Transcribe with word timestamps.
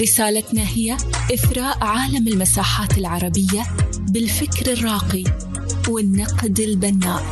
رسالتنا 0.00 0.62
هي 0.62 0.96
إثراء 1.34 1.84
عالم 1.84 2.28
المساحات 2.28 2.98
العربية 2.98 3.66
بالفكر 3.98 4.72
الراقي 4.72 5.24
والنقد 5.88 6.60
البناء. 6.60 7.22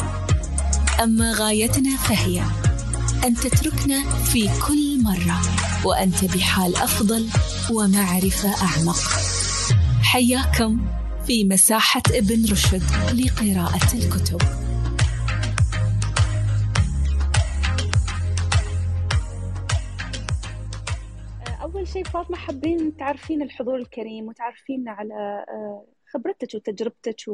أما 1.02 1.32
غايتنا 1.32 1.96
فهي 1.96 2.42
أن 3.24 3.34
تتركنا 3.34 4.10
في 4.10 4.50
كل 4.68 5.02
مرة 5.02 5.40
وأنت 5.84 6.24
بحال 6.24 6.76
أفضل 6.76 7.28
ومعرفة 7.70 8.62
أعمق. 8.62 8.98
حياكم 10.02 10.80
في 11.26 11.44
مساحة 11.44 12.02
ابن 12.10 12.44
رشد 12.52 12.82
لقراءة 13.12 13.94
الكتب. 13.94 14.65
أول 21.86 21.92
شيء 21.92 22.04
فاطمة 22.04 22.36
حابين 22.36 22.96
تعرفين 22.96 23.42
الحضور 23.42 23.76
الكريم 23.76 24.28
وتعرفين 24.28 24.88
على 24.88 25.14
آه، 25.48 25.86
خبرتك 26.06 26.54
وتجربتك 26.54 27.28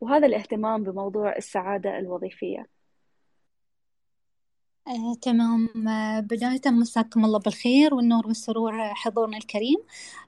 وهذا 0.00 0.26
الاهتمام 0.26 0.84
بموضوع 0.84 1.36
السعادة 1.36 1.98
الوظيفية. 1.98 2.66
آه، 4.90 5.14
تمام. 5.22 5.88
آه، 5.88 6.20
بداية 6.20 6.60
مساكم 6.66 7.24
الله 7.24 7.38
بالخير 7.38 7.94
والنور 7.94 8.26
والسرور 8.26 8.82
آه، 8.82 8.92
حضورنا 8.94 9.36
الكريم. 9.36 9.76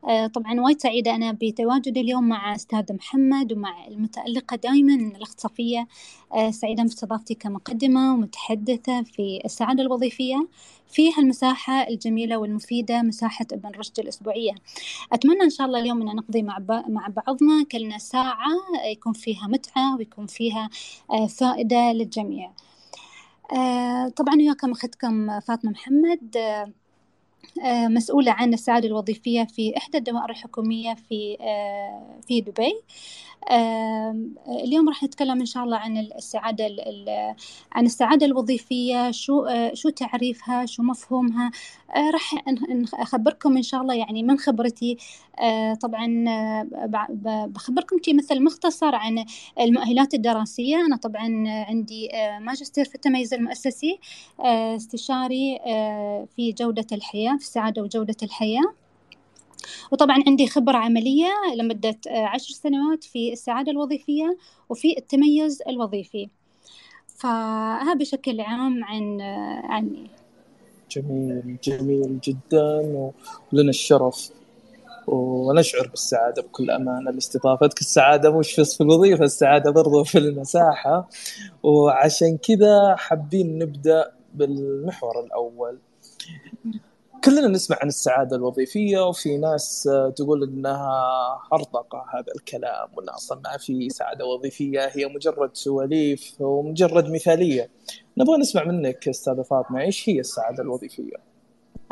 آه، 0.08 0.26
طبعا 0.26 0.60
وايد 0.60 0.80
سعيدة 0.80 1.14
أنا 1.14 1.32
بتواجدي 1.42 2.00
اليوم 2.00 2.28
مع 2.28 2.54
أستاذ 2.54 2.92
محمد 2.94 3.52
ومع 3.52 3.86
المتألقة 3.86 4.56
دائما 4.56 4.94
الأخت 4.94 5.40
صفية 5.40 5.86
آه، 6.34 6.50
سعيدة 6.50 6.82
باستضافتي 6.82 7.34
كمقدمة 7.34 8.14
ومتحدثة 8.14 9.02
في 9.02 9.40
السعادة 9.44 9.82
الوظيفية 9.82 10.48
في 10.88 11.12
هالمساحة 11.18 11.88
الجميلة 11.88 12.36
والمفيدة 12.36 13.02
مساحة 13.02 13.46
ابن 13.52 13.70
رشد 13.78 13.98
الأسبوعية. 13.98 14.52
أتمنى 15.12 15.42
إن 15.42 15.50
شاء 15.50 15.66
الله 15.66 15.78
اليوم 15.80 16.08
أن 16.08 16.16
نقضي 16.16 16.42
مع 16.42 16.58
مع 16.88 17.08
بعضنا 17.08 17.64
كلنا 17.72 17.98
ساعة 17.98 18.48
يكون 18.92 19.12
فيها 19.12 19.46
متعة 19.46 19.96
ويكون 19.96 20.26
فيها 20.26 20.70
فائدة 21.28 21.92
للجميع. 21.92 22.50
طبعا 24.16 24.34
وياكم 24.36 24.70
أختكم 24.70 25.40
فاطمة 25.40 25.70
محمد. 25.70 26.36
آه، 26.36 26.72
آه، 27.64 27.88
مسؤولة 27.88 28.32
عن 28.32 28.54
السعادة 28.54 28.88
الوظيفية 28.88 29.44
في 29.44 29.76
إحدى 29.76 29.98
الدوائر 29.98 30.30
الحكومية 30.30 30.94
في 30.94 31.36
آه، 31.40 32.20
في 32.28 32.40
دبي. 32.40 32.74
اليوم 34.64 34.88
راح 34.88 35.02
نتكلم 35.04 35.40
إن 35.40 35.46
شاء 35.46 35.64
الله 35.64 35.76
عن 35.76 35.98
السعادة 35.98 36.66
ال- 36.66 36.80
ال- 36.88 37.34
عن 37.72 37.86
السعادة 37.86 38.26
الوظيفية 38.26 39.10
شو 39.10 39.44
آه، 39.44 39.74
شو 39.74 39.88
تعريفها 39.88 40.66
شو 40.66 40.82
مفهومها. 40.82 41.50
آه، 41.96 42.10
راح 42.10 42.34
ن- 42.48 42.74
ن- 42.82 42.86
أخبركم 42.94 43.56
إن 43.56 43.62
شاء 43.62 43.80
الله 43.82 43.94
يعني 43.94 44.22
من 44.22 44.38
خبرتي. 44.38 44.96
آه، 45.40 45.74
طبعا 45.74 46.24
بخبركم 47.46 47.96
شي 48.04 48.12
مثل 48.14 48.44
مختصر 48.44 48.94
عن 48.94 49.24
المؤهلات 49.60 50.14
الدراسية. 50.14 50.76
أنا 50.86 50.96
طبعا 50.96 51.44
عندي 51.68 52.08
ماجستير 52.40 52.84
في 52.84 52.94
التميز 52.94 53.34
المؤسسي 53.34 53.98
استشاري 54.76 55.58
في 56.36 56.52
جودة 56.52 56.86
الحياة 56.92 57.36
في 57.36 57.42
السعادة 57.42 57.82
وجودة 57.82 58.16
الحياة. 58.22 58.81
وطبعا 59.92 60.22
عندي 60.26 60.46
خبرة 60.46 60.76
عملية 60.76 61.30
لمدة 61.56 61.98
آه، 62.08 62.26
عشر 62.26 62.54
سنوات 62.54 63.04
في 63.04 63.32
السعادة 63.32 63.72
الوظيفية 63.72 64.36
وفي 64.68 64.98
التميز 64.98 65.62
الوظيفي. 65.68 66.28
فهذا 67.16 67.94
بشكل 67.94 68.40
عام 68.40 68.84
عن 68.84 69.20
آه، 69.20 69.62
عني. 69.64 70.10
جميل 70.90 71.56
جميل 71.64 72.20
جدا 72.20 72.76
ولنا 73.52 73.70
الشرف 73.70 74.30
ونشعر 75.06 75.86
بالسعادة 75.88 76.42
بكل 76.42 76.70
أمانة. 76.70 77.10
لاستضافتك 77.10 77.80
السعادة 77.80 78.38
مش 78.38 78.60
بس 78.60 78.76
في 78.76 78.80
الوظيفة 78.80 79.24
السعادة 79.24 79.70
برضو 79.70 80.04
في 80.04 80.18
المساحة. 80.18 81.08
وعشان 81.62 82.38
كذا 82.38 82.96
حابين 82.96 83.58
نبدأ 83.58 84.12
بالمحور 84.34 85.20
الأول. 85.24 85.78
كلنا 87.24 87.48
نسمع 87.48 87.76
عن 87.82 87.88
السعادة 87.88 88.36
الوظيفية 88.36 89.08
وفي 89.08 89.38
ناس 89.38 89.88
تقول 90.16 90.42
إنها 90.42 90.90
هرطقة 91.52 92.04
هذا 92.14 92.32
الكلام 92.36 92.88
وإن 92.96 93.08
أصلا 93.08 93.40
ما 93.44 93.56
في 93.56 93.88
سعادة 93.88 94.26
وظيفية 94.26 94.90
هي 94.92 95.06
مجرد 95.06 95.50
سواليف 95.56 96.40
ومجرد 96.40 97.10
مثالية 97.10 97.70
نبغى 98.18 98.36
نسمع 98.38 98.64
منك 98.64 99.08
أستاذة 99.08 99.42
فاطمة 99.42 99.80
إيش 99.80 100.08
هي 100.08 100.20
السعادة 100.20 100.62
الوظيفية؟ 100.62 101.31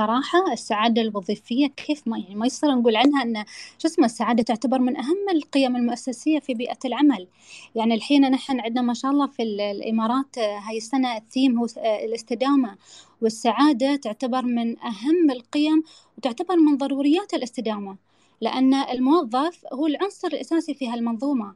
صراحة 0.00 0.52
السعادة 0.52 1.02
الوظيفية 1.02 1.66
كيف 1.66 2.08
ما 2.08 2.18
يعني 2.18 2.34
ما 2.34 2.46
يصير 2.46 2.70
نقول 2.74 2.96
عنها 2.96 3.22
أن 3.22 3.44
شو 3.78 3.88
اسمه 3.88 4.04
السعادة 4.04 4.42
تعتبر 4.42 4.78
من 4.78 4.96
أهم 4.96 5.28
القيم 5.32 5.76
المؤسسية 5.76 6.38
في 6.38 6.54
بيئة 6.54 6.78
العمل. 6.84 7.28
يعني 7.74 7.94
الحين 7.94 8.30
نحن 8.30 8.60
عندنا 8.60 8.82
ما 8.82 8.94
شاء 8.94 9.10
الله 9.10 9.26
في 9.26 9.42
ال- 9.42 9.60
الإمارات 9.60 10.38
آه، 10.38 10.58
هاي 10.58 10.76
السنة 10.76 11.16
الثيم 11.16 11.58
هو 11.58 11.66
آه، 11.78 12.04
الاستدامة. 12.04 12.76
والسعادة 13.22 13.96
تعتبر 13.96 14.42
من 14.42 14.78
أهم 14.78 15.30
القيم 15.30 15.82
وتعتبر 16.18 16.56
من 16.56 16.76
ضروريات 16.76 17.34
الاستدامة 17.34 17.96
لأن 18.40 18.74
الموظف 18.74 19.64
هو 19.72 19.86
العنصر 19.86 20.28
الأساسي 20.28 20.74
في 20.74 20.88
هالمنظومة. 20.88 21.54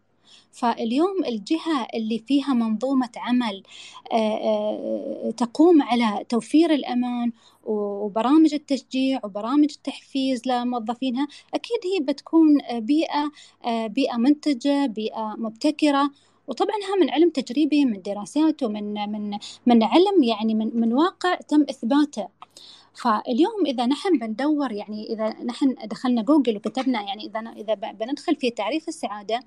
فاليوم 0.52 1.24
الجهة 1.26 1.86
اللي 1.94 2.18
فيها 2.18 2.54
منظومة 2.54 3.10
عمل 3.16 3.62
آه، 4.12 4.16
آه، 4.16 5.30
تقوم 5.30 5.82
على 5.82 6.24
توفير 6.28 6.74
الأمان 6.74 7.32
وبرامج 7.64 8.54
التشجيع 8.54 9.20
وبرامج 9.24 9.70
التحفيز 9.70 10.42
لموظفينها 10.46 11.28
أكيد 11.54 11.78
هي 11.84 12.04
بتكون 12.04 12.58
بيئة 12.72 13.30
بيئة 13.86 14.16
منتجة 14.16 14.86
بيئة 14.86 15.34
مبتكرة. 15.38 16.10
وطبعا 16.48 16.76
ها 16.76 16.96
من 17.00 17.10
علم 17.10 17.30
تجريبي 17.30 17.84
من 17.84 18.02
دراسات 18.02 18.62
ومن 18.62 18.94
من 19.12 19.38
من 19.66 19.82
علم 19.82 20.22
يعني 20.22 20.54
من 20.54 20.70
من 20.74 20.92
واقع 20.92 21.34
تم 21.34 21.62
إثباته. 21.70 22.28
فاليوم 22.94 23.66
إذا 23.66 23.86
نحن 23.86 24.18
بندور 24.18 24.72
يعني 24.72 25.12
إذا 25.12 25.28
نحن 25.44 25.74
دخلنا 25.84 26.22
جوجل 26.22 26.56
وكتبنا 26.56 27.02
يعني 27.02 27.26
إذا 27.26 27.40
إذا 27.56 27.74
بندخل 27.74 28.36
في 28.36 28.50
تعريف 28.50 28.88
السعادة 28.88 29.40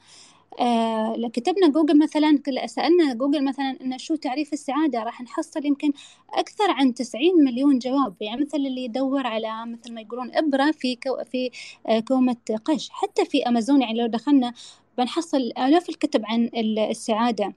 آه 0.60 1.30
كتبنا 1.34 1.68
جوجل 1.70 2.00
مثلا 2.00 2.42
سألنا 2.66 3.14
جوجل 3.14 3.44
مثلا 3.46 3.78
إن 3.82 3.98
شو 3.98 4.16
تعريف 4.16 4.54
السعادة 4.54 5.04
راح 5.04 5.22
نحصل 5.22 5.66
يمكن 5.66 5.92
أكثر 6.34 6.72
عن 6.72 6.94
90 6.94 7.44
مليون 7.44 7.80
جواب. 7.80 8.16
يعني 8.22 8.42
مثل 8.42 8.58
اللي 8.58 8.84
يدور 8.86 9.28
على 9.28 9.66
مثل 9.66 9.94
ما 9.94 10.02
يقولون 10.02 10.36
إبرة 10.36 10.72
في 10.72 10.96
كو 10.96 11.24
في 11.32 11.52
آه، 11.88 12.00
كومة 12.00 12.36
قش. 12.66 12.90
حتى 12.90 13.26
في 13.26 13.44
أمازون 13.48 13.82
يعني 13.82 14.00
لو 14.02 14.08
دخلنا 14.08 14.54
بنحصل 14.98 15.38
آلاف 15.58 15.90
الكتب 15.90 16.22
عن 16.26 16.46
ال- 16.46 16.80
السعادة. 16.80 17.54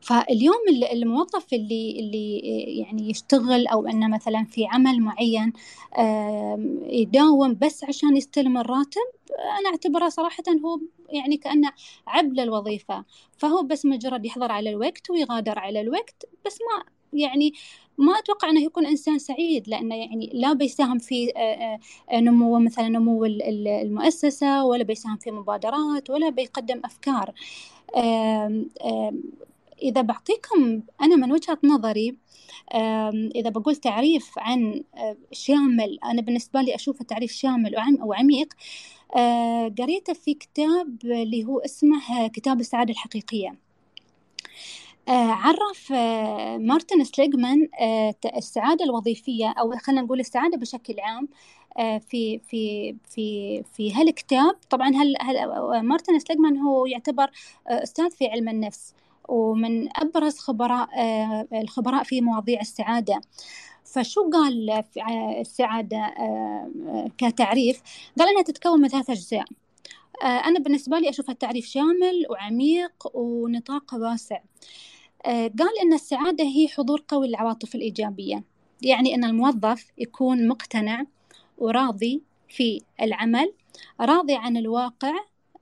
فاليوم 0.00 0.56
ال- 0.70 0.84
الموظف 0.84 1.52
اللي 1.52 2.00
اللي 2.00 2.38
يعني 2.78 3.10
يشتغل 3.10 3.66
أو 3.66 3.86
إنه 3.86 4.08
مثلا 4.08 4.44
في 4.44 4.66
عمل 4.66 5.00
معين 5.00 5.52
يداوم 6.90 7.54
بس 7.62 7.84
عشان 7.84 8.16
يستلم 8.16 8.58
الراتب 8.58 9.00
أنا 9.60 9.68
أعتبره 9.70 10.08
صراحة 10.08 10.42
هو 10.64 10.80
يعني 11.08 11.36
كأنه 11.36 11.72
عبد 12.06 12.40
للوظيفه 12.40 13.04
فهو 13.38 13.62
بس 13.62 13.86
مجرد 13.86 14.24
يحضر 14.24 14.52
على 14.52 14.70
الوقت 14.70 15.10
ويغادر 15.10 15.58
على 15.58 15.80
الوقت 15.80 16.26
بس 16.46 16.58
ما 16.60 16.84
يعني 17.12 17.52
ما 17.98 18.18
أتوقع 18.18 18.48
إنه 18.50 18.60
يكون 18.64 18.86
إنسان 18.86 19.18
سعيد 19.18 19.68
لأنه 19.68 19.94
يعني 19.96 20.30
لا 20.34 20.52
بيساهم 20.52 20.98
في 20.98 21.32
آه، 21.36 21.78
آه، 22.10 22.20
نمو 22.20 22.58
مثلا 22.58 22.88
نمو 22.88 23.24
ال- 23.24 23.42
ال- 23.42 23.68
المؤسسة 23.68 24.64
ولا 24.64 24.84
بيساهم 24.84 25.16
في 25.16 25.30
مبادرات 25.30 26.10
ولا 26.10 26.30
بيقدم 26.30 26.80
أفكار. 26.84 27.32
إذا 29.82 30.00
بعطيكم 30.00 30.82
أنا 31.02 31.16
من 31.16 31.32
وجهة 31.32 31.58
نظري 31.64 32.16
إذا 33.34 33.50
بقول 33.50 33.76
تعريف 33.76 34.30
عن 34.38 34.82
آه، 34.96 35.16
شامل 35.32 35.98
أنا 36.04 36.22
بالنسبة 36.22 36.60
لي 36.62 36.74
أشوفه 36.74 37.04
تعريف 37.04 37.32
شامل 37.32 37.76
وعم- 37.76 37.98
وعميق 38.02 38.54
آه، 39.16 39.72
قريته 39.78 40.12
في 40.12 40.34
كتاب 40.34 40.98
اللي 41.04 41.44
هو 41.44 41.58
اسمه 41.58 42.28
كتاب 42.28 42.60
السعادة 42.60 42.90
الحقيقية. 42.92 43.54
آه، 45.08 45.12
عرف 45.30 45.92
مارتن 46.62 47.04
سليغمان 47.04 47.68
ت- 48.22 48.26
السعادة 48.36 48.84
الوظيفية 48.84 49.48
أو 49.60 49.72
خلينا 49.76 50.02
نقول 50.02 50.20
السعادة 50.20 50.56
بشكل 50.58 50.94
عام 51.00 51.28
في 52.00 52.38
في 52.48 52.94
في 53.10 53.62
في 53.76 53.92
هالكتاب. 53.94 54.56
طبعا 54.70 54.88
هل, 54.88 55.14
هل 55.20 55.36
مارتن 55.82 56.18
سليجمان 56.18 56.58
هو 56.58 56.86
يعتبر 56.86 57.30
أستاذ 57.66 58.10
في 58.10 58.26
علم 58.26 58.48
النفس. 58.48 58.94
ومن 59.30 59.88
أبرز 59.96 60.38
خبراء 60.38 60.88
الخبراء 61.62 62.04
في 62.04 62.20
مواضيع 62.20 62.60
السعادة. 62.60 63.20
فشو 63.84 64.30
قال 64.30 64.84
في 64.92 65.00
السعادة 65.40 66.14
كتعريف؟ 67.18 67.82
قال 68.18 68.28
إنها 68.28 68.42
تتكون 68.42 68.80
من 68.80 68.88
ثلاث 68.88 69.10
أجزاء. 69.10 69.44
أنا 70.22 70.58
بالنسبة 70.58 70.98
لي 70.98 71.08
أشوف 71.08 71.30
التعريف 71.30 71.66
شامل 71.66 72.26
وعميق 72.30 72.92
ونطاقه 73.14 73.98
واسع. 73.98 74.38
قال 75.26 75.78
إن 75.82 75.92
السعادة 75.92 76.44
هي 76.44 76.68
حضور 76.68 77.04
قوي 77.08 77.28
للعواطف 77.28 77.74
الإيجابية. 77.74 78.44
يعني 78.82 79.14
أن 79.14 79.24
الموظف 79.24 79.86
يكون 79.98 80.48
مقتنع 80.48 81.04
وراضي 81.58 82.22
في 82.48 82.80
العمل 83.02 83.52
راضي 84.00 84.34
عن 84.34 84.56
الواقع 84.56 85.14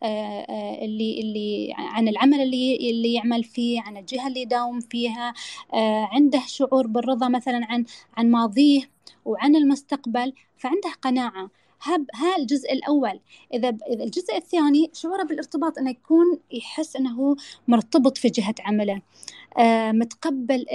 اللي 0.02 1.20
اللي 1.20 1.74
عن 1.78 2.08
العمل 2.08 2.40
اللي 2.40 2.90
اللي 2.90 3.12
يعمل 3.14 3.44
فيه 3.44 3.80
عن 3.80 3.96
الجهة 3.96 4.28
اللي 4.28 4.40
يداوم 4.40 4.80
فيها 4.80 5.34
عنده 6.12 6.42
شعور 6.46 6.86
بالرضا 6.86 7.28
مثلا 7.28 7.66
عن 7.70 7.84
عن 8.16 8.30
ماضيه 8.30 8.90
وعن 9.24 9.56
المستقبل 9.56 10.32
فعنده 10.56 10.90
قناعة. 11.02 11.50
ها 12.14 12.36
الجزء 12.38 12.72
الأول. 12.72 13.20
إذا 13.54 13.76
الجزء 13.90 14.36
الثاني 14.36 14.90
شعوره 14.94 15.22
بالارتباط 15.22 15.78
أنه 15.78 15.90
يكون 15.90 16.38
يحس 16.52 16.96
أنه 16.96 17.36
مرتبط 17.68 18.18
في 18.18 18.28
جهة 18.28 18.54
عمله. 18.60 19.02
آه 19.58 19.92
متقبل 19.92 20.66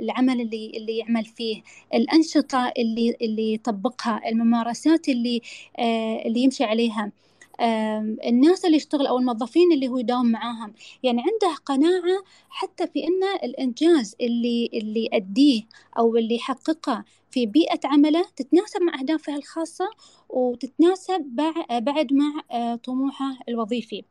العمل 0.00 0.40
اللي 0.40 0.72
اللي 0.76 0.98
يعمل 0.98 1.24
فيه 1.24 1.62
الأنشطة 1.94 2.72
اللي 2.78 3.16
اللي 3.22 3.54
يطبقها 3.54 4.28
الممارسات 4.28 5.08
اللي 5.08 5.40
آه 5.78 6.22
اللي 6.26 6.40
يمشي 6.40 6.64
عليها. 6.64 7.12
الناس 7.60 8.64
اللي 8.64 8.76
يشتغل 8.76 9.06
أو 9.06 9.18
الموظفين 9.18 9.72
اللي 9.72 9.88
هو 9.88 9.98
يداوم 9.98 10.26
معاهم. 10.26 10.72
يعني 11.02 11.22
عنده 11.22 11.56
قناعة 11.66 12.24
حتى 12.50 12.86
في 12.86 13.04
ان 13.04 13.22
الإنجاز 13.44 14.16
اللي 14.20 14.70
اللي 14.74 15.08
يأديه 15.12 15.62
أو 15.98 16.16
اللي 16.16 16.34
يحققه 16.34 17.04
في 17.30 17.46
بيئة 17.46 17.80
عمله 17.84 18.24
تتناسب 18.36 18.82
مع 18.82 19.00
أهدافه 19.00 19.36
الخاصة 19.36 19.90
وتتناسب 20.28 21.22
بعد 21.70 22.12
مع 22.12 22.42
آه، 22.50 22.74
طموحه 22.74 23.38
الوظيفي. 23.48 24.04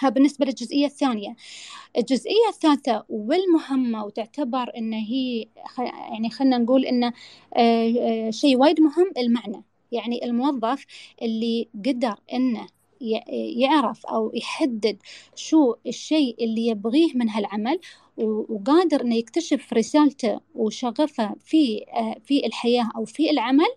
ها 0.00 0.08
بالنسبة 0.08 0.46
للجزئية 0.46 0.86
الثانية. 0.86 1.36
الجزئية 1.98 2.48
الثالثة 2.48 3.04
والمهمة 3.08 4.04
وتعتبر 4.04 4.72
أن 4.76 4.92
هي 4.92 5.46
يعني 6.12 6.30
خلينا 6.30 6.58
نقول 6.58 6.84
أنه 6.86 7.12
آه، 7.56 7.94
آه، 8.28 8.30
شيء 8.30 8.56
وايد 8.56 8.80
مهم 8.80 9.12
المعنى. 9.18 9.64
يعني 9.94 10.24
الموظف 10.24 10.86
اللي 11.22 11.68
قدر 11.86 12.14
إنه 12.32 12.66
يعرف 13.56 14.06
أو 14.06 14.30
يحدد 14.34 14.96
شو 15.34 15.74
الشيء 15.86 16.44
اللي 16.44 16.66
يبغيه 16.66 17.12
من 17.14 17.28
هالعمل 17.28 17.80
وقادر 18.16 19.00
إنه 19.00 19.16
يكتشف 19.16 19.72
رسالته 19.72 20.40
وشغفه 20.54 21.34
في 21.44 21.84
في 22.24 22.46
الحياة 22.46 22.88
أو 22.96 23.04
في 23.04 23.30
العمل 23.30 23.68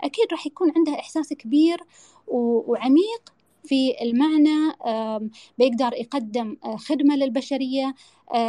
أكيد 0.00 0.26
راح 0.32 0.46
يكون 0.46 0.72
عنده 0.76 0.94
إحساس 0.94 1.32
كبير 1.32 1.80
وعميق 2.26 3.34
في 3.64 4.02
المعنى 4.02 4.72
بيقدر 5.58 5.92
يقدم 5.94 6.56
خدمة 6.76 7.16
للبشرية 7.16 7.94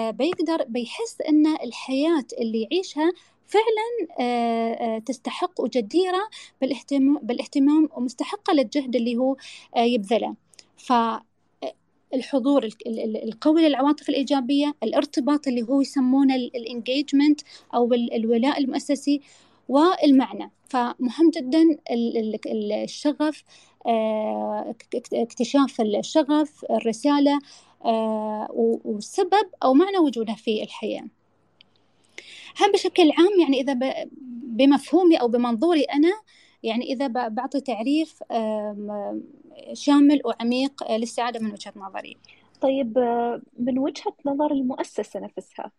بيقدر 0.09 0.63
بيحس 0.67 1.21
أن 1.29 1.47
الحياة 1.47 2.25
اللي 2.39 2.61
يعيشها 2.71 3.11
فعلا 3.47 4.07
آه، 4.19 4.73
آه، 4.73 4.99
تستحق 4.99 5.61
وجديرة 5.61 6.29
بالاهتمام, 6.61 7.89
ومستحقة 7.95 8.53
للجهد 8.53 8.95
اللي 8.95 9.17
هو 9.17 9.35
آه، 9.75 9.79
يبذله. 9.79 10.35
فالحضور 10.77 12.69
القوي 13.23 13.67
للعواطف 13.67 14.09
الإيجابية 14.09 14.75
الارتباط 14.83 15.47
اللي 15.47 15.63
هو 15.63 15.81
يسمونه 15.81 16.35
الانجيجمنت 16.35 17.41
أو 17.75 17.93
الولاء 17.93 18.59
المؤسسي 18.59 19.21
والمعنى. 19.69 20.51
فمهم 20.69 21.29
جدا 21.29 21.77
الشغف 22.83 23.43
اكتشاف 25.13 25.81
الشغف 25.81 26.65
الرسالة 26.69 27.39
وسبب 28.85 29.49
أو 29.63 29.73
معنى 29.73 29.97
وجوده 29.97 30.33
في 30.33 30.63
الحياة. 30.63 31.05
هم 32.61 32.71
بشكل 32.71 33.11
عام 33.17 33.39
يعني 33.41 33.61
إذا 33.61 33.79
بمفهومي 34.43 35.15
أو 35.15 35.27
بمنظوري 35.27 35.83
أنا 35.83 36.11
يعني 36.63 36.93
إذا 36.93 37.07
بعطي 37.07 37.61
تعريف 37.61 38.23
شامل 39.73 40.21
وعميق 40.25 40.91
للسعادة 40.91 41.39
من 41.39 41.51
وجهة 41.51 41.73
نظري. 41.75 42.17
طيب 42.61 42.97
من 43.59 43.79
وجهة 43.79 44.13
نظر 44.25 44.51
المؤسسة 44.51 45.19
نفسها 45.19 45.71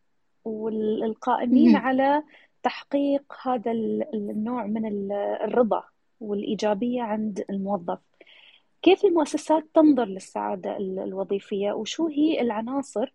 والقائمين 0.44 1.76
على 1.76 2.22
تحقيق 2.62 3.22
هذا 3.42 3.70
النوع 4.14 4.66
من 4.66 5.12
الرضا 5.12 5.84
والإيجابية 6.20 7.02
عند 7.02 7.44
الموظف 7.50 7.98
كيف 8.82 9.04
المؤسسات 9.04 9.64
تنظر 9.74 10.04
للسعادة 10.04 10.76
الوظيفية؟ 10.76 11.72
وشو 11.72 12.06
هي 12.06 12.40
العناصر 12.40 13.14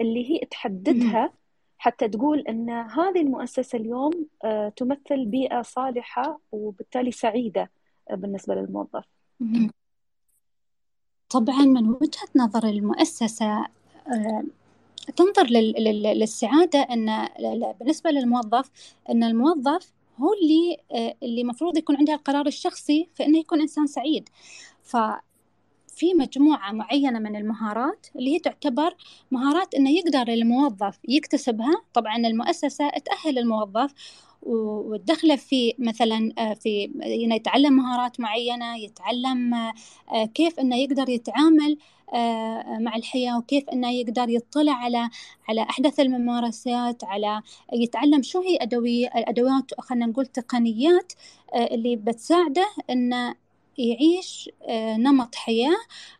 اللي 0.00 0.30
هي 0.30 0.38
تحددها 0.38 1.32
حتى 1.78 2.08
تقول 2.08 2.40
إن 2.40 2.70
هذه 2.70 3.20
المؤسسة 3.20 3.78
اليوم 3.78 4.26
آه، 4.44 4.68
تمثل 4.68 5.24
بيئة 5.24 5.62
صالحة 5.62 6.40
وبالتالي 6.52 7.12
سعيدة 7.12 7.70
آه، 8.10 8.14
بالنسبة 8.14 8.54
للموظف. 8.54 9.04
طبعا 11.30 11.64
من 11.64 11.88
وجهة 11.88 12.28
نظر 12.36 12.68
المؤسسة 12.68 13.66
آه، 14.06 14.44
تنظر 15.16 15.46
للسعادة 15.46 16.78
إن 16.78 17.28
بالنسبة 17.80 18.10
للموظف 18.10 18.70
إن 19.10 19.24
الموظف 19.24 19.92
هو 20.18 20.32
اللي 20.32 20.76
اللي 21.22 21.40
المفروض 21.40 21.76
يكون 21.76 21.96
عنده 21.96 22.14
القرار 22.14 22.46
الشخصي 22.46 23.08
في 23.14 23.26
إنه 23.26 23.38
يكون 23.38 23.60
إنسان 23.60 23.86
سعيد 23.86 24.28
ف 24.82 24.96
في 25.98 26.14
مجموعة 26.14 26.72
معينة 26.72 27.18
من 27.18 27.36
المهارات 27.36 28.06
اللي 28.16 28.34
هي 28.34 28.38
تعتبر 28.38 28.94
مهارات 29.30 29.74
إنه 29.74 29.90
يقدر 29.90 30.32
الموظف 30.32 30.98
يكتسبها. 31.08 31.82
طبعا 31.94 32.16
المؤسسة 32.16 32.88
تأهل 32.88 33.38
الموظف 33.38 33.94
وتدخله 34.42 35.36
في 35.36 35.74
مثلا 35.78 36.32
آه، 36.38 36.54
في 36.54 36.84
إنه 37.24 37.34
يتعلم 37.34 37.72
مهارات 37.72 38.20
معينة 38.20 38.76
يتعلم 38.76 39.54
آه، 39.54 40.24
كيف 40.34 40.60
إنه 40.60 40.76
يقدر 40.76 41.08
يتعامل 41.08 41.78
آه، 42.14 42.78
مع 42.80 42.96
الحياة 42.96 43.38
وكيف 43.38 43.68
إنه 43.68 43.90
يقدر 43.90 44.28
يطلع 44.28 44.72
على 44.72 45.10
على 45.48 45.62
أحدث 45.62 46.00
الممارسات 46.00 47.04
على 47.04 47.42
يتعلم 47.72 48.22
شو 48.22 48.40
هي 48.42 48.58
ادويه 48.60 49.06
الادوات 49.06 49.80
خلينا 49.80 50.06
نقول 50.06 50.26
تقنيات 50.26 51.12
اللي 51.54 51.96
بتساعده 51.96 52.66
إنه 52.90 53.34
يعيش 53.78 54.50
آه، 54.68 54.96
نمط 54.96 55.34
حياة 55.34 55.76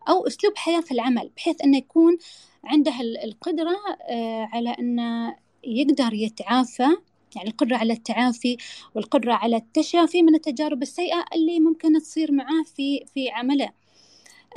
أو 0.08 0.26
أسلوب 0.26 0.56
حياة 0.56 0.80
في 0.80 0.92
العمل 0.92 1.30
بحيث 1.36 1.62
أنه 1.64 1.76
يكون 1.78 2.18
عنده 2.64 2.92
القدرة 3.24 3.76
آه، 4.08 4.48
على 4.52 4.70
أنه 4.70 5.36
يقدر 5.64 6.14
يتعافى 6.14 6.88
يعني 7.36 7.50
القدرة 7.50 7.76
على 7.76 7.92
التعافي 7.92 8.56
والقدرة 8.94 9.32
على 9.32 9.56
التشافي 9.56 10.22
من 10.22 10.34
التجارب 10.34 10.82
السيئة 10.82 11.24
اللي 11.34 11.60
ممكن 11.60 12.00
تصير 12.00 12.32
معاه 12.32 12.62
في 12.76 13.04
في 13.14 13.30
عمله. 13.30 13.70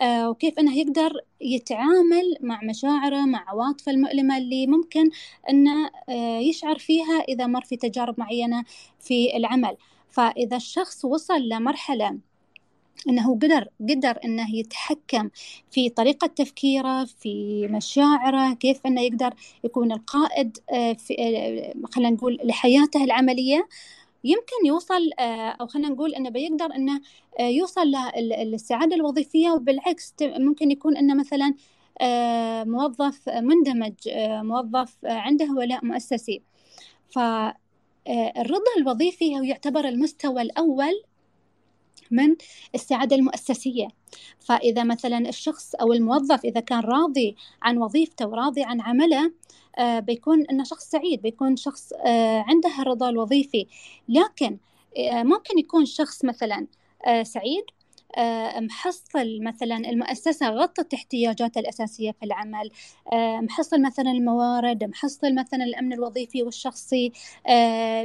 آه 0.02 0.30
وكيف 0.30 0.60
أنه 0.60 0.78
يقدر 0.78 1.14
يتعامل 1.42 2.38
مع 2.42 2.60
مشاعره 2.64 3.26
مع 3.26 3.46
عواطفه 3.50 3.92
المؤلمة 3.92 4.38
اللي 4.38 4.68
ممكن 4.68 5.10
أنه 5.50 5.90
يشعر 6.40 6.78
فيها 6.78 7.20
إذا 7.30 7.48
مر 7.48 7.62
في 7.62 7.78
تجارب 7.78 8.20
معينة 8.20 8.64
في 9.00 9.38
العمل. 9.38 9.78
فإذا 10.10 10.58
الشخص 10.58 11.06
وصل 11.06 11.50
لمرحلة 11.50 12.20
إنه 13.10 13.36
قدر 13.36 13.68
قدر 13.90 14.20
إنه 14.26 14.56
يتحكم 14.56 15.30
في 15.72 15.90
طريقة 15.90 16.28
تفكيره 16.28 17.06
في 17.06 17.68
مشاعره 17.68 18.54
كيف 18.54 18.86
إنه 18.86 19.02
يقدر 19.02 19.34
يكون 19.64 19.92
القائد 19.92 20.58
آه، 20.72 20.94
في 20.94 21.16
آه، 21.20 21.88
خلينا 21.94 22.10
نقول 22.10 22.40
لحياته 22.44 23.04
العملية. 23.04 23.68
يمكن 24.24 24.66
يوصل 24.66 25.10
آه، 25.20 25.50
أو 25.50 25.68
خلينا 25.68 25.90
نقول 25.90 26.16
إنه 26.16 26.30
بيقدر 26.30 26.76
إنه 26.76 27.02
يوصل 27.40 27.92
للسعاده 28.18 28.96
الوظيفية. 28.96 29.52
وبالعكس 29.52 30.14
ممكن 30.22 30.72
يكون 30.72 30.98
إنه 30.98 31.14
مثلا 31.16 31.54
موظف 32.66 33.30
مندمج 33.30 33.94
موظف 34.44 34.98
عنده 35.04 35.52
ولاء 35.58 35.86
مؤسسي 35.86 36.42
فالرضا 37.10 38.72
الوظيفي 38.78 39.40
هو 39.40 39.44
يعتبر 39.44 39.88
المستوى 39.88 40.42
الأول 40.42 41.04
من 42.12 42.36
السعادة 42.76 43.16
المؤسسية. 43.16 43.88
فإذا 44.40 44.84
مثلا 44.84 45.30
الشخص 45.30 45.76
أو 45.76 45.94
الموظف 45.94 46.46
إذا 46.46 46.60
كان 46.60 46.80
راضي 46.80 47.36
عن 47.62 47.78
وظيفته 47.78 48.28
وراضي 48.28 48.64
عن 48.64 48.82
عمله 48.82 49.32
آه 49.78 50.00
بيكون 50.00 50.46
إنه 50.46 50.64
شخص 50.64 50.90
سعيد 50.90 51.22
بيكون 51.22 51.56
شخص 51.56 51.94
آه 51.94 52.46
عنده 52.48 52.82
الرضا 52.82 53.10
الوظيفي. 53.10 53.68
لكن 54.10 54.58
ممكن 55.14 55.60
يكون 55.60 55.86
شخص 55.86 56.26
مثلا 56.26 56.68
سعيد 57.24 57.64
محصل 58.58 59.40
مثلا 59.44 59.78
المؤسسة 59.78 60.50
غطت 60.50 60.94
احتياجاته 60.94 61.60
الأساسية 61.60 62.12
في 62.12 62.26
العمل. 62.26 62.72
محصل 63.44 63.82
مثلا 63.82 64.12
الموارد 64.12 64.84
محصل 64.84 65.36
مثلا 65.36 65.64
الأمن 65.64 65.94
الوظيفي 65.94 66.44
والشخصي 66.44 67.12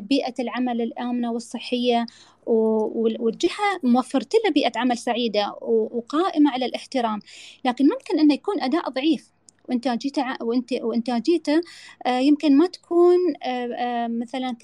بيئة 0.01 0.35
العمل 0.41 0.83
الآمنة 0.83 1.33
والصحية. 1.33 2.07
والجهة 2.47 3.81
موفرت 3.83 4.35
له 4.35 4.51
بيئة 4.51 4.73
عمل 4.77 4.99
سعيدة 4.99 5.55
وقائمة 5.63 6.51
على 6.51 6.67
الاحترام. 6.67 7.21
لكن 7.65 7.85
ممكن 7.85 8.19
أنه 8.21 8.35
يكون 8.35 8.61
أداء 8.61 8.91
ضعيف. 8.91 9.36
وانتاجيته 9.69 10.25
وانت 10.43 10.73
وانتاجيته 10.73 11.61
آه، 12.07 12.19
يمكن 12.19 12.57
ما 12.57 12.67
تكون 12.67 13.19
آه، 13.43 13.67
آه، 13.75 14.09
مثلا 14.09 14.57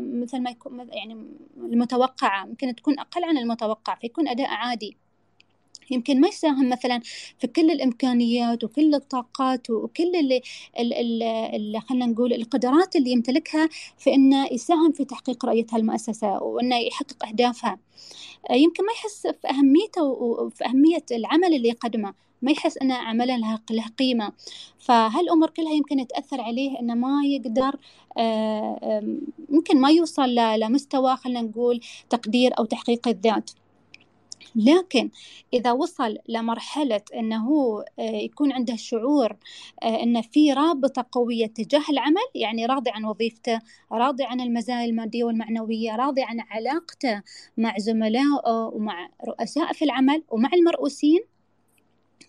مثل 0.00 0.40
ما 0.40 0.50
يكون 0.50 0.88
يعني 0.92 1.26
المتوقعة 1.56 2.46
يمكن 2.46 2.74
تكون 2.74 2.98
أقل 2.98 3.24
عن 3.24 3.38
المتوقع 3.38 3.94
فيكون 3.94 4.28
أداء 4.28 4.48
عادي. 4.48 4.96
يمكن 5.90 6.20
ما 6.20 6.28
يساهم 6.28 6.68
مثلا 6.68 7.00
في 7.38 7.46
كل 7.46 7.70
الإمكانيات 7.70 8.64
وكل 8.64 8.94
الطاقات 8.94 9.70
وكل 9.70 10.16
اللي, 10.16 10.42
اللي 11.54 11.80
خلينا 11.80 12.06
نقول 12.06 12.32
القدرات 12.32 12.96
اللي 12.96 13.10
يمتلكها 13.10 13.68
في 13.98 14.14
إنه 14.14 14.46
يساهم 14.52 14.92
في 14.92 15.04
تحقيق 15.04 15.46
رؤيتها 15.46 15.76
المؤسسة 15.76 16.42
وإنه 16.42 16.76
يحقق 16.76 17.26
أهدافها. 17.26 17.78
يمكن 18.50 18.84
ما 18.84 18.92
يحس 18.92 19.26
في 19.26 19.48
أهميته 19.50 20.02
وفي 20.02 20.64
أهمية 20.66 21.04
العمل 21.12 21.54
اللي 21.54 21.68
يقدمه. 21.68 22.14
ما 22.42 22.50
يحس 22.52 22.78
أن 22.78 22.92
عمله 22.92 23.36
له 23.70 23.86
قيمة. 23.98 24.32
فهالأمور 24.78 25.50
كلها 25.50 25.72
يمكن 25.72 26.06
تأثر 26.06 26.40
عليه 26.40 26.80
أنه 26.80 26.94
ما 26.94 27.22
يقدر 27.24 27.76
يمكن 29.50 29.80
ما 29.80 29.90
يوصل 29.90 30.34
لمستوى 30.34 31.16
خلينا 31.16 31.42
نقول 31.42 31.80
تقدير 32.10 32.58
أو 32.58 32.64
تحقيق 32.64 33.08
الذات. 33.08 33.50
لكن 34.56 35.10
إذا 35.52 35.72
وصل 35.72 36.18
لمرحلة 36.28 37.00
أنه 37.14 37.48
يكون 37.98 38.52
عنده 38.52 38.76
شعور 38.76 39.36
أن 39.84 40.22
في 40.22 40.52
رابطة 40.52 41.06
قوية 41.12 41.46
تجاه 41.46 41.82
العمل 41.90 42.28
يعني 42.34 42.66
راضي 42.66 42.90
عن 42.90 43.04
وظيفته 43.04 43.60
راضي 43.92 44.24
عن 44.24 44.40
المزايا 44.40 44.84
المادية 44.84 45.24
والمعنوية 45.24 45.96
راضي 45.96 46.22
عن 46.22 46.40
علاقته 46.40 47.22
مع 47.56 47.78
زملائه 47.78 48.42
ومع 48.72 49.08
رؤساء 49.28 49.72
في 49.72 49.84
العمل 49.84 50.22
ومع 50.30 50.50
المرؤوسين 50.54 51.20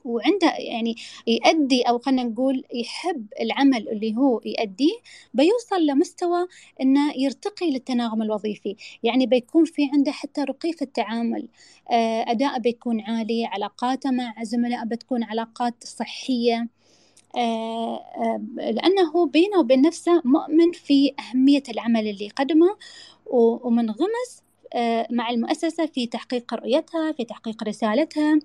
وعنده 0.06 0.54
يعني 0.58 0.96
يؤدي 1.28 1.82
أو 1.82 2.00
خلينا 2.00 2.24
نقول 2.24 2.64
يحب 2.74 3.28
العمل 3.42 3.90
اللي 3.90 4.18
هو 4.18 4.42
يؤديه 4.46 4.94
بيوصل 5.34 5.86
لمستوى 5.86 6.48
إنه 6.82 7.14
يرتقي 7.18 7.72
للتناغم 7.72 8.22
الوظيفي. 8.22 8.76
يعني 9.04 9.26
بيكون 9.26 9.66
في 9.66 9.90
عنده 9.94 10.12
حتى 10.12 10.42
رقي 10.44 10.74
في 10.74 10.82
التعامل. 10.82 11.48
آه، 11.92 12.26
أداء 12.28 12.60
بيكون 12.60 13.02
عالي 13.02 13.46
علاقاته 13.46 14.12
مع 14.12 14.34
زملائه 14.44 14.84
بتكون 14.86 15.24
علاقات 15.24 15.84
صحية. 15.84 16.68
آه، 17.38 17.96
آه، 17.98 18.42
لأنه 18.58 19.26
بينه 19.26 19.60
وبين 19.60 19.82
نفسه 19.82 20.22
مؤمن 20.26 20.72
في 20.72 21.14
أهمية 21.20 21.64
العمل 21.70 22.08
اللي 22.08 22.26
يقدمه 22.26 22.78
ومنغمس 23.26 24.44
مع 25.10 25.30
المؤسسة 25.30 25.86
في 25.86 26.08
تحقيق 26.08 26.54
رؤيتها 26.54 27.12
في 27.12 27.26
تحقيق 27.26 27.64
رسالتها. 27.64 28.40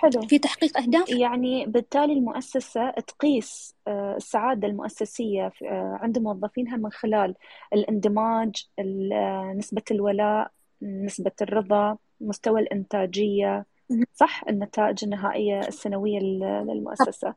حلو. 0.00 0.22
في 0.28 0.38
تحقيق 0.38 0.78
أهداف؟ 0.78 1.10
يعني 1.10 1.66
بالتالي 1.66 2.12
المؤسسة 2.12 2.90
تقيس 2.90 3.74
آه، 3.88 4.16
السعادة 4.16 4.68
المؤسسية 4.68 5.52
آه، 5.62 5.98
عند 6.02 6.18
موظفينها 6.18 6.76
من 6.76 6.92
خلال 6.92 7.34
الاندماج 7.72 8.68
آه، 8.78 9.54
نسبة 9.56 9.82
الولاء 9.90 10.50
نسبة 10.82 11.32
الرضا 11.42 11.96
مستوى 12.20 12.60
الإنتاجية. 12.60 13.66
صح؟ 14.14 14.44
النتائج 14.48 15.04
النهائية 15.04 15.60
السنوية 15.60 16.18
للمؤسسة. 16.18 17.34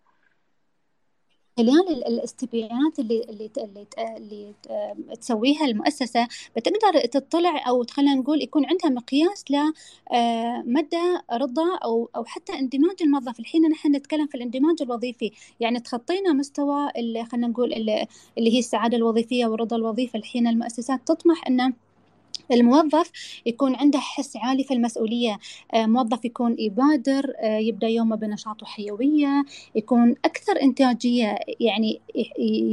خلال 1.57 2.07
الاستبيانات 2.07 3.00
اللي 3.00 3.22
اللي 3.29 3.50
اللي, 3.57 3.86
اللي 4.17 4.53
تسويها 5.22 5.65
المؤسسة 5.65 6.27
بتقدر 6.55 7.00
تطلع 7.05 7.67
أو 7.67 7.86
خلينا 7.91 8.15
نقول 8.15 8.41
يكون 8.41 8.65
عندها 8.65 8.89
مقياس 8.89 9.45
لمدى 9.51 10.98
آه، 10.98 11.38
رضا 11.38 11.77
أو 11.83 12.10
أو 12.15 12.25
حتى 12.25 12.53
اندماج 12.53 12.95
الموظف. 13.01 13.39
الحين 13.39 13.69
نحن 13.69 13.95
نتكلم 13.95 14.27
في 14.27 14.36
الاندماج 14.36 14.81
الوظيفي. 14.81 15.31
يعني 15.60 15.79
تخطينا 15.79 16.33
مستوى 16.33 16.89
خلينا 17.31 17.48
نقول 17.48 17.74
اللي, 17.74 18.07
هي 18.38 18.60
السعادة 18.60 18.98
الوظيفية 18.98 19.45
والرضا 19.45 19.75
الوظيفي. 19.75 20.17
الحين 20.17 20.48
المؤسسات 20.48 21.07
تطمح 21.07 21.48
أنه 21.48 21.74
الموظف 22.52 23.12
يكون 23.46 23.76
عنده 23.76 24.00
حس 24.00 24.38
عالي 24.38 24.64
في 24.64 24.74
المسؤولية. 24.74 25.40
آه، 25.74 25.86
موظف 25.86 26.26
يكون 26.26 26.56
يبادر 26.60 27.34
آه، 27.40 27.58
يبدأ 27.58 27.88
يومه 27.88 28.16
بنشاط 28.16 28.64
وحيوية 28.64 29.46
يكون 29.76 30.16
أكثر 30.26 30.62
إنتاجية 30.62 31.40
يعني 31.60 32.02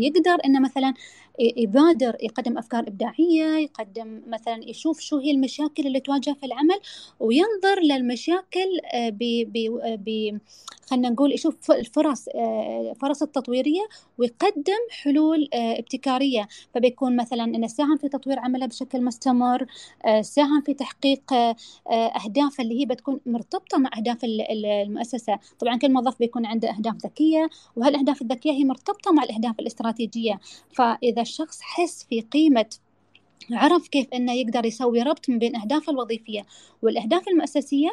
يقدر 0.06 0.36
أنه 0.44 0.60
مثلا 0.60 0.94
يبادر 1.40 2.16
يقدم 2.22 2.58
أفكار 2.58 2.88
إبداعية 2.88 3.44
يقدم 3.58 4.22
مثلا 4.26 4.60
يشوف 4.68 5.00
شو 5.00 5.18
هي 5.18 5.30
المشاكل 5.30 5.86
اللي 5.86 6.00
تواجه 6.00 6.36
في 6.40 6.46
العمل 6.46 6.80
وينظر 7.20 7.80
للمشاكل 7.82 8.80
آه، 8.94 9.08
ب 9.08 9.18
ب 9.84 10.38
خلينا 10.90 11.08
نقول 11.08 11.32
يشوف 11.32 11.70
الفرص 11.70 12.28
آه، 12.34 12.94
فرص 13.00 13.22
التطويرية 13.22 13.80
ويقدم 14.18 14.80
حلول 14.90 15.48
آه، 15.54 15.78
ابتكارية. 15.78 16.48
فبيكون 16.74 17.16
مثلا 17.16 17.44
إنه 17.44 17.66
ساهم 17.66 17.96
في 17.96 18.08
تطوير 18.08 18.38
عمله 18.38 18.66
بشكل 18.66 19.04
مستمر 19.04 19.66
ساهم 20.20 20.60
في 20.60 20.74
تحقيق 20.74 21.32
أهداف 21.90 22.60
اللي 22.60 22.80
هي 22.80 22.86
بتكون 22.86 23.20
مرتبطة 23.26 23.78
مع 23.78 23.90
أهداف 23.98 24.18
المؤسسة. 24.24 25.38
طبعا 25.60 25.76
كل 25.76 25.92
موظف 25.92 26.18
بيكون 26.18 26.46
عنده 26.46 26.70
أهداف 26.70 26.96
ذكية 26.96 27.48
وهالأهداف 27.76 28.22
الذكية 28.22 28.52
هي 28.52 28.64
مرتبطة 28.64 29.12
مع 29.12 29.22
الأهداف 29.22 29.60
الاستراتيجية. 29.60 30.40
فإذا 30.72 31.22
الشخص 31.30 31.60
حس 31.62 32.06
في 32.10 32.20
قيمة 32.20 32.66
عرف 33.52 33.88
كيف 33.88 34.06
إنه 34.14 34.32
يقدر 34.32 34.66
يسوي 34.66 35.02
ربط 35.02 35.28
من 35.30 35.38
بين 35.38 35.56
اهدافه 35.56 35.92
الوظيفية 35.92 36.46
والأهداف 36.82 37.28
المؤسسيه 37.28 37.88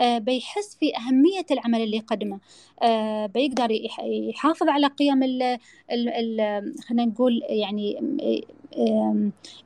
آه، 0.00 0.18
بيحس 0.18 0.76
في 0.80 0.96
أهمية 0.96 1.46
العمل 1.50 1.80
اللي 1.80 1.96
يقدمه. 1.96 2.38
آه، 2.82 3.26
بيقدر 3.26 3.68
يحافظ 4.04 4.68
على 4.68 4.86
قيم 4.86 5.20
خلينا 6.88 7.04
نقول 7.04 7.42
يعني 7.48 8.02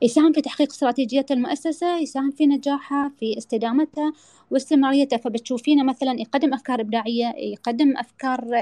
يساهم 0.01 0.33
في 0.33 0.41
تحقيق 0.41 0.71
استراتيجيه 0.71 1.25
المؤسسة 1.31 1.97
يساهم 1.97 2.31
في 2.31 2.45
نجاحها 2.45 3.11
في 3.19 3.37
استدامتها 3.37 4.13
واستمراريتها 4.51 5.17
فبتشوفينه 5.17 5.83
مثلا 5.83 6.19
يقدم 6.21 6.53
أفكار 6.53 6.81
إبداعية 6.81 7.33
يقدم 7.37 7.97
أفكار 7.97 8.55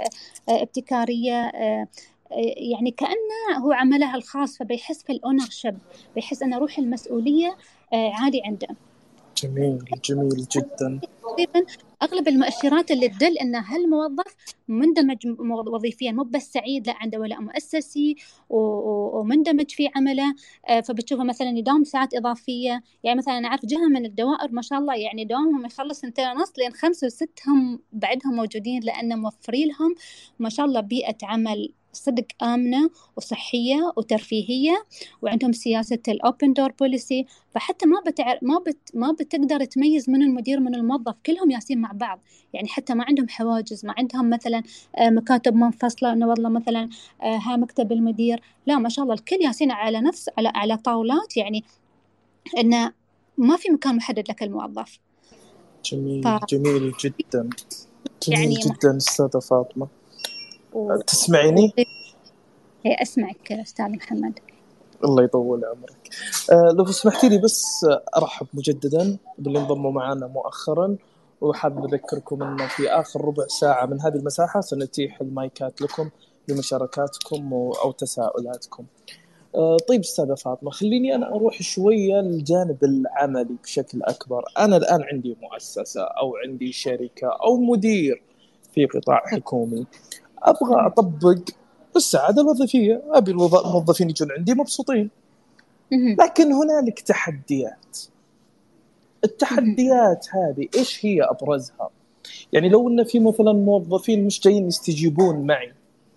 آه، 0.49 0.63
ابتكارية 0.63 1.51
يعني 2.71 2.91
كأنه 2.91 3.65
هو 3.65 3.71
عمله 3.71 4.15
الخاص 4.15 4.57
فبيحس 4.57 5.03
في 5.03 5.11
الأونر 5.11 5.49
شيب 5.49 5.77
بيحس 6.15 6.43
أن 6.43 6.53
روح 6.53 6.79
المسؤولية 6.79 7.57
آه، 7.93 8.11
عالي 8.13 8.41
عنده. 8.45 8.67
جميل 9.43 9.79
جميل 10.05 10.45
جدا. 10.55 10.99
تقريبا 11.23 11.65
أغلب 12.03 12.27
المؤشرات 12.27 12.91
اللي 12.91 13.09
تدل 13.09 13.37
أن 13.37 13.55
هالموظف 13.55 14.35
مندمج 14.67 15.17
وظيفيا 15.67 16.11
مو 16.11 16.23
بس 16.23 16.43
سعيد 16.43 16.87
لا 16.87 16.95
عنده 17.01 17.19
ولاء 17.19 17.41
مؤسسي 17.41 18.15
ومندمج 18.49 19.71
في 19.71 19.89
عمله. 19.95 20.35
آه، 20.69 20.81
فبتشوفه 20.81 21.23
مثلا 21.23 21.49
يداوم 21.49 21.83
ساعات 21.83 22.13
إضافية. 22.13 22.83
يعني 23.03 23.17
مثلا 23.17 23.37
أنا 23.37 23.47
أعرف 23.47 23.65
جهة 23.65 23.87
من 23.87 24.05
الدوائر 24.05 24.51
ما 24.51 24.61
شاء 24.61 24.79
الله 24.79 24.95
يعني 24.95 25.25
دوامهم 25.25 25.65
يخلص 25.65 25.99
سنتين 25.99 26.27
ونص 26.27 26.53
لين 26.57 26.73
خمسة 26.73 27.07
وست 27.07 27.39
هم 27.47 27.79
بعدهم 27.93 28.35
موجودين 28.35 28.83
لأن 28.83 29.19
موفرين 29.19 29.67
لهم 29.67 29.95
ما 30.39 30.49
شاء 30.49 30.65
الله 30.65 30.81
بيئة 30.81 31.17
عمل 31.23 31.73
صدق 31.95 32.43
آمنة 32.43 32.89
وصحية 33.17 33.93
وترفيهية 33.97 34.85
وعندهم 35.21 35.51
سياسة 35.51 35.99
الأوبن 36.07 36.53
دور 36.53 36.71
بوليسي 36.71 37.25
فحتى 37.55 37.85
ما 37.85 38.01
بتعر 38.07 38.39
ما 38.41 38.59
بت 38.59 38.77
ما 38.93 39.11
بتقدر 39.11 39.65
تميز 39.65 40.09
من 40.09 40.21
المدير 40.21 40.59
من 40.59 40.75
الموظف 40.75 41.15
كلهم 41.25 41.51
ياسين 41.51 41.81
مع 41.81 41.91
بعض. 41.91 42.19
يعني 42.53 42.67
حتى 42.67 42.93
ما 42.93 43.03
عندهم 43.07 43.29
حواجز 43.29 43.85
ما 43.85 43.93
عندهم 43.97 44.29
مثلا 44.29 44.63
آه، 44.97 45.09
مكاتب 45.09 45.55
منفصلة 45.55 46.13
إنه 46.13 46.27
والله 46.27 46.49
مثلا 46.49 46.89
آه، 47.21 47.37
ها 47.37 47.55
مكتب 47.55 47.91
المدير. 47.91 48.41
لا 48.65 48.77
ما 48.77 48.89
شاء 48.89 49.03
الله 49.03 49.15
الكل 49.15 49.37
ياسين 49.41 49.71
على 49.71 50.01
نفس 50.01 50.29
على 50.37 50.51
على 50.55 50.77
طاولات. 50.77 51.37
يعني 51.37 51.63
إنه 52.57 52.91
ما 53.37 53.57
في 53.57 53.69
مكان 53.71 53.95
محدد 53.95 54.29
لك 54.29 54.43
الموظف. 54.43 54.99
جميل 55.85 56.23
ف... 56.23 56.45
جميل 56.49 56.93
جدا. 56.99 57.49
جميل 58.23 58.39
يعني 58.39 58.55
جدا 58.55 58.97
أستاذة 58.97 59.39
فاطمة. 59.39 59.87
و... 60.75 61.01
تسمعيني؟ 61.01 61.73
اي 62.85 62.95
أسمعك 63.01 63.51
أستاذ 63.51 63.85
محمد. 63.85 64.39
الله 65.03 65.23
يطول 65.23 65.65
عمرك. 65.65 66.09
أه 66.51 66.71
لو 66.77 66.85
سمحتي 66.85 67.29
لي 67.29 67.37
بس 67.37 67.85
أرحب 68.17 68.47
مجددا 68.53 69.17
باللي 69.37 69.59
انضموا 69.59 69.91
معنا 69.91 70.27
مؤخرا 70.27 70.95
وحاب 71.41 71.85
أذكركم 71.85 72.43
انه 72.43 72.67
في 72.67 72.89
آخر 72.89 73.25
ربع 73.25 73.47
ساعة 73.47 73.85
من 73.85 74.01
هذه 74.01 74.15
المساحة 74.15 74.61
سنتيح 74.61 75.21
المايكات 75.21 75.81
لكم 75.81 76.09
لمشاركاتكم 76.47 77.53
أو 77.53 77.91
تساؤلاتكم. 77.91 78.85
آه، 79.55 79.77
طيب 79.89 79.99
أستاذة 79.99 80.33
فاطمة 80.33 80.71
خليني 80.71 81.15
أنا 81.15 81.35
أروح 81.35 81.61
شوية 81.61 82.21
للجانب 82.21 82.83
العملي 82.83 83.55
بشكل 83.63 84.03
أكبر. 84.03 84.45
أنا 84.57 84.77
الآن 84.77 85.03
عندي 85.03 85.37
مؤسسة 85.41 86.01
أو 86.01 86.35
عندي 86.35 86.71
شركة 86.71 87.27
أو 87.27 87.57
مدير 87.57 88.21
في 88.73 88.85
قطاع 88.85 89.23
حكومي. 89.25 89.85
أبغى 90.43 90.87
أطبق 90.87 91.39
السعادة 91.95 92.41
الوظيفية. 92.41 93.01
أبي 93.09 93.31
الموظفين 93.31 94.09
يجون 94.09 94.31
عندي 94.31 94.53
مبسوطين. 94.53 95.09
لكن 95.91 96.53
هنالك 96.53 96.99
تحديات. 96.99 97.97
التحديات 99.23 100.27
هذه 100.31 100.67
إيش 100.77 101.05
هي 101.05 101.23
أبرزها؟ 101.23 101.89
يعني 102.53 102.69
لو 102.69 102.89
إن 102.89 103.03
في 103.03 103.19
مثلا 103.19 103.53
موظفين 103.53 104.25
مش 104.25 104.41
جايين 104.41 104.67
يستجيبون 104.67 105.47
معي 105.47 105.73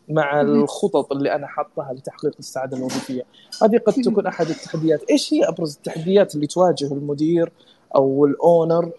مع 0.09 0.41
الخطط 0.41 1.13
اللي 1.13 1.35
أنا 1.35 1.47
حاطها 1.47 1.93
لتحقيق 1.93 2.35
السعادة 2.39 2.77
الوظيفية 2.77 3.23
هذه 3.63 3.79
قد 3.79 3.93
تكون 3.93 4.27
أحد 4.27 4.47
التحديات. 4.47 5.11
إيش 5.11 5.35
هي 5.35 5.49
أبرز 5.49 5.75
التحديات 5.77 6.35
اللي 6.35 6.47
تواجه 6.47 6.93
المدير 6.93 7.53
أو 7.97 8.27
الأونر 8.27 8.91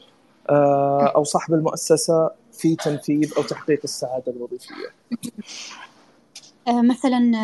آه، 0.49 1.11
أو 1.15 1.23
صاحب 1.23 1.53
المؤسسة؟ 1.53 2.31
في 2.59 2.75
تنفيذ 2.75 3.33
أو 3.37 3.43
تحقيق 3.43 3.79
السعادة 3.83 4.31
الوظيفية. 4.31 4.89
آه، 6.67 6.81
مثلا 6.81 7.37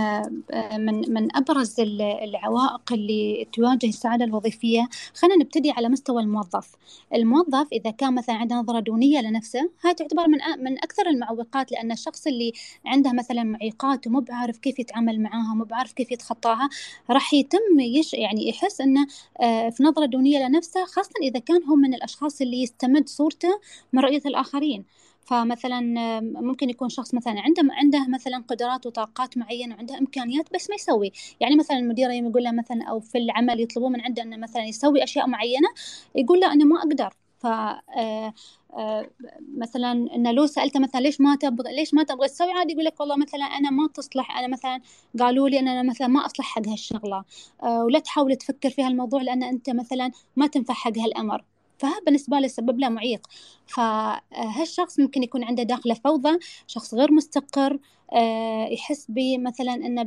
آه، 0.51 0.77
من 0.77 1.13
من 1.13 1.35
أبرز 1.35 1.79
العوائق 2.23 2.93
اللي 2.93 3.47
تواجه 3.53 3.87
السعادة 3.87 4.25
الوظيفية 4.25 4.89
خلينا 5.15 5.35
نبتدي 5.43 5.71
على 5.71 5.89
مستوى 5.89 6.21
الموظف. 6.21 6.71
الموظف 7.13 7.67
إذا 7.73 7.91
كان 7.91 8.15
مثلا 8.15 8.35
عنده 8.35 8.55
نظرة 8.55 8.79
دونية 8.79 9.21
لنفسه 9.21 9.69
هاي 9.83 9.93
تعتبر 9.93 10.27
من 10.27 10.37
من 10.63 10.77
أكثر 10.77 11.07
المعوقات 11.07 11.71
لأن 11.71 11.91
الشخص 11.91 12.27
اللي 12.27 12.53
عنده 12.85 13.13
مثلا 13.13 13.43
معيقات 13.43 14.07
ومو 14.07 14.19
بعارف 14.19 14.57
كيف 14.57 14.79
يتعامل 14.79 15.21
معاها 15.21 15.51
ومو 15.51 15.63
بعارف 15.63 15.93
كيف 15.93 16.11
يتخطاها 16.11 16.69
راح 17.09 17.33
يتم 17.33 17.79
يش 17.79 18.13
يعني 18.13 18.49
يحس 18.49 18.81
إنه 18.81 19.07
آه، 19.41 19.69
في 19.69 19.83
نظرة 19.83 20.05
دونية 20.05 20.47
لنفسه 20.47 20.85
خاصة 20.85 21.13
إذا 21.21 21.39
كان 21.39 21.63
هو 21.63 21.75
من 21.75 21.93
الأشخاص 21.93 22.41
اللي 22.41 22.61
يستمد 22.63 23.09
صورته 23.09 23.59
من 23.93 23.99
رؤية 23.99 24.21
الآخرين. 24.25 24.85
فمثلا 25.25 25.81
ممكن 26.21 26.69
يكون 26.69 26.89
شخص 26.89 27.13
مثلا 27.13 27.33
عنده 27.41 27.63
عنده 27.73 28.07
مثلا 28.07 28.43
قدرات 28.47 28.85
وطاقات 28.85 29.37
معينة 29.37 29.75
وعنده 29.75 29.97
إمكانيات 29.97 30.53
بس 30.53 30.69
ما 30.69 30.75
يسوي. 30.75 31.11
يعني 31.39 31.55
مثلا 31.55 31.77
المدير 31.77 32.09
يقول 32.11 32.43
له 32.43 32.51
مثلا 32.51 32.83
أو 32.83 32.99
في 32.99 33.17
العمل 33.17 33.61
يطلبون 33.61 33.91
من 33.91 34.01
عنده 34.01 34.23
إنه 34.23 34.37
مثلا 34.37 34.63
يسوي 34.65 35.03
أشياء 35.03 35.27
معينة 35.27 35.67
يقول 36.15 36.39
له 36.39 36.53
أنا 36.53 36.65
ما 36.65 36.79
أقدر. 36.79 37.13
ف 37.39 37.45
آه، 37.47 38.33
آه، 38.77 39.09
مثلا 39.57 39.91
إنه 39.91 40.31
لو 40.31 40.45
سألته 40.45 40.79
مثلا 40.79 41.01
ليش 41.01 41.21
ما 41.21 41.35
تبغى 41.35 41.75
ليش 41.75 41.93
ما 41.93 42.03
تبغى 42.03 42.27
تسوي 42.27 42.51
عادي 42.51 42.73
يقول 42.73 42.85
لك 42.85 42.99
والله 42.99 43.17
مثلا 43.17 43.45
أنا 43.45 43.69
ما 43.71 43.87
تصلح 43.87 44.37
أنا 44.37 44.47
مثلا 44.47 44.81
قالوا 45.19 45.49
لي 45.49 45.59
إن 45.59 45.67
أنا 45.67 45.83
مثلا 45.89 46.07
ما 46.07 46.25
أصلح 46.25 46.45
حق 46.45 46.67
هالشغلة. 46.67 47.23
آه، 47.63 47.83
ولا 47.83 47.99
تحاول 47.99 48.35
تفكر 48.35 48.69
في 48.69 48.83
هالموضوع 48.83 49.21
لأن 49.21 49.43
أنت 49.43 49.69
مثلا 49.69 50.11
ما 50.35 50.47
تنفع 50.47 50.73
حق 50.73 50.97
هالأمر. 50.97 51.43
فهذا 51.77 51.99
بالنسبة 52.05 52.39
له 52.39 52.47
سبب 52.47 52.79
له 52.79 52.89
معيق. 52.89 53.27
فهالشخص 53.67 54.99
ممكن 54.99 55.23
يكون 55.23 55.43
عنده 55.43 55.63
داخله 55.63 55.93
فوضى 55.93 56.39
شخص 56.67 56.93
غير 56.93 57.11
مستقر 57.11 57.79
آه، 58.13 58.67
يحس 58.67 59.05
بمثلا 59.09 59.73
إنه 59.73 60.03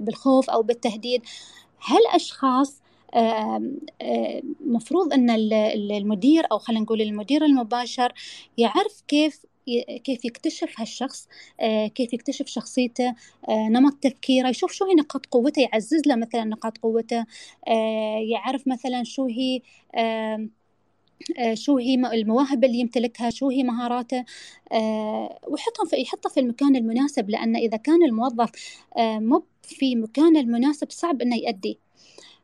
بالخوف 0.00 0.50
أو 0.50 0.62
بالتهديد. 0.62 1.22
هالأشخاص 1.86 2.82
مفروض 4.66 5.12
إن 5.12 5.30
المدير 5.92 6.44
أو 6.52 6.58
خلينا 6.58 6.82
نقول 6.82 7.02
المدير 7.02 7.44
المباشر 7.44 8.12
يعرف 8.58 9.02
كيف 9.08 9.46
كيف 10.04 10.24
يكتشف 10.24 10.80
هالشخص 10.80 11.28
آه، 11.60 11.86
كيف 11.86 12.12
يكتشف 12.12 12.46
شخصيته 12.46 13.14
آه، 13.48 13.68
نمط 13.68 13.94
تفكيره 14.02 14.48
يشوف 14.48 14.72
شو 14.72 14.84
هي 14.84 14.94
نقاط 14.94 15.26
قوته 15.26 15.62
يعزز 15.62 16.02
له 16.06 16.16
مثلا 16.16 16.44
نقاط 16.44 16.78
قوته 16.78 17.26
آه، 17.68 18.18
يعرف 18.30 18.68
مثلا 18.68 19.04
شو 19.04 19.26
هي 19.26 19.60
شو 21.54 21.78
هي 21.78 21.94
المواهب 21.94 22.64
اللي 22.64 22.78
يمتلكها 22.78 23.30
شو 23.30 23.50
هي 23.50 23.62
مهاراته 23.62 24.24
ويحطهم 25.48 25.86
في 25.90 25.96
يحطه 25.96 26.30
في 26.30 26.40
المكان 26.40 26.76
المناسب 26.76 27.30
لأن 27.30 27.56
إذا 27.56 27.76
كان 27.76 28.02
الموظف 28.02 28.50
مو 28.98 29.44
في 29.62 29.96
مكان 29.96 30.36
المناسب 30.36 30.90
صعب 30.90 31.22
إنه 31.22 31.36
يؤدي 31.36 31.78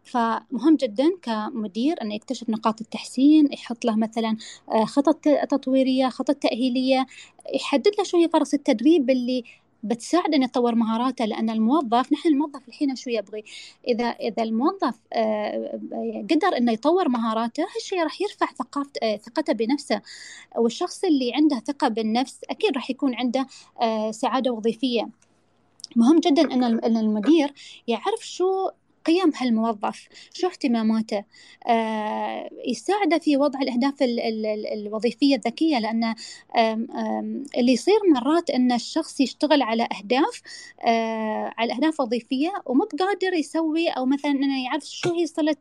فمهم 0.04 0.76
جدا 0.76 1.10
كمدير 1.22 2.02
أنه 2.02 2.14
يكتشف 2.14 2.50
نقاط 2.50 2.80
التحسين 2.80 3.52
يحط 3.52 3.84
له 3.84 3.96
مثلا 3.96 4.36
آه، 4.72 4.84
خطط 4.84 5.18
تطويرية 5.50 6.08
خطط 6.08 6.36
تأهيلية 6.36 7.06
يحدد 7.54 7.90
له 7.98 8.04
شو 8.04 8.16
هي 8.16 8.28
فرص 8.28 8.54
التدريب 8.54 9.10
اللي 9.10 9.44
بتساعد 9.82 10.34
انه 10.34 10.44
يطور 10.44 10.74
مهاراته 10.74 11.24
لأن 11.24 11.50
الموظف 11.50 12.12
نحن 12.12 12.28
الموظف 12.28 12.68
الحين 12.68 12.96
شو 12.96 13.10
يبغي 13.10 13.44
إذا 13.88 14.04
إذا 14.04 14.42
الموظف 14.42 14.94
آه، 15.12 15.80
قدر 16.30 16.56
أنه 16.56 16.72
يطور 16.72 17.08
مهاراته 17.08 17.66
هالشيء 17.76 18.02
راح 18.02 18.20
يرفع 18.20 18.46
ثقافة 18.46 18.90
آه، 19.02 19.16
ثقته 19.16 19.52
بنفسه 19.52 20.00
والشخص 20.56 21.04
اللي 21.04 21.32
عنده 21.34 21.62
ثقة 21.66 21.88
بالنفس 21.88 22.40
أكيد 22.50 22.74
راح 22.74 22.90
يكون 22.90 23.14
عنده 23.14 23.46
سعادة 24.10 24.52
وظيفية. 24.52 25.08
مهم 25.96 26.20
جدا 26.20 26.42
أن 26.54 26.96
المدير 26.96 27.52
يعرف 27.88 28.20
شو 28.28 28.68
قيم 29.04 29.32
هالموظف 29.36 30.08
شو 30.34 30.46
اهتماماته؟ 30.46 31.24
آه 31.66 32.50
يساعده 32.66 33.18
في 33.18 33.36
وضع 33.36 33.60
الأهداف 33.60 34.02
ال 34.02 34.20
ال 34.20 34.66
الوظيفية 34.66 35.36
الذكية 35.36 35.78
لأن 35.78 36.14
اللي 37.58 37.72
يصير 37.72 37.98
مرات 38.14 38.50
أن 38.50 38.72
الشخص 38.72 39.20
يشتغل 39.20 39.62
على 39.62 39.88
أهداف 39.98 40.42
آه 40.86 41.52
على 41.58 41.72
أهداف 41.72 42.00
وظيفية 42.00 42.52
ومو 42.66 42.88
بقادر 42.94 43.34
يسوي 43.34 43.88
أو 43.88 44.06
مثلا 44.06 44.30
أنه 44.30 44.64
يعرف 44.64 44.84
شو 44.84 45.14
هي 45.14 45.26
صلة 45.26 45.56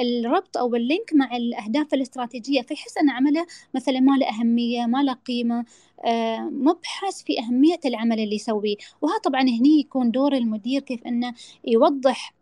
الربط 0.00 0.56
أو 0.56 0.74
اللينك 0.76 1.10
مع 1.14 1.36
الأهداف 1.36 1.94
الاستراتيجية 1.94 2.62
فيحس 2.62 2.98
أن 2.98 3.10
عمله 3.10 3.46
مثلا 3.74 4.00
ما 4.00 4.16
له 4.16 4.28
أهمية 4.28 4.86
ما 4.86 5.02
له 5.02 5.12
قيمة 5.12 5.64
آه، 6.04 6.38
مبحث 6.40 7.22
في 7.22 7.38
أهمية 7.40 7.80
العمل 7.84 8.20
اللي 8.20 8.34
يسويه. 8.34 8.76
وها 9.02 9.18
طبعا 9.18 9.40
هني 9.42 9.80
يكون 9.80 10.10
دور 10.10 10.32
المدير 10.34 10.80
كيف 10.80 11.06
أنه 11.06 11.34
يوضح 11.64 12.34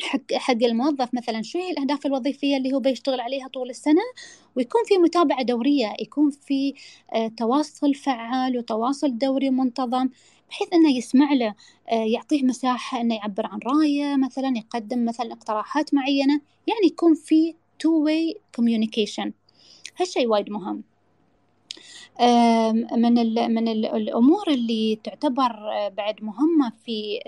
حق 0.00 0.32
حق 0.34 0.62
الموظف 0.62 1.14
مثلا 1.14 1.42
شو 1.42 1.58
هي 1.58 1.70
الأهداف 1.70 2.06
الوظيفية 2.06 2.56
اللي 2.56 2.72
هو 2.72 2.80
بيشتغل 2.80 3.20
عليها 3.20 3.48
طول 3.48 3.70
السنة؟ 3.70 4.02
ويكون 4.56 4.80
في 4.84 4.98
متابعة 4.98 5.42
دورية 5.42 5.94
يكون 6.00 6.30
في 6.30 6.74
آه، 7.14 7.28
تواصل 7.28 7.94
فعال 7.94 8.58
وتواصل 8.58 9.18
دوري 9.18 9.50
منتظم 9.50 10.08
بحيث 10.50 10.68
إنه 10.72 10.96
يسمع 10.96 11.32
له 11.32 11.54
آه، 11.92 12.04
يعطيه 12.04 12.42
مساحة 12.42 13.00
إنه 13.00 13.14
يعبر 13.14 13.46
عن 13.46 13.58
رأيه 13.66 14.16
مثلا 14.16 14.52
يقدم 14.56 15.04
مثلا 15.04 15.32
اقتراحات 15.32 15.94
معينة. 15.94 16.40
يعني 16.66 16.86
يكون 16.86 17.14
في 17.14 17.54
two-way 17.78 18.04
communication 18.04 19.32
هالشيء 20.00 20.26
وايد 20.26 20.50
مهم. 20.50 20.82
من 22.92 23.14
من 23.54 23.68
الأمور 23.68 24.48
اللي 24.48 24.98
تعتبر 25.04 25.72
آه، 25.72 25.88
بعد 25.88 26.22
مهمة 26.22 26.72
في 26.84 27.20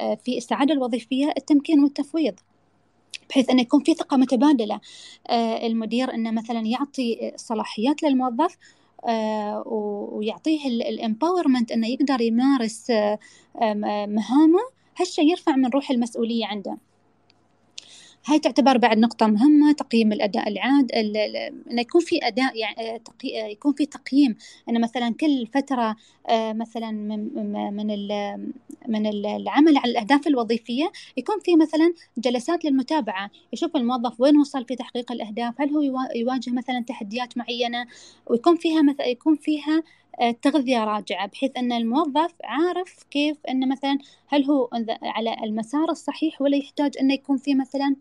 آه، 0.00 0.14
في 0.14 0.38
السعادة 0.38 0.74
الوظيفية 0.74 1.34
التمكين 1.38 1.80
والتفويض. 1.80 2.34
بحيث 3.30 3.50
أنه 3.50 3.62
يكون 3.62 3.82
في 3.82 3.94
ثقة 3.94 4.16
متبادلة. 4.16 4.80
آه، 5.30 5.66
المدير 5.66 6.14
أنه 6.14 6.30
مثلا 6.30 6.60
يعطي 6.60 7.32
صلاحيات 7.36 8.02
للموظف 8.02 8.56
ويعطيه 9.66 10.66
الامباورمنت 10.68 11.72
أنه 11.72 11.88
يقدر 11.88 12.20
يمارس 12.20 12.90
مهامه. 14.06 14.60
هالشيء 14.96 15.30
يرفع 15.30 15.56
من 15.56 15.66
روح 15.66 15.90
المسؤولية 15.90 16.46
عنده. 16.46 16.78
هاي 18.28 18.38
تعتبر 18.38 18.78
بعد 18.78 18.98
نقطة 18.98 19.26
مهمة 19.26 19.72
تقييم 19.72 20.12
الأداء 20.12 20.48
العاد 20.48 20.92
إنه 20.92 21.80
يكون 21.80 22.00
في 22.00 22.18
أداء 22.22 22.56
يعني 22.56 22.94
آه، 22.94 23.00
آه، 23.24 23.46
يكون 23.46 23.72
في 23.72 23.86
تقييم. 23.86 24.36
إنه 24.68 24.78
مثلا 24.78 25.14
كل 25.20 25.46
فترة 25.46 25.96
آه، 26.28 26.52
مثلا 26.52 26.90
من 26.90 27.34
من 27.76 28.08
من 28.88 29.06
العمل 29.06 29.78
على 29.78 29.90
الأهداف 29.90 30.26
الوظيفية 30.26 30.92
يكون 31.16 31.40
في 31.40 31.56
مثلا 31.56 31.94
جلسات 32.18 32.64
للمتابعة. 32.64 33.30
يشوف 33.52 33.76
الموظف 33.76 34.20
وين 34.20 34.36
وصل 34.36 34.64
في 34.64 34.76
تحقيق 34.76 35.12
الأهداف 35.12 35.60
هل 35.60 35.70
هو 35.70 35.82
يواجه 36.14 36.50
مثلا 36.50 36.84
تحديات 36.88 37.38
معينة؟ 37.38 37.86
ويكون 38.26 38.56
فيها 38.56 38.82
مثلا 38.82 39.06
يكون 39.06 39.36
فيها 39.36 39.82
تغذية 40.42 40.84
راجعة 40.84 41.26
بحيث 41.26 41.50
أن 41.56 41.72
الموظف 41.72 42.34
عارف 42.44 43.04
كيف 43.10 43.36
أن 43.48 43.68
مثلا 43.68 43.98
هل 44.26 44.44
هو 44.44 44.68
على 45.02 45.36
المسار 45.44 45.90
الصحيح 45.90 46.42
ولا 46.42 46.56
يحتاج 46.56 46.98
أنه 47.00 47.14
يكون 47.14 47.36
في 47.36 47.54
مثلا 47.54 47.96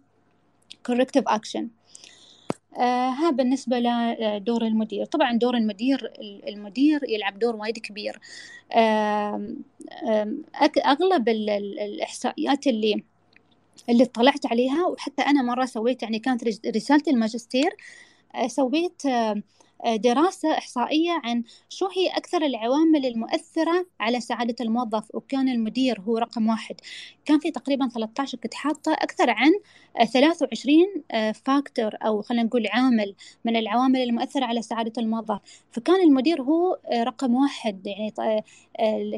corrective 0.92 1.34
action. 1.38 1.64
آه 2.78 3.10
ها 3.10 3.30
بالنسبة 3.32 3.80
لدور 3.80 4.66
المدير. 4.66 5.06
طبعا 5.06 5.38
دور 5.38 5.58
المدير 5.58 6.14
المدير 6.48 7.00
يلعب 7.10 7.40
دور 7.40 7.56
وايد 7.56 7.78
كبير. 7.78 8.20
آه 8.72 9.56
أغلب 10.86 11.30
الإحصائيات 11.30 12.68
اللي 12.68 13.04
اللي 13.90 14.04
اطلعت 14.04 14.46
عليها 14.46 14.86
وحتى 14.86 15.22
أنا 15.22 15.42
مرة 15.42 15.66
سويت 15.66 16.04
يعني 16.04 16.20
كانت 16.20 16.44
رسالة 16.68 17.04
الماجستير 17.08 17.76
آه 18.36 18.48
سويت 18.48 19.06
آه 19.06 19.42
دراسة 19.96 20.58
إحصائية 20.58 21.12
عن 21.24 21.44
شو 21.70 21.88
هي 21.88 22.08
أكثر 22.08 22.46
العوامل 22.46 23.06
المؤثرة 23.06 23.86
على 24.00 24.20
سعادة 24.20 24.56
الموظف 24.62 25.16
وكان 25.16 25.50
المدير 25.50 26.02
هو 26.02 26.18
رقم 26.18 26.50
واحد. 26.50 26.76
كان 27.26 27.40
في 27.40 27.52
تقريبا 27.52 27.88
13 27.88 28.38
كنت 28.38 28.54
حاطة 28.54 28.94
أكثر 28.94 29.30
عن 29.30 29.52
23 30.14 30.86
فاكتور 31.34 31.92
أو 32.02 32.22
خلينا 32.22 32.44
نقول 32.44 32.68
عامل 32.68 33.16
من 33.46 33.56
العوامل 33.56 34.02
المؤثرة 34.02 34.46
على 34.46 34.62
سعادة 34.62 34.94
الموظف. 34.98 35.40
فكان 35.72 36.02
المدير 36.04 36.42
هو 36.42 36.80
رقم 36.94 37.36
واحد 37.36 37.88
يعني 37.88 38.44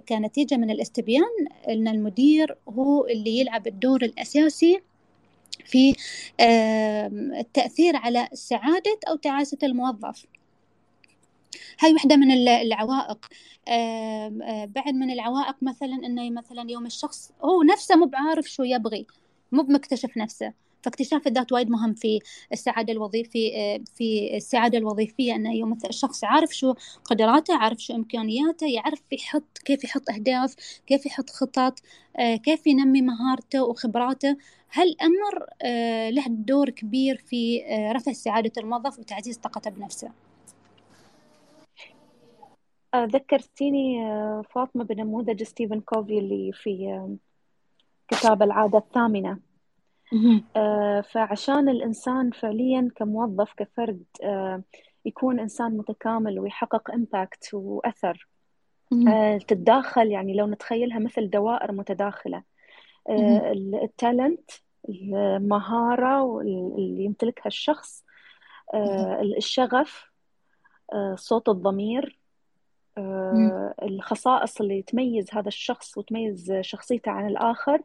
كنتيجة 0.09 0.55
من 0.55 0.69
الاستبيان 0.69 1.47
أن 1.69 1.87
المدير 1.87 2.57
هو 2.69 3.05
اللي 3.05 3.39
يلعب 3.39 3.67
الدور 3.67 4.01
الأساسي 4.03 4.81
في 5.65 5.95
التأثير 7.39 7.95
على 7.95 8.27
سعادة 8.33 8.99
أو 9.09 9.15
تعاسة 9.15 9.57
الموظف. 9.63 10.25
هاي 11.79 11.93
واحدة 11.93 12.15
من 12.15 12.31
العوائق. 12.47 13.25
بعد 14.75 14.93
من 14.93 15.11
العوائق 15.11 15.55
مثلا 15.61 15.93
إنه 15.93 16.29
مثلا 16.29 16.71
يوم 16.71 16.85
الشخص 16.85 17.31
هو 17.43 17.63
نفسه 17.63 17.95
مو 17.95 18.05
بعارف 18.05 18.45
شو 18.45 18.63
يبغي 18.63 19.07
مو 19.51 19.63
بمكتشف 19.63 20.17
نفسه. 20.17 20.53
فاكتشاف 20.83 21.27
الذات 21.27 21.51
وايد 21.51 21.69
مهم 21.69 21.93
في 21.93 22.19
السعادة 22.53 22.93
الوظيفيه 22.93 23.77
في 23.95 24.37
السعادة 24.37 24.77
الوظيفية 24.77 25.35
إنه 25.35 25.53
يوم 25.53 25.77
الشخص 25.89 26.23
عارف 26.23 26.55
شو 26.55 26.73
قدراته 27.05 27.55
عارف 27.55 27.79
شو 27.79 27.95
إمكانياته 27.95 28.67
يعرف 28.67 29.01
يحط 29.11 29.57
كيف 29.65 29.83
يحط 29.83 30.09
أهداف 30.09 30.55
كيف 30.87 31.05
يحط 31.05 31.29
خطط 31.29 31.79
كيف 32.17 32.67
ينمي 32.67 33.01
مهارته 33.01 33.63
وخبراته. 33.63 34.37
هالامر 34.73 35.45
له 36.11 36.25
دور 36.27 36.69
كبير 36.69 37.23
في 37.27 37.63
رفع 37.95 38.13
سعادة 38.13 38.51
الموظف 38.57 38.99
وتعزيز 38.99 39.39
ثقته 39.43 39.69
بنفسه؟ 39.69 40.11
ذكرتيني 42.95 44.03
فاطمة 44.43 44.83
بنموذج 44.83 45.43
ستيفن 45.43 45.79
كوفي 45.79 46.19
اللي 46.19 46.51
في 46.53 47.07
كتاب 48.07 48.43
العادة 48.43 48.77
الثامنة. 48.77 49.39
آه، 50.55 51.01
فعشان 51.01 51.69
الإنسان 51.69 52.31
فعليا 52.31 52.89
كموظف 52.95 53.53
كفرد 53.53 54.03
آه، 54.23 54.63
يكون 55.05 55.39
إنسان 55.39 55.77
متكامل 55.77 56.39
ويحقق 56.39 56.91
إمباكت 56.91 57.49
وأثر 57.53 58.27
آه، 59.07 59.37
تتداخل 59.37 60.07
يعني 60.07 60.33
لو 60.33 60.47
نتخيلها 60.47 60.99
مثل 60.99 61.29
دوائر 61.29 61.71
متداخلة. 61.71 62.43
التالنت 63.83 64.51
المهارة 64.89 66.41
اللي 66.41 67.03
يمتلكها 67.03 67.47
الشخص 67.47 68.03
الشغف 69.37 70.11
صوت 71.15 71.49
الضمير 71.49 72.19
الخصائص 73.83 74.61
اللي 74.61 74.81
تميز 74.81 75.27
هذا 75.33 75.47
الشخص 75.47 75.97
وتميز 75.97 76.53
شخصيته 76.61 77.11
عن 77.11 77.27
الآخر 77.27 77.81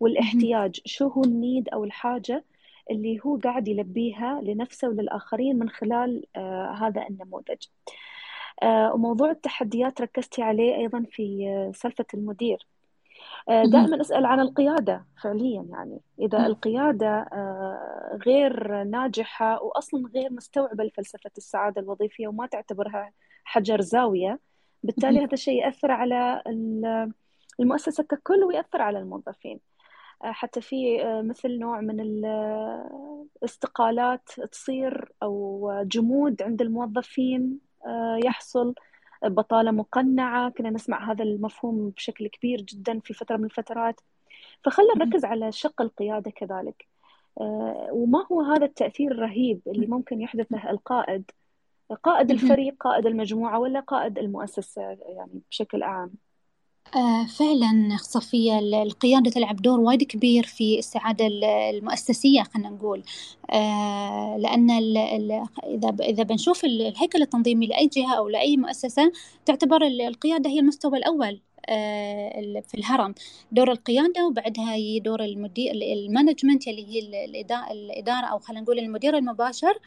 والاحتياج. 0.00 0.80
شو 0.84 1.08
هو 1.08 1.24
النيد 1.24 1.68
أو 1.68 1.84
الحاجة 1.84 2.44
اللي 2.90 3.20
هو 3.26 3.36
قاعد 3.36 3.68
يلبيها 3.68 4.40
لنفسه 4.42 4.88
وللآخرين 4.88 5.58
من 5.58 5.68
خلال 5.68 6.24
آه 6.36 6.70
هذا 6.80 7.06
النموذج؟ 7.10 7.62
آه 8.62 8.94
وموضوع 8.94 9.30
التحديات 9.30 10.00
ركزتي 10.00 10.42
عليه 10.42 10.76
أيضا 10.76 11.04
في 11.10 11.48
آه 11.48 11.72
سلفة 11.74 12.04
المدير. 12.14 12.66
آه 13.48 13.62
دائما 13.64 14.00
أسأل 14.00 14.26
عن 14.26 14.40
القيادة 14.40 15.04
فعليا 15.22 15.66
يعني. 15.70 16.00
إذا 16.20 16.46
القيادة 16.46 17.08
آه 17.08 18.18
غير 18.26 18.82
ناجحة 18.84 19.62
وأصلا 19.62 20.08
غير 20.14 20.32
مستوعبة 20.32 20.84
لفلسفة 20.84 21.30
السعادة 21.38 21.80
الوظيفية 21.80 22.28
وما 22.28 22.46
تعتبرها 22.46 23.12
حجر 23.44 23.80
زاوية 23.80 24.38
بالتالي 24.86 25.24
هذا 25.24 25.32
الشيء 25.32 25.64
يأثر 25.64 25.90
على 25.90 26.42
المؤسسة 27.60 28.04
ككل 28.04 28.44
ويأثر 28.44 28.82
على 28.82 28.98
الموظفين. 28.98 29.60
آه، 30.24 30.32
حتى 30.32 30.60
في 30.60 31.04
آه، 31.04 31.22
مثل 31.22 31.58
نوع 31.58 31.80
من 31.80 32.00
الاستقالات 33.42 34.28
تصير 34.52 35.12
أو 35.22 35.72
جمود 35.86 36.42
عند 36.42 36.62
الموظفين 36.62 37.60
آه، 37.86 38.20
يحصل. 38.24 38.74
بطالة 39.24 39.70
مقنعة. 39.70 40.50
كنا 40.50 40.70
نسمع 40.70 41.12
هذا 41.12 41.24
المفهوم 41.24 41.90
بشكل 41.90 42.28
كبير 42.28 42.60
جدا 42.62 43.00
في 43.00 43.14
فترة 43.14 43.36
من 43.36 43.44
الفترات. 43.44 44.00
فخلنا 44.64 44.94
نركز 44.96 45.24
على 45.24 45.52
شق 45.52 45.82
القيادة 45.82 46.30
كذلك. 46.30 46.88
وما 47.92 48.26
هو 48.32 48.42
هذا 48.42 48.64
التأثير 48.64 49.12
الرهيب 49.12 49.60
اللي 49.66 49.86
ممكن 49.86 50.20
يحدثه 50.20 50.70
القائد؟ 50.70 51.30
قائد 51.94 52.30
الفريق 52.30 52.76
قائد 52.80 53.06
المجموعة 53.06 53.58
ولا 53.60 53.80
قائد 53.80 54.18
المؤسسة 54.18 54.82
يعني 54.82 55.42
بشكل 55.50 55.82
عام؟ 55.82 56.14
آه 56.96 57.26
فعلا 57.26 57.96
صفية 58.02 58.58
القيادة 58.58 59.30
تلعب 59.30 59.56
دور 59.56 59.80
وايد 59.80 60.02
كبير 60.02 60.46
في 60.46 60.78
السعادة 60.78 61.26
المؤسسية 61.70 62.42
خلينا 62.42 62.68
نقول. 62.70 63.02
آه 63.50 64.36
لأن 64.38 64.70
إذا 64.70 65.96
إذا 66.00 66.22
بنشوف 66.22 66.64
الهيكل 66.64 67.22
التنظيمي 67.22 67.66
لأي 67.66 67.86
جهة 67.86 68.14
أو 68.18 68.28
لأي 68.28 68.56
مؤسسة 68.56 69.12
تعتبر 69.44 69.82
القيادة 69.86 70.50
هي 70.50 70.58
المستوى 70.60 70.98
الأول. 70.98 71.40
في 72.68 72.74
الهرم. 72.74 73.14
دور 73.52 73.72
القيادة 73.72 74.26
وبعدها 74.26 74.74
هي 74.74 75.00
دور 75.00 75.24
المدير 75.24 75.72
المانجمنت 75.74 76.68
اللي 76.68 76.86
هي 76.86 76.98
الإدارة 77.72 78.26
أو 78.26 78.38
خلينا 78.38 78.62
نقول 78.62 78.78
المدير 78.78 79.16
المباشر. 79.16 79.78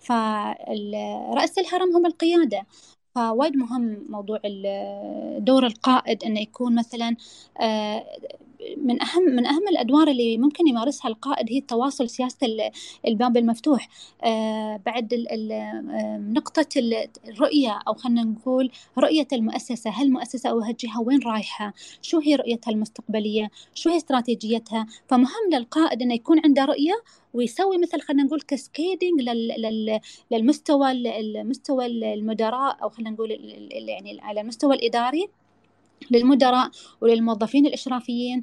فرأس 0.00 1.58
الهرم 1.58 1.96
هم 1.96 2.06
القيادة. 2.06 2.66
فوايد 3.14 3.56
مهم 3.56 4.06
موضوع 4.08 4.40
دور 5.38 5.66
القائد 5.66 6.24
إنه 6.24 6.40
يكون 6.40 6.74
مثلا 6.74 7.16
آه، 7.60 8.06
من 8.76 9.02
اهم 9.02 9.22
من 9.22 9.46
أهم 9.46 9.68
الأدوار 9.68 10.08
اللي 10.08 10.38
ممكن 10.38 10.68
يمارسها 10.68 11.08
القائد 11.08 11.50
هي 11.50 11.58
التواصل 11.58 12.08
سياسة 12.08 12.70
الباب 13.06 13.36
المفتوح. 13.36 13.88
آه، 14.24 14.80
بعد 14.86 15.26
نقطة 16.32 16.66
الرؤية 17.28 17.78
أو 17.88 17.94
خلينا 17.94 18.22
نقول 18.22 18.70
رؤية 18.98 19.28
المؤسسة. 19.32 19.90
هل 19.90 20.06
المؤسسة 20.06 20.50
أو 20.50 20.60
هالجهه 20.60 21.00
وين 21.00 21.20
رايحة؟ 21.26 21.74
شو 22.02 22.18
هي 22.18 22.36
رؤيتها 22.36 22.70
المستقبلية؟ 22.70 23.50
شو 23.74 23.90
هي 23.90 23.96
استراتيجيتها؟ 23.96 24.86
فمهم 25.08 25.50
للقائد 25.52 26.02
إنه 26.02 26.14
يكون 26.14 26.40
عنده 26.44 26.64
رؤية 26.64 26.94
ويسوي 27.34 27.78
مثل 27.78 28.00
خلينا 28.00 28.22
نقول 28.22 28.40
كاسكيدنج 28.40 29.20
للمستوى 30.30 30.90
المستوى 31.20 31.86
المدراء 31.86 32.82
أو 32.82 32.88
خلينا 32.88 33.10
نقول 33.10 33.30
يعني 33.88 34.20
على 34.20 34.40
المستوى 34.40 34.74
الإداري. 34.74 35.28
للمدراء 36.10 36.70
وللموظفين 37.00 37.66
الإشرافيين 37.66 38.42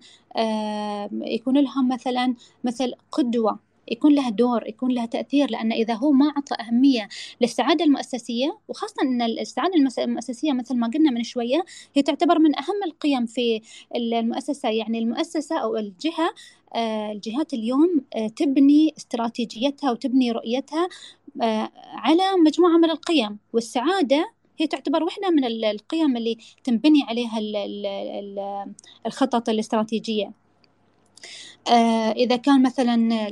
يكون 1.12 1.58
لهم 1.58 1.88
مثلا 1.88 2.36
مثل 2.64 2.94
قدوة 3.12 3.68
يكون 3.92 4.16
لها 4.16 4.30
دور 4.30 4.68
يكون 4.68 4.92
لها 4.92 5.06
تأثير 5.06 5.52
لأن 5.52 5.72
إذا 5.72 5.94
هو 5.94 6.12
ما 6.12 6.26
أعطى 6.26 6.56
أهمية 6.64 7.10
للسعادة 7.42 7.86
المؤسسية 7.86 8.58
وخاصة 8.68 8.96
أن 9.04 9.22
السعادة 9.22 9.74
المؤسسية 9.98 10.54
مثل 10.54 10.76
ما 10.76 10.88
قلنا 10.88 11.12
من 11.12 11.24
شوية 11.24 11.66
هي 11.96 12.02
تعتبر 12.02 12.40
من 12.40 12.58
أهم 12.60 12.84
القيم 12.86 13.26
في 13.26 13.62
المؤسسة. 13.96 14.70
يعني 14.70 15.00
المؤسسة 15.00 15.58
أو 15.58 15.78
الجهة 15.78 16.34
آه، 16.76 17.12
الجهات 17.12 17.54
اليوم 17.54 18.02
آه، 18.16 18.28
تبني 18.28 18.94
استراتيجيتها 18.98 19.92
وتبني 19.92 20.32
رؤيتها 20.32 20.88
آه، 21.42 21.72
على 21.94 22.24
مجموعة 22.46 22.78
من 22.78 22.90
القيم. 22.90 23.38
والسعادة 23.54 24.32
هي 24.58 24.68
تعتبر 24.68 25.04
واحدة 25.04 25.30
من 25.30 25.46
القيم 25.66 26.18
اللي 26.18 26.38
تنبني 26.64 27.04
عليها 27.04 27.40
الخطط 29.06 29.50
الاستراتيجية. 29.50 30.32
آه، 31.68 32.12
إذا 32.12 32.36
كان 32.36 32.64
مثلا 32.64 33.28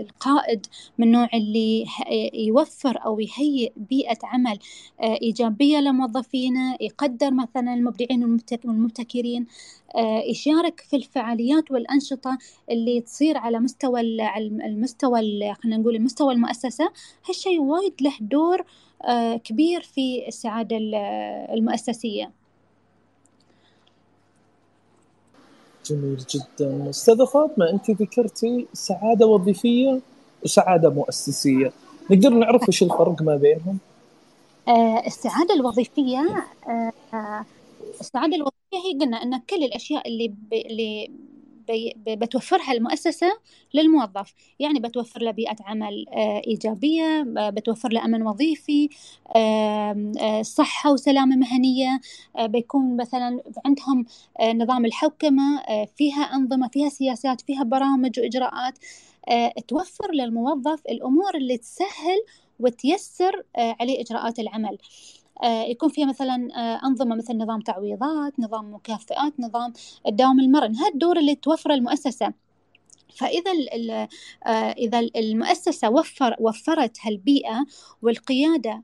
القائد 0.00 0.66
من 0.98 1.06
النوع 1.06 1.28
اللي 1.34 1.86
يوفر 2.34 3.04
أو 3.04 3.20
يهيئ 3.20 3.72
بيئة 3.76 4.18
عمل 4.22 4.58
آه، 5.00 5.18
إيجابية 5.22 5.78
لموظفينه 5.78 6.76
يقدر 6.80 7.30
مثلا 7.30 7.74
المبدعين 7.74 8.38
والمبتكرين 8.64 9.46
آه، 9.96 10.22
يشارك 10.30 10.80
في 10.80 10.96
الفعاليات 10.96 11.70
والأنشطة 11.70 12.38
اللي 12.70 13.00
تصير 13.00 13.38
على 13.38 13.58
مستوى 13.60 14.00
المستوى 14.66 15.20
خلينا 15.54 15.76
نقول 15.76 15.96
المستوى 15.96 16.34
المؤسسة 16.34 16.92
هالشيء 17.28 17.60
وايد 17.60 17.94
له 18.00 18.12
دور 18.20 18.64
كبير 19.44 19.82
في 19.82 20.28
السعادة 20.28 20.76
المؤسسية. 21.54 22.32
جميل 25.86 26.16
جدا. 26.16 26.90
أستاذة 26.90 27.24
فاطمة 27.24 27.70
أنت 27.70 27.90
ذكرتي 27.90 28.66
سعادة 28.72 29.26
وظيفية 29.26 30.00
وسعادة 30.44 30.90
مؤسسية. 30.90 31.72
نقدر 32.10 32.30
نعرف 32.30 32.68
وش 32.68 32.82
الفرق 32.82 33.22
ما 33.22 33.36
بينهم؟ 33.36 33.78
آه 34.68 35.06
السعادة 35.06 35.54
الوظيفية 35.54 36.18
آه 37.14 37.46
السعادة 38.00 38.36
الوظيفية 38.36 38.78
هي 38.88 38.98
قلنا 39.00 39.22
إن 39.22 39.40
كل 39.40 39.56
الأشياء 39.64 40.08
اللي 40.08 40.28
ب... 40.28 40.52
اللي 40.54 41.10
بتوفرها 42.06 42.72
المؤسسة 42.72 43.26
للموظف. 43.74 44.34
يعني 44.58 44.80
بتوفر 44.80 45.22
له 45.22 45.30
بيئة 45.30 45.56
عمل 45.64 46.04
إيجابية 46.46 47.24
بتوفر 47.28 47.92
له 47.92 48.04
أمن 48.04 48.22
وظيفي 48.22 48.88
صحة 50.42 50.92
وسلامة 50.92 51.36
مهنية 51.36 52.00
بيكون 52.40 52.96
مثلا 52.96 53.42
عندهم 53.66 54.04
نظام 54.54 54.84
الحوكمة 54.84 55.62
فيها 55.96 56.22
أنظمة 56.22 56.68
فيها 56.68 56.88
سياسات 56.88 57.40
فيها 57.40 57.64
برامج 57.64 58.20
وإجراءات 58.20 58.78
توفر 59.68 60.12
للموظف 60.12 60.80
الأمور 60.88 61.36
اللي 61.36 61.56
تسهل 61.56 62.18
وتيسر 62.60 63.42
عليه 63.56 64.00
إجراءات 64.00 64.38
العمل. 64.38 64.78
آه، 64.78 64.78
يكون 65.46 65.88
فيها 65.88 66.06
مثلا 66.06 66.48
آه، 66.56 66.86
أنظمة 66.86 67.16
مثل 67.16 67.36
نظام 67.38 67.60
تعويضات 67.60 68.40
نظام 68.40 68.74
مكافئات 68.74 69.40
نظام 69.40 69.72
الدوام 70.06 70.40
المرن. 70.40 70.76
هذا 70.76 70.88
الدور 70.88 71.18
اللي 71.18 71.34
توفره 71.34 71.74
المؤسسة. 71.74 72.32
فإذا 73.16 73.52
آه، 74.46 74.50
إذا 74.50 74.98
المؤسسة 74.98 75.90
وفر 75.90 76.36
وفرت 76.40 76.96
هالبيئة 77.02 77.66
والقيادة 78.02 78.82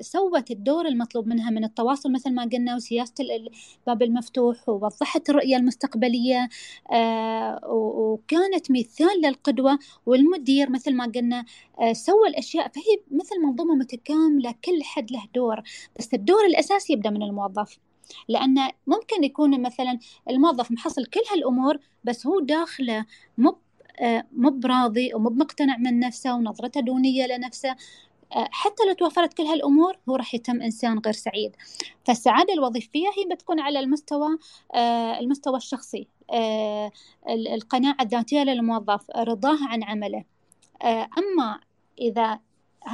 سوت 0.00 0.50
الدور 0.50 0.86
المطلوب 0.86 1.26
منها 1.26 1.50
من 1.50 1.64
التواصل 1.64 2.12
مثل 2.12 2.34
ما 2.34 2.44
قلنا 2.52 2.76
وسياسة 2.76 3.14
الباب 3.20 4.02
المفتوح 4.02 4.68
ووضحت 4.68 5.30
الرؤية 5.30 5.56
المستقبلية 5.56 6.48
وكانت 7.68 8.70
مثال 8.70 9.20
للقدوة 9.24 9.78
والمدير 10.06 10.70
مثل 10.70 10.94
ما 10.94 11.04
قلنا 11.04 11.44
سوى 11.92 12.28
الأشياء. 12.28 12.68
فهي 12.68 13.00
مثل 13.10 13.40
منظومة 13.42 13.74
متكاملة 13.74 14.54
كل 14.64 14.82
حد 14.84 15.10
له 15.10 15.22
دور 15.34 15.62
بس 15.98 16.14
الدور 16.14 16.44
الأساسي 16.46 16.92
يبدأ 16.92 17.10
من 17.10 17.22
الموظف. 17.22 17.78
لأن 18.28 18.70
ممكن 18.86 19.24
يكون 19.24 19.62
مثلا 19.62 19.98
الموظف 20.30 20.70
محصل 20.70 21.06
كل 21.06 21.20
هالأمور 21.32 21.78
بس 22.04 22.26
هو 22.26 22.40
داخله 22.40 23.06
مو 23.38 23.58
مو 24.32 24.50
براضي 24.50 25.14
ومو 25.14 25.28
بمقتنع 25.28 25.76
من 25.76 26.00
نفسه 26.00 26.34
ونظرته 26.34 26.80
دونية 26.80 27.26
لنفسه. 27.26 27.76
آه، 28.36 28.48
حتى 28.50 28.82
لو 28.88 28.92
توفرت 28.92 29.34
كل 29.34 29.42
هالأمور 29.42 29.98
هو 30.08 30.16
راح 30.16 30.34
يتم 30.34 30.62
إنسان 30.62 30.98
غير 30.98 31.14
سعيد. 31.14 31.56
فالسعادة 32.04 32.54
الوظيفية 32.54 33.06
هي 33.08 33.34
بتكون 33.34 33.60
على 33.60 33.80
المستوى 33.80 34.38
آه، 34.74 35.18
المستوى 35.18 35.56
الشخصي. 35.56 36.08
آه، 36.30 36.90
القناعة 37.28 37.96
الذاتية 38.00 38.42
للموظف 38.42 39.10
رضاه 39.16 39.58
عن 39.68 39.82
عمله. 39.82 40.24
أما 41.18 41.60
إذا 42.00 42.32
هذا 42.32 42.40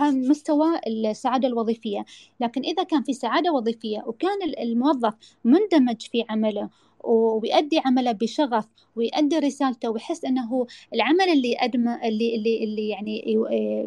مستوى 0.03 0.67
السعادة 0.87 1.49
الوظيفية. 1.49 2.05
لكن 2.41 2.61
إذا 2.65 2.83
كان 2.83 3.03
في 3.03 3.13
سعادة 3.13 3.53
وظيفية 3.53 4.05
وكان 4.07 4.39
الموظف 4.61 5.15
مندمج 5.45 6.03
في 6.03 6.25
عمله 6.31 6.71
ويؤدي 7.05 7.81
عمله 7.85 8.13
بشغف 8.13 8.65
ويؤدي 8.97 9.39
رسالته 9.39 9.91
ويحس 9.91 10.25
إنه 10.25 10.67
العمل 10.95 11.29
اللي 11.33 11.51
يقدمه 11.51 12.09
اللي 12.09 12.35
اللي 12.37 12.65
اللي 12.65 12.89
يعني 12.89 13.25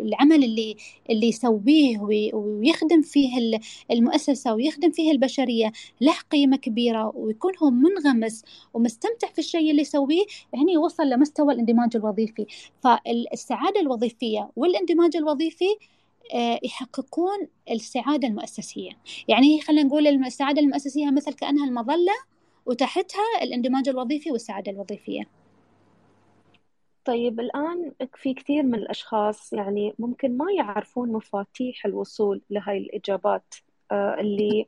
العمل 0.05 0.43
اللي 0.43 0.75
اللي 1.09 1.27
يسويه 1.27 1.99
ويخدم 2.33 3.01
فيه 3.01 3.59
المؤسسة 3.91 4.53
ويخدم 4.53 4.91
فيه 4.91 5.11
البشرية 5.11 5.71
له 6.01 6.13
قيمة 6.31 6.57
كبيرة 6.57 7.11
ويكون 7.15 7.51
هو 7.63 7.69
منغمس 7.69 8.43
ومستمتع 8.73 9.27
في 9.27 9.39
الشيء 9.39 9.71
اللي 9.71 9.81
يسويه 9.81 10.23
يعني 10.53 10.73
يوصل 10.73 11.03
لمستوى 11.09 11.53
الاندماج 11.53 11.95
الوظيفي. 11.95 12.45
فالسعادة 12.83 13.79
الوظيفية 13.81 14.49
والاندماج 14.55 15.17
الوظيفي 15.17 15.65
آه، 15.65 15.96
يحققون 16.63 17.47
السعادة 17.71 18.27
المؤسسية. 18.27 18.91
يعني 19.27 19.61
خلينا 19.61 19.83
نقول 19.83 20.07
السعادة 20.07 20.61
المؤسسية 20.61 21.11
مثل 21.11 21.33
كأنها 21.33 21.65
المظلة 21.65 22.13
وتحتها 22.65 23.43
الاندماج 23.43 23.89
الوظيفي 23.89 24.31
والسعادة 24.31 24.71
الوظيفية. 24.71 25.23
طيب 27.05 27.39
الآن 27.39 27.91
في 28.15 28.33
كثير 28.33 28.63
من 28.63 28.75
الأشخاص 28.75 29.53
يعني 29.53 29.93
ممكن 29.99 30.37
ما 30.37 30.45
يعرفون 30.57 31.11
مفاتيح 31.11 31.85
الوصول 31.85 32.41
لهاي 32.49 32.77
الإجابات 32.77 33.55
آه، 33.91 34.15
اللي 34.19 34.67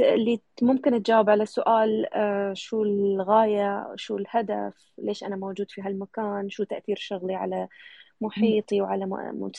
اللي 0.00 0.40
ممكن 0.62 1.02
تجاوب 1.02 1.30
على 1.30 1.46
سؤال 1.46 2.06
آه، 2.14 2.52
شو 2.54 2.82
الغاية 2.82 3.92
شو 3.96 4.16
الهدف 4.16 4.92
ليش 4.98 5.24
أنا 5.24 5.36
موجود 5.36 5.70
في 5.70 5.82
هالمكان 5.82 6.50
شو 6.50 6.64
تأثير 6.64 6.96
شغلي 6.96 7.34
على 7.34 7.68
محيطي 8.20 8.80
وعلى 8.80 9.06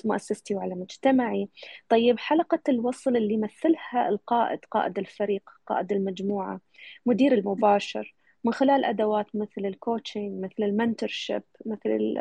مؤسستي 0.06 0.56
وعلى 0.56 0.76
مجتمعي. 0.76 1.50
طيب 1.90 2.20
حلقة 2.20 2.60
الوصل 2.70 3.16
اللي 3.16 3.34
يمثلها 3.34 4.10
القائد 4.10 4.60
قائد 4.72 4.98
الفريق 4.98 5.50
قائد 5.68 5.92
المجموعة 5.92 6.60
مدير 7.06 7.34
المباشر 7.34 8.16
من 8.44 8.54
خلال 8.54 8.86
أدوات 8.86 9.36
مثل 9.36 9.66
ال 9.66 9.74
coaching 9.74 10.44
مثل 10.44 10.64
ال 10.64 10.71
mentorship 10.71 11.44
مثل 11.66 11.90
ال... 11.90 12.18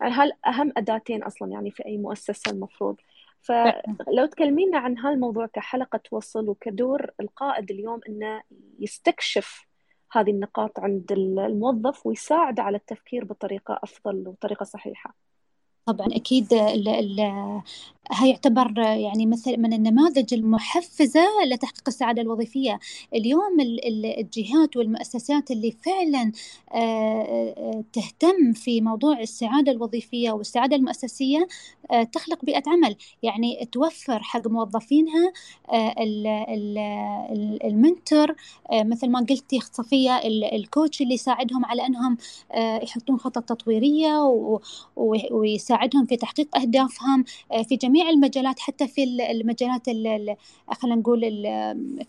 يعني 0.00 0.14
هل 0.14 0.32
أهم 0.46 0.72
أداتين 0.76 1.22
أصلا 1.22 1.52
يعني 1.52 1.70
في 1.70 1.86
أي 1.86 1.96
مؤسسة 1.96 2.50
المفروض؟ 2.50 2.96
فلو 3.42 4.26
تكلمينا 4.30 4.78
عن 4.78 4.98
هالموضوع 4.98 5.46
كحلقة 5.46 6.00
وصل 6.10 6.48
وكدور 6.48 7.10
القائد 7.20 7.70
اليوم 7.70 8.00
أنه 8.08 8.42
يستكشف 8.80 9.66
هذه 10.12 10.30
النقاط 10.30 10.80
عند 10.80 11.12
الموظف 11.12 12.06
ويساعد 12.06 12.60
على 12.60 12.76
التفكير 12.76 13.24
بطريقة 13.24 13.80
أفضل 13.82 14.28
وطريقة 14.28 14.64
صحيحة. 14.64 15.23
طبعا 15.86 16.06
هي 16.16 17.60
يعتبر 18.24 18.78
يعني 18.78 19.26
مثل 19.26 19.60
من 19.60 19.72
النماذج 19.72 20.34
المحفزة 20.34 21.24
لتحقيق 21.46 21.82
السعادة 21.88 22.22
الوظيفية. 22.22 22.78
اليوم 23.14 23.60
الجهات 24.18 24.76
والمؤسسات 24.76 25.50
اللي 25.50 25.70
فعلا 25.70 26.32
تهتم 27.92 28.52
في 28.52 28.80
موضوع 28.80 29.20
السعادة 29.20 29.72
الوظيفية 29.72 30.30
والسعادة 30.30 30.76
المؤسسية 30.76 31.46
تخلق 32.12 32.44
بيئة 32.44 32.62
عمل. 32.66 32.96
يعني 33.22 33.68
توفر 33.72 34.22
حق 34.22 34.48
موظفينها 34.48 35.32
المنتور 37.64 38.34
مثل 38.72 39.08
ما 39.10 39.20
قلتي 39.20 39.60
صفية 39.72 40.16
الكوتش 40.52 41.02
اللي 41.02 41.14
يساعدهم 41.14 41.64
على 41.64 41.86
أنهم 41.86 42.16
يحطون 42.56 43.18
خطط 43.18 43.42
تطويرية 43.42 44.22
ويساعدهم 45.30 46.06
في 46.06 46.16
تحقيق 46.16 46.56
أهدافهم 46.56 47.24
في 47.68 47.76
جميع 47.76 47.93
جميع 47.94 48.10
المجالات 48.10 48.60
حتى 48.60 48.88
في 48.88 49.04
المجالات 49.30 49.88
خلينا 50.68 50.96
نقول 50.96 51.20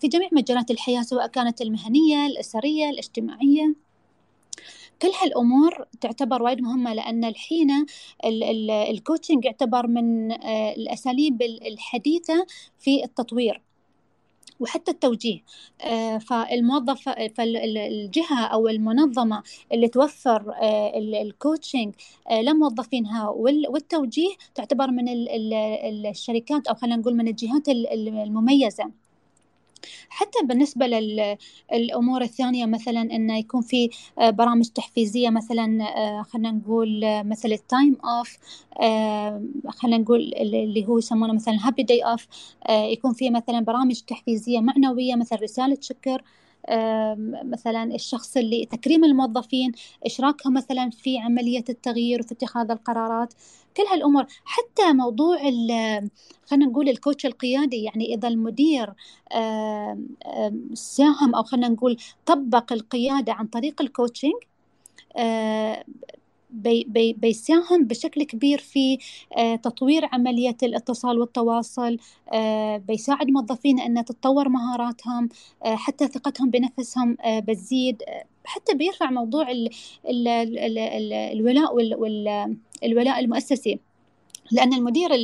في 0.00 0.08
جميع 0.08 0.28
مجالات 0.32 0.70
الحياة 0.70 1.02
سواء 1.02 1.26
كانت 1.26 1.62
المهنية 1.62 2.26
الأسرية 2.26 2.90
الاجتماعية. 2.90 3.74
كل 5.02 5.08
هالأمور 5.22 5.84
تعتبر 6.00 6.42
وايد 6.42 6.60
مهمة 6.60 6.94
لأن 6.94 7.24
الحين 7.24 7.86
ال 8.90 8.96
coaching 8.96 9.44
يعتبر 9.44 9.86
من 9.86 10.32
آه، 10.32 10.72
الأساليب 10.72 11.42
الحديثة 11.42 12.46
في 12.78 13.04
التطوير. 13.04 13.62
وحتى 14.60 14.90
التوجيه. 14.90 15.40
آه، 15.84 16.18
فالموظف 16.18 17.08
فالجهة 17.08 18.44
أو 18.46 18.68
المنظمة 18.68 19.42
اللي 19.72 19.88
توفر 19.88 20.52
آه، 20.62 20.98
ال 20.98 21.09
coaching 21.09 21.94
آه، 22.30 22.42
لموظفينها 22.42 23.28
والتوجيه 23.28 24.28
تعتبر 24.54 24.90
من 24.90 25.04
الشركات 26.10 26.66
أو 26.66 26.74
خلينا 26.74 26.96
نقول 26.96 27.14
من 27.16 27.28
الجهات 27.28 27.68
المميزة. 27.68 29.05
حتى 30.08 30.38
بالنسبة 30.44 30.86
للأمور 30.86 32.22
الثانية 32.22 32.66
مثلا 32.66 33.00
أنه 33.00 33.38
يكون 33.38 33.60
في 33.62 33.90
آه، 34.18 34.30
برامج 34.30 34.68
تحفيزية 34.68 35.30
مثلا 35.30 35.82
آه، 35.96 36.22
خلينا 36.22 36.50
نقول 36.50 37.04
آه، 37.04 37.22
مثل 37.22 37.52
ال 37.52 37.61
time 37.61 37.96
off 38.04 38.38
خلينا 39.68 39.98
نقول 39.98 40.34
اللي 40.36 40.86
هو 40.88 40.98
يسمونه 40.98 41.32
مثلا 41.32 41.58
happy 41.60 41.82
day 41.82 42.00
off 42.00 42.26
يكون 42.70 43.12
في 43.12 43.30
مثلا 43.30 43.60
برامج 43.60 44.00
تحفيزية 44.00 44.60
معنوية 44.60 45.14
مثل 45.14 45.42
رسالة 45.42 45.78
شكر 45.80 46.22
مثلا 47.44 47.94
الشخص 47.94 48.36
اللي 48.36 48.66
تكريم 48.66 49.04
الموظفين 49.04 49.72
إشراكهم 50.06 50.54
مثلا 50.54 50.90
في 50.90 51.18
عملية 51.18 51.64
التغيير 51.68 52.20
وفي 52.20 52.32
اتخاذ 52.32 52.70
القرارات. 52.70 53.34
كل 53.76 53.82
هالأمور. 53.82 54.26
حتى 54.44 54.92
موضوع 54.92 55.36
خلينا 56.46 56.66
نقول 56.66 56.88
ال 56.88 56.94
coach 56.94 57.26
القيادي 57.26 57.82
يعني 57.82 58.14
إذا 58.14 58.28
المدير 58.28 58.92
ساهم 60.74 61.34
أو 61.34 61.42
خلينا 61.42 61.68
نقول 61.68 61.96
طبق 62.26 62.72
القيادة 62.72 63.32
عن 63.32 63.46
طريق 63.46 63.82
ال 63.82 63.88
coaching 63.88 64.34
بي 66.50 66.84
بي 66.88 67.12
بيساهم 67.12 67.84
بشكل 67.84 68.22
كبير 68.22 68.58
في 68.58 68.98
آه، 69.36 69.56
تطوير 69.56 70.08
عملية 70.12 70.56
الاتصال 70.62 71.18
والتواصل 71.18 71.98
آه، 72.32 72.76
بيساعد 72.76 73.26
موظفين 73.30 73.80
أن 73.80 74.04
تتطور 74.04 74.48
مهاراتهم 74.48 75.28
آه، 75.64 75.76
حتى 75.76 76.08
ثقتهم 76.08 76.50
بنفسهم 76.50 77.16
بتزيد. 77.26 78.02
حتى 78.44 78.74
بيرفع 78.74 79.10
موضوع 79.10 79.50
ال 79.50 79.70
ال 80.08 80.28
ال 80.28 80.78
ال 80.78 81.12
الولاء 81.12 81.74
والولاء 82.82 83.18
المؤسسي 83.20 83.78
لأن 84.52 84.72
المدير 84.72 85.14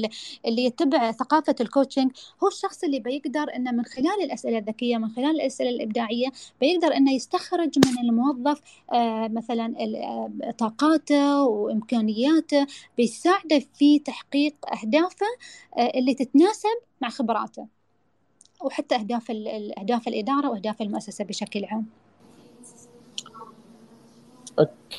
اللي 0.46 0.64
يتبع 0.64 1.12
ثقافة 1.12 1.54
ال 1.60 1.66
coaching 1.66 2.10
هو 2.42 2.48
الشخص 2.48 2.84
اللي 2.84 3.00
بيقدر 3.00 3.56
أنه 3.56 3.70
من 3.70 3.84
خلال 3.84 4.22
الأسئلة 4.22 4.58
الذكية 4.58 4.96
من 4.96 5.08
خلال 5.08 5.30
الأسئلة 5.30 5.70
الإبداعية 5.70 6.28
بيقدر 6.60 6.96
أنه 6.96 7.12
يستخرج 7.12 7.78
من 7.78 8.08
الموظف 8.08 8.60
آه، 8.92 9.28
مثلا 9.28 9.74
آه، 9.78 10.50
طاقاته 10.58 11.42
وإمكانياته 11.42 12.66
بيساعده 12.96 13.62
في 13.74 13.98
تحقيق 13.98 14.54
أهدافه 14.72 15.26
آه، 15.78 15.92
اللي 15.98 16.14
تتناسب 16.14 16.78
مع 17.00 17.08
خبراته 17.08 17.66
وحتى 18.64 18.94
أهداف 18.94 19.30
أهداف 19.78 20.08
الإدارة 20.08 20.50
وأهداف 20.50 20.82
المؤسسة 20.82 21.24
بشكل 21.24 21.64
عام. 21.64 22.01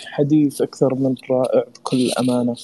حديث 0.05 0.61
أكثر 0.61 0.95
من 0.95 1.15
رائع 1.29 1.63
بكل 1.75 2.11
أمانة. 2.19 2.55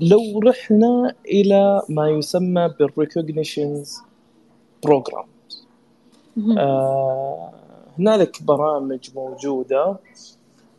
لو 0.00 0.40
رحنا 0.40 1.14
إلى 1.26 1.82
ما 1.88 2.10
يسمى 2.10 2.74
بال 2.78 2.96
recognition 2.96 3.98
program 4.84 5.24
آه 6.58 7.52
هنالك 7.98 8.42
برامج 8.42 9.10
موجودة 9.14 9.96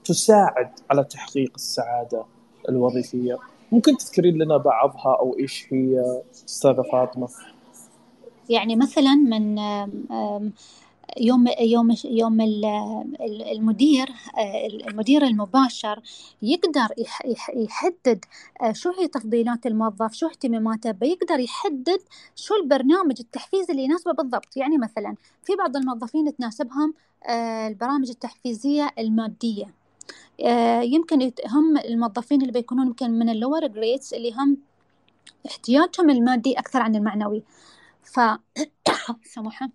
تساعد 0.05 0.69
على 0.89 1.03
تحقيق 1.03 1.51
السعادة 1.55 2.23
الوظيفية. 2.69 3.37
ممكن 3.71 3.97
تذكرين 3.97 4.43
لنا 4.43 4.57
بعضها 4.57 5.17
أو 5.19 5.35
إيش 5.39 5.67
هي 5.69 6.21
أستاذة 6.47 6.81
فاطمة؟ 6.91 7.27
يعني 8.49 8.75
مثلا 8.75 9.15
من 9.15 9.55
يوم 11.17 11.47
يوم 11.59 11.95
يوم 12.05 12.41
المدير 13.51 14.09
المدير 14.87 15.23
المباشر 15.23 16.01
يقدر 16.41 16.87
يحدد 17.55 18.25
شو 18.71 18.91
هي 18.99 19.07
تفضيلات 19.07 19.65
الموظف 19.65 20.13
شو 20.13 20.27
اهتماماته 20.27 20.91
بيقدر 20.91 21.39
يحدد 21.39 22.01
شو 22.35 22.55
البرنامج 22.55 23.15
التحفيزي 23.19 23.71
اللي 23.73 23.83
يناسبه 23.83 24.11
بالضبط. 24.11 24.57
يعني 24.57 24.77
مثلا 24.77 25.15
في 25.43 25.55
بعض 25.55 25.77
الموظفين 25.77 26.35
تناسبهم 26.35 26.93
البرامج 27.67 28.09
التحفيزية 28.09 28.91
المادية. 28.99 29.65
يمكن 30.83 31.31
هم 31.51 31.77
الموظفين 31.77 32.41
اللي 32.41 32.51
بيكونون 32.51 32.87
يمكن 32.87 33.11
من 33.11 33.29
ال 33.29 33.35
lower 33.35 33.67
grades 33.67 34.13
اللي 34.13 34.33
هم 34.33 34.57
احتياجهم 35.47 36.09
المادي 36.09 36.53
أكثر 36.53 36.81
عن 36.81 36.95
المعنوي. 36.95 37.43
ف 38.03 38.19
سموحة 39.33 39.69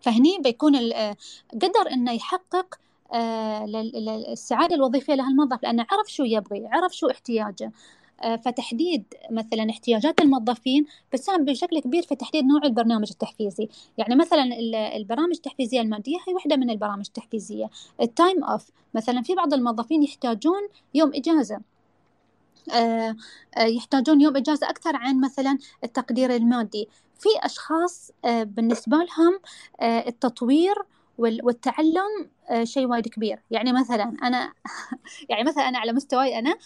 فهني 0.00 0.38
بيكون 0.38 0.92
آه، 0.92 1.16
قدر 1.52 1.92
إنه 1.92 2.12
يحقق 2.12 2.78
آه، 3.12 3.64
السعادة 4.32 4.74
الوظيفية 4.74 5.14
لهالموظف 5.14 5.62
لأنه 5.62 5.86
عرف 5.90 6.12
شو 6.12 6.24
يبغي 6.24 6.68
عرف 6.72 6.92
شو 6.96 7.10
احتياجه. 7.10 7.72
آه، 8.22 8.36
فتحديد 8.36 9.04
مثلا 9.30 9.70
احتياجات 9.70 10.20
الموظفين 10.20 10.86
بتساهم 11.12 11.44
بشكل 11.44 11.80
كبير 11.80 12.02
في 12.02 12.14
تحديد 12.14 12.44
نوع 12.44 12.60
البرنامج 12.64 13.08
التحفيزي. 13.10 13.68
يعني 13.98 14.14
مثلا 14.16 14.44
البرامج 14.96 15.34
التحفيزية 15.34 15.80
المادية 15.80 16.16
هي 16.28 16.34
واحدة 16.34 16.56
من 16.56 16.70
البرامج 16.70 17.04
التحفيزية. 17.06 17.70
ال 18.00 18.09
time 18.09 18.44
off 18.44 18.70
مثلا 18.94 19.22
في 19.22 19.34
بعض 19.34 19.54
الموظفين 19.54 20.02
يحتاجون 20.02 20.60
يوم 20.94 21.10
إجازة. 21.14 21.60
يحتاجون 23.58 24.20
يوم 24.20 24.36
إجازة 24.36 24.70
أكثر 24.70 24.96
عن 24.96 25.20
مثلا 25.20 25.58
التقدير 25.84 26.36
المادي. 26.36 26.88
في 27.20 27.28
أشخاص 27.42 28.10
آه، 28.24 28.42
بالنسبة 28.42 28.96
لهم 28.96 29.40
آه، 29.80 30.08
التطوير 30.08 30.74
والتعلم 31.18 32.30
آه، 32.50 32.64
شيء 32.64 32.86
وايد 32.86 33.08
كبير. 33.08 33.42
يعني 33.50 33.72
مثلا 33.72 34.16
أنا 34.22 34.52
يعني 35.30 35.44
مثلا 35.44 35.68
أنا 35.68 35.78
على 35.78 35.92
مستواي 35.92 36.38
أنا 36.38 36.58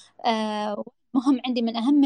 مهم 1.14 1.40
عندي 1.46 1.62
من 1.62 1.76
أهم 1.76 2.04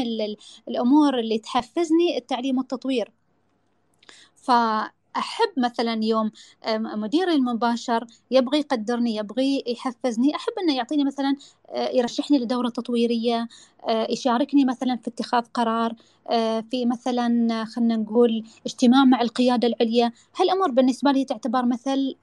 الأمور 0.67 1.19
اللي 1.19 1.37
تحفزني 1.39 2.17
التعليم 2.17 2.57
والتطوير. 2.57 3.11
ف 4.35 4.51
أحب 5.17 5.49
مثلا 5.57 5.99
يوم 6.03 6.31
مديري 6.75 7.33
المباشر 7.33 8.05
يبغى 8.31 8.59
يقدرني 8.59 9.15
يبغى 9.15 9.63
يحفزني 9.67 10.35
أحب 10.35 10.53
أنه 10.63 10.75
يعطيني 10.75 11.03
مثلا 11.03 11.35
آه، 11.69 11.89
يرشحني 11.89 12.39
لدورة 12.39 12.69
تطويرية 12.69 13.47
آه، 13.89 14.07
يشاركني 14.09 14.65
مثلا 14.65 14.95
في 14.95 15.07
اتخاذ 15.07 15.43
قرار 15.53 15.95
آه، 16.29 16.63
في 16.71 16.85
مثلا 16.85 17.65
خلينا 17.65 17.95
نقول 17.95 18.43
اجتماع 18.65 19.05
مع 19.05 19.21
القيادة 19.21 19.67
العليا. 19.67 20.11
هالأمور 20.39 20.71
بالنسبة 20.71 21.11
لي 21.11 21.25
تعتبر 21.25 21.65
مثل 21.65 22.15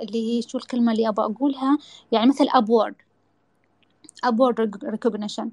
اللي 0.00 0.38
هي 0.38 0.42
شو 0.42 0.58
الكلمة 0.58 0.92
اللي 0.92 1.08
أبغى 1.08 1.26
أقولها؟ 1.26 1.78
يعني 2.12 2.26
مثل 2.26 2.46
award 2.54 2.94
award 4.24 4.84
recognition. 4.84 5.50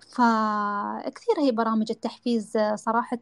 فكثير 0.00 1.34
هي 1.38 1.50
برامج 1.52 1.86
التحفيز 1.90 2.58
صراحة 2.74 3.18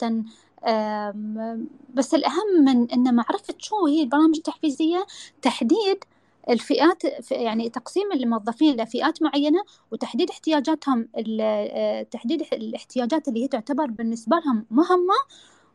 بس 1.95 2.15
الأهم 2.15 2.65
من 2.65 2.91
أن 2.91 3.15
معرفة 3.15 3.55
شو 3.59 3.87
هي 3.87 4.03
البرامج 4.03 4.37
التحفيزية 4.37 5.07
تحديد 5.43 6.05
الفئات 6.51 7.03
يعني 7.31 7.69
تقسيم 7.69 8.13
الموظفين 8.13 8.81
لفئات 8.81 9.23
معينة 9.23 9.65
وتحديد 9.93 10.31
احتياجاتهم 10.31 11.09
آه، 11.41 12.03
تحديد 12.03 12.43
الاحتياجات 12.53 13.29
اللي 13.29 13.43
هي 13.45 13.49
تعتبر 13.49 13.87
بالنسبة 13.87 14.37
لهم 14.37 14.67
مهمة 14.71 15.15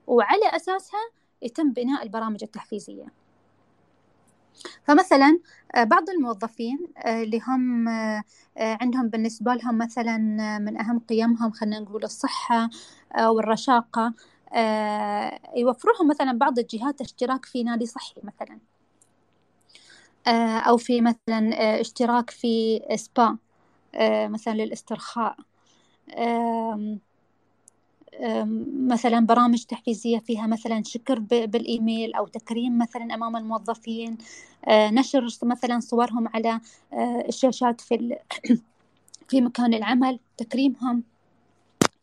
وعلى 0.08 0.46
أساسها 0.56 1.00
يتم 1.42 1.72
بناء 1.72 2.04
البرامج 2.04 2.44
التحفيزية. 2.44 3.06
فمثلا 4.84 5.40
آه، 5.76 5.84
بعض 5.84 6.10
الموظفين 6.10 6.88
آه، 6.98 7.24
اللي 7.24 7.42
هم 7.48 7.90
عندهم 8.58 9.10
بالنسبة 9.10 9.54
لهم 9.54 9.78
مثلا 9.78 10.18
من 10.60 10.78
أهم 10.82 11.00
قيمهم 11.00 11.52
خلينا 11.52 11.80
نقول 11.80 12.04
الصحة 12.04 12.70
والرشاقة 13.20 14.14
يوفروا 15.56 15.94
لهم 15.96 16.08
مثلا 16.08 16.38
بعض 16.38 16.60
الجهات 16.60 17.02
اشتراك 17.02 17.46
في 17.46 17.64
نادي 17.64 17.86
صحي 17.86 18.22
مثلا. 18.24 18.60
آه، 20.28 20.60
أو 20.60 20.78
في 20.78 21.02
مثلا 21.02 21.62
آه، 21.62 21.82
اشتراك 21.82 22.30
في 22.30 22.82
سبا 22.96 23.38
مثلا 24.28 24.54
للاسترخاء. 24.54 25.36
مثلا 28.88 29.26
برامج 29.26 29.64
تحفيزية 29.64 30.20
فيها 30.20 30.48
مثلا 30.48 30.84
شكر 30.86 31.20
بالإيميل 31.20 32.14
أو 32.14 32.28
تكريم 32.28 32.78
مثلا 32.78 33.14
أمام 33.14 33.38
الموظفين. 33.38 34.18
نشر 34.70 35.28
مثلا 35.44 35.80
صورهم 35.80 36.28
على 36.28 36.60
الشاشات 37.28 37.82
في 37.82 38.18
في 39.30 39.42
مكان 39.42 39.74
العمل 39.74 40.20
تكريمهم. 40.38 41.04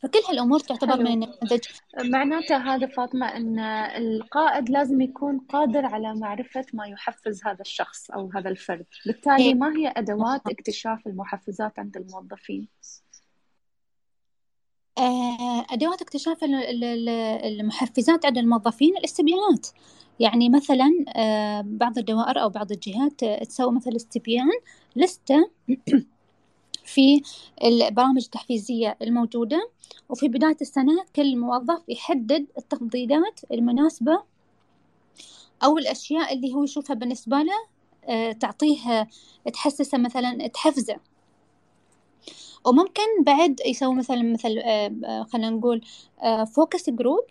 فكل 0.02 0.18
هالأمور 0.28 0.60
تعتبر 0.60 0.92
حلو. 0.92 1.02
من 1.02 1.06
النماذج 1.06 1.60
معناته 2.04 2.56
هذا 2.56 2.86
فاطمة 2.86 3.26
إن 3.26 3.58
القائد 3.96 4.70
لازم 4.70 5.00
يكون 5.00 5.38
قادر 5.38 5.86
على 5.86 6.14
معرفة 6.14 6.64
ما 6.74 6.86
يحفز 6.86 7.40
هذا 7.46 7.60
الشخص 7.60 8.10
أو 8.10 8.30
هذا 8.34 8.50
الفرد. 8.50 8.86
بالتالي 9.06 9.44
إيه. 9.44 9.54
ما 9.54 9.76
هي 9.76 9.92
أدوات 9.96 10.40
اكتشاف 10.46 11.06
المحفزات 11.06 11.78
عند 11.78 11.96
الموظفين؟ 11.96 12.68
آه، 14.98 15.66
أدوات 15.70 16.02
اكتشاف 16.02 16.44
المحفزات 17.44 18.26
عند 18.26 18.38
الموظفين 18.38 18.96
الاستبيانات. 18.96 19.66
يعني 20.20 20.48
مثلا 20.48 20.90
آه، 21.16 21.64
بعض 21.66 21.98
الدوائر 21.98 22.42
أو 22.42 22.48
بعض 22.48 22.72
الجهات 22.72 23.24
تسوي 23.24 23.72
مثل 23.72 23.96
استبيان 23.96 24.50
لستة 24.96 25.50
في 26.94 27.22
البرامج 27.64 28.24
التحفيزية 28.24 28.96
الموجودة 29.02 29.70
وفي 30.08 30.28
بداية 30.28 30.56
السنة 30.60 31.04
كل 31.16 31.36
موظف 31.36 31.82
يحدد 31.88 32.46
التفضيلات 32.58 33.40
المناسبة 33.52 34.22
أو 35.64 35.78
الأشياء 35.78 36.34
اللي 36.34 36.54
هو 36.54 36.64
يشوفها 36.64 36.94
بالنسبة 36.94 37.36
له 37.42 37.52
آه، 38.04 38.32
تعطيه 38.32 39.08
تحسسه 39.52 39.98
مثلا 39.98 40.46
تحفزه. 40.46 40.96
وممكن 42.66 43.02
بعد 43.26 43.60
يسوي 43.66 43.94
مثلا 43.94 44.22
مثل 44.22 44.58
آه، 44.58 44.92
آه، 45.04 45.22
خلينا 45.32 45.50
نقول 45.50 45.80
focus 46.56 46.90
group 46.90 47.24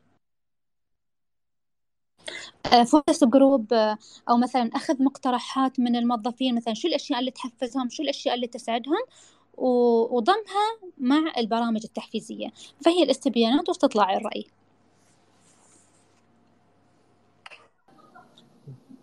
focus 2.85 3.23
group 3.23 3.73
أو 4.29 4.37
مثلا 4.37 4.69
أخذ 4.75 5.03
مقترحات 5.03 5.79
من 5.79 5.95
الموظفين 5.95 6.55
مثلا 6.55 6.73
شو 6.73 6.87
الأشياء 6.87 7.19
اللي 7.19 7.31
تحفزهم 7.31 7.89
شو 7.89 8.03
الأشياء 8.03 8.35
اللي 8.35 8.47
تسعدهم 8.47 9.03
وضمها 9.59 10.79
مع 10.97 11.33
البرامج 11.37 11.81
التحفيزية. 11.83 12.47
فهي 12.85 13.03
الاستبيانات 13.03 13.69
وتطلع 13.69 14.17
الرأي. 14.17 14.45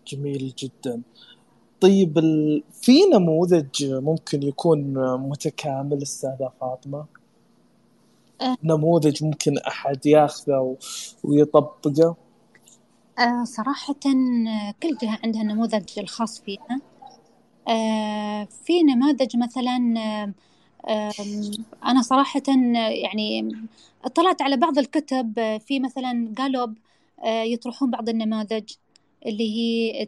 جميل 0.07 0.53
جدا. 0.57 1.01
طيب 1.81 2.17
ال... 2.17 2.63
في 2.73 3.05
نموذج 3.13 3.85
ممكن 3.85 4.43
يكون 4.43 4.93
متكامل 5.29 6.01
أستاذة 6.01 6.51
فاطمة؟ 6.61 7.05
أه. 8.41 8.57
نموذج 8.63 9.23
ممكن 9.23 9.57
أحد 9.57 10.05
ياخذه 10.05 10.59
و... 10.59 10.75
ويطبقه؟ 11.23 12.15
أه 13.19 13.43
صراحة 13.43 13.95
كل 14.83 14.97
جهة 15.01 15.19
عندها 15.23 15.41
النموذج 15.41 15.99
الخاص 15.99 16.41
فيها. 16.41 16.81
في 18.65 18.83
نماذج 18.83 19.37
مثلا 19.37 19.77
أنا 21.85 22.01
صراحة 22.01 22.41
يعني 23.03 23.51
اطلعت 24.05 24.41
على 24.41 24.57
بعض 24.57 24.77
الكتب 24.77 25.57
في 25.67 25.79
مثلا 25.79 26.33
قالوب 26.37 26.77
آه، 27.23 27.43
يطرحون 27.43 27.91
بعض 27.91 28.09
النماذج 28.09 28.73
اللي 29.25 29.55
هي 29.57 30.07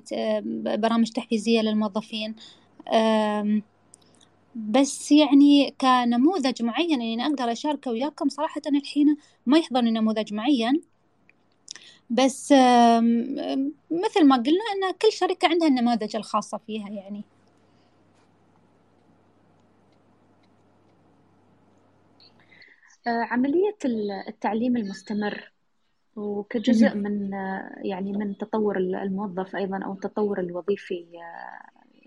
برامج 0.78 1.10
تحفيزية 1.12 1.62
للموظفين. 1.62 2.36
بس 4.55 5.12
يعني 5.12 5.76
كنموذج 5.82 6.64
معين 6.64 7.01
يعني 7.01 7.26
أقدر 7.26 7.51
أشاركه 7.51 7.91
وياكم 7.91 8.30
صراحة 8.30 8.62
الحين 8.68 9.18
ما 9.45 9.57
يحضرني 9.57 9.91
نموذج 9.91 10.34
معين. 10.34 10.82
بس 12.10 12.51
مثل 13.91 14.24
ما 14.26 14.36
قلنا 14.36 14.64
أن 14.76 14.91
كل 15.01 15.12
شركة 15.12 15.47
عندها 15.47 15.68
النماذج 15.68 16.16
الخاصة 16.16 16.60
فيها 16.68 16.89
يعني. 16.89 17.24
عملية 23.08 23.78
التعليم 24.28 24.78
المستمر 24.78 25.52
وكجزء 26.16 26.95
من 26.95 27.32
يعني 27.78 28.12
من 28.12 28.38
تطور 28.38 28.78
الموظف 28.78 29.56
أيضا 29.56 29.84
أو 29.86 29.93
التطور 29.93 30.39
الوظيفي 30.39 31.06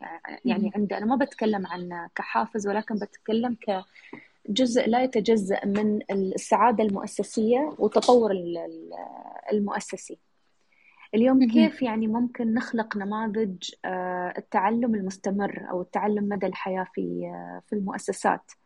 آه، 0.02 0.38
يعني 0.44 0.72
عنده 0.74 0.98
أنا 0.98 1.06
ما 1.06 1.16
بتكلم 1.16 1.66
عن 1.66 2.08
كحافز 2.14 2.68
ولكن 2.68 2.94
بتكلم 2.94 3.56
كجزء 4.48 4.88
لا 4.88 5.02
يتجزأ 5.02 5.66
من 5.66 6.00
السعادة 6.10 6.84
المؤسسية 6.84 7.74
والتطور 7.78 8.32
المؤسسي. 9.52 10.18
اليوم 11.14 11.48
كيف 11.48 11.82
يعني 11.82 12.06
ممكن 12.06 12.54
نخلق 12.54 12.96
نماذج 12.96 13.70
آه، 13.84 14.34
التعلم 14.38 14.94
المستمر 14.94 15.66
أو 15.70 15.82
التعلم 15.82 16.28
مدى 16.28 16.46
الحياة 16.46 16.86
في 16.94 17.32
في 17.66 17.72
المؤسسات؟ 17.72 18.50
آه، 18.50 18.61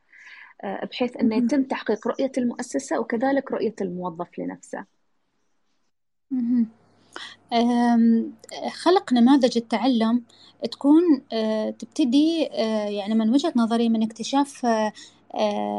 بحيث 0.65 1.17
أنه 1.17 1.37
يتم 1.37 1.63
تحقيق 1.63 2.09
رؤية 2.09 2.33
المؤسسة 2.39 3.01
وكذلك 3.01 3.53
رؤية 3.53 3.75
الموظف 3.81 4.39
لنفسه. 4.39 4.85
خلق 8.71 9.13
نماذج 9.13 9.59
التعلم 9.59 10.23
تكون 10.73 11.03
آه، 11.33 11.71
تبتدي 11.71 12.49
آه، 12.53 12.89
يعني 12.89 13.15
من 13.15 13.31
وجهة 13.31 13.53
نظري 13.57 13.89
من 13.89 14.03
اكتشاف 14.03 14.67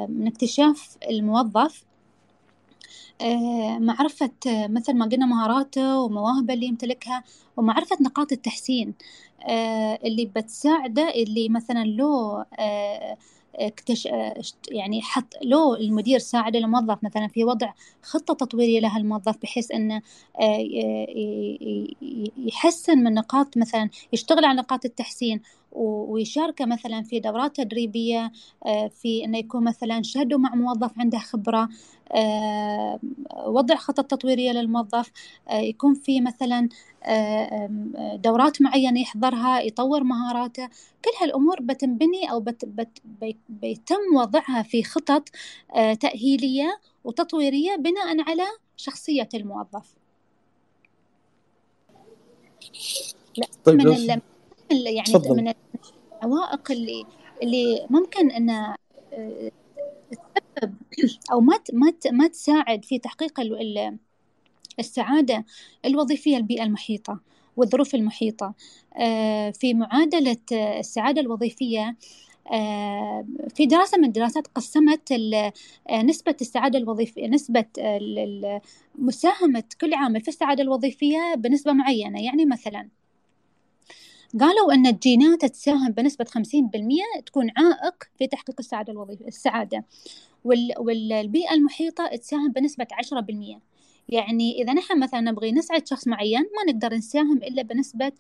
من 0.09 0.27
اكتشاف 0.27 0.97
الموظف 1.09 1.83
معرفة 3.79 4.31
مثل 4.47 4.93
ما 4.93 5.05
قلنا 5.05 5.25
مهاراته 5.25 5.99
ومواهبه 5.99 6.53
اللي 6.53 6.65
يمتلكها 6.65 7.23
ومعرفة 7.57 7.97
نقاط 8.01 8.31
التحسين 8.31 8.93
اللي 10.05 10.25
بتساعده 10.35 11.09
اللي 11.09 11.49
مثلا 11.49 11.83
له 11.83 12.45
اكتش... 13.59 14.05
يعني 14.71 15.01
حط 15.01 15.33
لو 15.43 15.75
المدير 15.75 16.19
ساعد 16.19 16.55
الموظف 16.55 17.03
مثلا 17.03 17.27
في 17.27 17.43
وضع 17.43 17.73
خطة 18.03 18.33
تطويرية 18.33 18.79
لها 18.79 18.97
الموظف 18.97 19.37
بحيث 19.41 19.71
أنه 19.71 20.01
آه، 20.41 20.57
يحسن 22.37 22.97
من 22.97 23.13
نقاط 23.13 23.57
مثلا 23.57 23.89
يشتغل 24.13 24.45
على 24.45 24.59
نقاط 24.59 24.85
التحسين. 24.85 25.41
ويشاركه 25.71 26.65
مثلا 26.65 27.03
في 27.03 27.19
دورات 27.19 27.55
تدريبية 27.55 28.31
آه، 28.65 28.87
في 28.87 29.25
أنه 29.25 29.37
يكون 29.37 29.63
مثلا 29.63 30.01
شهده 30.03 30.37
مع 30.37 30.55
موظف 30.55 30.99
عنده 30.99 31.17
خبرة 31.17 31.69
آه، 32.11 32.99
وضع 33.45 33.75
خطط 33.75 34.05
تطويرية 34.05 34.51
للموظف 34.51 35.11
يكون 35.51 35.93
في 35.93 36.21
مثلا 36.21 36.69
دورات 38.15 38.61
معينة 38.61 39.01
يحضرها 39.01 39.61
يطور 39.61 40.03
مهاراته. 40.03 40.67
كل 41.05 41.11
هالأمور 41.21 41.61
بتنبني 41.61 42.31
أو 42.31 42.39
بت 42.39 42.65
بت 42.65 42.99
بيتم 43.49 44.15
وضعها 44.15 44.61
في 44.61 44.83
خطط 44.83 45.29
آه، 45.75 45.93
تأهيلية 45.93 46.79
وتطويرية 47.03 47.75
بناء 47.75 48.29
على 48.29 48.43
شخصية 48.77 49.29
الموظف. 49.33 49.95
لا 53.37 53.47
طيب 53.65 53.75
من 53.75 54.21
يعني 54.71 55.13
فضل. 55.13 55.35
من 55.35 55.53
العوائق 56.23 56.71
اللي 56.71 57.05
اللي 57.43 57.87
ممكن 57.89 58.31
إن 58.31 58.49
آه، 58.49 59.51
تسبب 60.11 60.75
أو 61.31 61.41
ما 61.41 61.59
ما 61.73 61.93
ما 62.11 62.27
تساعد 62.27 62.85
في 62.85 62.99
تحقيق 62.99 63.39
السعادة 64.79 65.45
الوظيفية 65.85 66.37
البيئة 66.37 66.63
المحيطة 66.63 67.19
والظروف 67.57 67.95
المحيطة 67.95 68.53
آه، 68.97 69.51
في 69.51 69.73
معادلة 69.73 70.37
السعادة 70.51 71.21
الوظيفية 71.21 71.95
آه، 72.51 73.25
في 73.55 73.65
دراسة 73.65 73.97
من 73.97 74.05
الدراسات 74.05 74.47
قسمت 74.47 75.13
نسبة 76.03 76.35
السعادة 76.41 76.79
الوظيفية 76.79 77.27
نسبة 77.27 77.65
مساهمة 78.95 79.63
كل 79.81 79.93
عامل 79.93 80.21
في 80.21 80.27
السعادة 80.27 80.63
الوظيفية 80.63 81.35
بنسبة 81.35 81.73
معينة 81.73 82.21
يعني 82.23 82.45
مثلا 82.45 82.89
قالوا 84.39 84.73
أن 84.73 84.87
الجينات 84.87 85.45
تساهم 85.45 85.91
بنسبة 85.91 86.25
50% 86.25 87.21
تكون 87.25 87.51
عائق 87.57 88.03
في 88.17 88.27
تحقيق 88.27 88.55
السعادة 88.59 88.93
الوظيفية 88.93 89.27
السعادة. 89.27 89.85
والبيئة 90.79 91.53
المحيطة 91.53 92.07
تساهم 92.07 92.51
بنسبة 92.51 92.87
10% 92.91 93.61
يعني 94.09 94.61
إذا 94.61 94.73
نحن 94.73 94.99
مثلا 94.99 95.21
نبغي 95.21 95.51
نسعد 95.51 95.87
شخص 95.87 96.07
معين 96.07 96.41
ما 96.41 96.73
نقدر 96.73 96.93
نساهم 96.93 97.39
بنسبة 97.39 98.11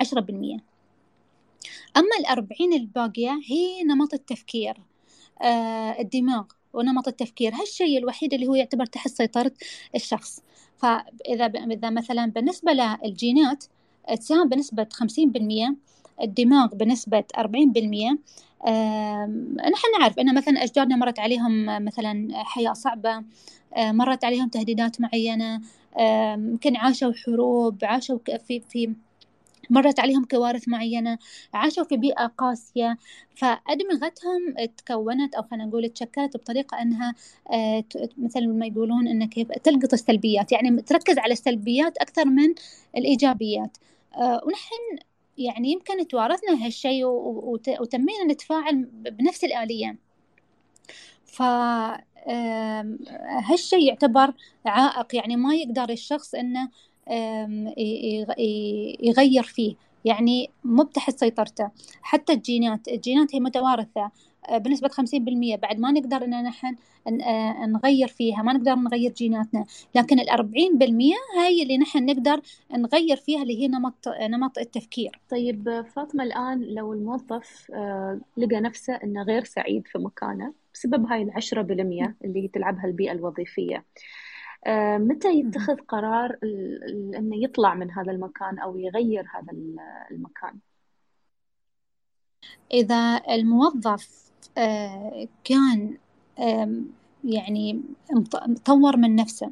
عشرة 0.00 0.20
بالمية. 0.20 0.56
أما 1.96 2.16
الأربعين 2.20 2.72
الباقية 2.72 3.40
هي 3.46 3.82
نمط 3.82 4.14
التفكير 4.14 4.76
آه 5.42 6.00
الدماغ 6.00 6.44
ونمط 6.72 7.08
التفكير. 7.08 7.54
هالشيء 7.54 7.98
الوحيد 7.98 8.34
اللي 8.34 8.46
هو 8.46 8.54
يعتبر 8.54 8.86
تحت 8.86 9.08
سيطرة 9.08 9.52
الشخص. 9.94 10.40
فإذا 10.76 11.46
إذا 11.46 11.90
مثلا 11.90 12.26
بالنسبة 12.26 12.72
للجينات 12.72 13.64
تساهم 14.20 14.48
بنسبة 14.48 14.86
خمسين 14.92 15.30
بالمية 15.30 15.76
الدماغ 16.22 16.74
بنسبة 16.74 17.24
أربعين 17.38 17.72
بالمية. 17.72 18.18
نحن 19.72 20.00
نعرف 20.00 20.18
أن 20.18 20.34
مثلا 20.34 20.62
أجدادنا 20.62 20.96
مرت 20.96 21.18
عليهم 21.18 21.84
مثلا 21.84 22.28
حياة 22.34 22.72
صعبة 22.72 23.22
آه، 23.76 23.92
مرت 23.92 24.24
عليهم 24.24 24.48
تهديدات 24.48 25.00
معينة 25.00 25.60
يمكن 25.98 26.76
عاشوا 26.76 27.12
حروب 27.12 27.78
عاشوا 27.84 28.18
في 28.46 28.60
في 28.60 28.94
مرت 29.70 30.00
عليهم 30.00 30.24
كوارث 30.24 30.68
معينة 30.68 31.18
عاشوا 31.54 31.84
في 31.84 31.96
بيئة 31.96 32.26
قاسية. 32.26 32.98
فأدمغتهم 33.36 34.54
تكونت 34.76 35.34
أو 35.34 35.42
خلينا 35.42 35.64
نقول 35.64 35.88
تشكلت 35.88 36.36
بطريقة 36.36 36.82
أنها 36.82 37.14
آه، 37.52 37.84
مثل 38.18 38.48
ما 38.48 38.66
يقولون 38.66 39.08
أن 39.08 39.28
كيف 39.28 39.48
تلقط 39.52 39.92
السلبيات. 39.92 40.52
يعني 40.52 40.82
تركز 40.82 41.18
على 41.18 41.32
السلبيات 41.32 41.98
أكثر 41.98 42.24
من 42.24 42.54
الإيجابيات. 42.96 43.76
ونحن 44.18 44.98
يعني 45.38 45.72
يمكن 45.72 46.08
توارثنا 46.08 46.66
هالشيء 46.66 47.04
وتمينا 47.80 48.24
نتفاعل 48.24 48.84
بنفس 48.92 49.44
الآلية. 49.44 49.96
ف 51.24 51.42
هالشيء 53.50 53.88
يعتبر 53.88 54.32
عائق 54.66 55.16
يعني 55.16 55.36
ما 55.36 55.54
يقدر 55.54 55.90
الشخص 55.90 56.34
إنه 56.34 56.68
يغير 59.02 59.42
فيه 59.42 59.74
يعني 60.04 60.50
مو 60.64 60.82
تحت 60.82 61.18
سيطرته. 61.18 61.70
حتى 62.02 62.32
الجينات 62.32 62.88
الجينات 62.88 63.34
هي 63.34 63.40
متوارثة. 63.40 64.00
آه، 64.02 64.10
بنسبة 64.50 64.88
خمسين 64.88 65.24
بالمية. 65.24 65.56
بعد 65.56 65.78
ما 65.78 65.90
نقدر 65.90 66.24
إن 66.24 66.44
نحن 66.44 66.76
آه، 67.06 67.66
نغير 67.66 68.08
فيها 68.08 68.42
ما 68.42 68.52
نقدر 68.52 68.74
نغير 68.74 69.12
جيناتنا. 69.12 69.64
لكن 69.94 70.20
الأربعين 70.20 70.78
بالمية 70.78 71.14
هاي 71.38 71.62
اللي 71.62 71.78
نحن 71.78 72.06
نقدر 72.06 72.40
نغير 72.72 73.16
فيها 73.16 73.42
اللي 73.42 73.62
هي 73.62 73.68
نمط 73.68 74.08
نمط 74.08 74.58
التفكير. 74.58 75.20
طيب 75.30 75.84
فاطمة 75.96 76.24
الآن 76.24 76.62
لو 76.62 76.92
الموظف 76.92 77.70
آه، 77.74 78.20
لقى 78.36 78.60
نفسه 78.60 78.94
إنه 78.94 79.22
غير 79.22 79.44
سعيد 79.44 79.86
في 79.86 79.98
مكانه 79.98 80.54
بسبب 80.74 81.06
هاي 81.06 81.22
العشرة 81.22 81.62
بالمية 81.62 82.16
اللي 82.24 82.48
تلعبها 82.48 82.84
البيئة 82.84 83.12
الوظيفية 83.12 83.84
متى 84.98 85.28
يتخذ 85.28 85.76
قرار 85.76 86.38
إنه 87.18 87.36
يطلع 87.44 87.74
من 87.74 87.90
هذا 87.90 88.12
المكان 88.12 88.58
أو 88.58 88.76
يغير 88.76 89.26
هذا 89.34 89.52
المكان؟ 90.10 90.58
إذا 92.72 93.22
الموظف 93.30 94.24
آه، 94.28 94.33
كان 95.44 95.98
يعني 97.24 97.80
مطور 98.46 98.96
من 98.96 99.16
نفسه 99.16 99.50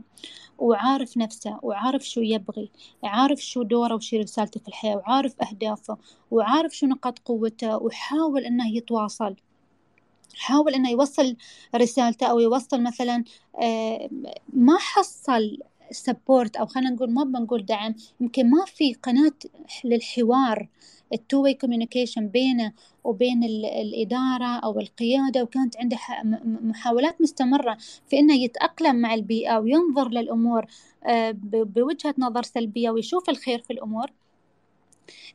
وعارف 0.59 1.17
نفسه 1.17 1.59
وعارف 1.63 2.09
شو 2.09 2.21
يبغي 2.21 2.71
عارف 3.05 3.41
شو 3.41 3.63
دوره 3.63 3.95
وشو 3.95 4.17
رسالته 4.17 4.61
في 4.61 4.69
الحياة 4.69 4.97
وعارف 4.97 5.35
أهدافه 5.43 5.97
وعارف 6.31 6.77
شو 6.77 6.87
نقاط 6.87 7.19
قوته 7.19 7.77
وحاول 7.77 8.45
إنه 8.45 8.77
يتواصل. 8.77 9.37
حاول 10.35 10.75
إنه 10.75 10.91
يوصل 10.91 11.37
رسالته 11.77 12.27
أو 12.27 12.39
يوصل 12.41 12.83
مثلا 12.83 13.25
ما 14.53 14.79
حصل 14.79 15.59
support 15.93 16.57
أو 16.57 16.67
خلينا 16.67 16.91
نقول 16.91 17.11
ما 17.11 17.25
بنقول 17.25 17.67
دعم 17.67 17.95
يمكن 18.21 18.51
ما 18.51 18.65
في 18.65 18.95
قناة 18.95 19.33
للحوار 19.85 20.69
ال 21.13 21.20
two 21.20 21.43
way 21.43 21.55
communication 21.55 22.29
بينه 22.29 22.73
وبين 23.05 23.45
الإدارة 23.45 24.59
أو 24.59 24.81
القيادة 24.81 25.43
وكانت 25.43 25.77
عنده 25.77 25.97
محاولات 26.45 27.23
مستمرة 27.23 27.79
في 28.07 28.19
أنه 28.19 28.35
يتأقلم 28.35 28.97
مع 28.97 29.15
البيئة 29.15 29.59
وينظر 29.59 30.09
للأمور 30.09 30.67
آه، 31.07 31.31
بوجهة 31.43 32.15
نظر 32.19 32.43
سلبية 32.43 32.91
ويشوف 32.91 33.31
الخير 33.31 33.59
في 33.59 33.73
الأمور. 33.73 34.13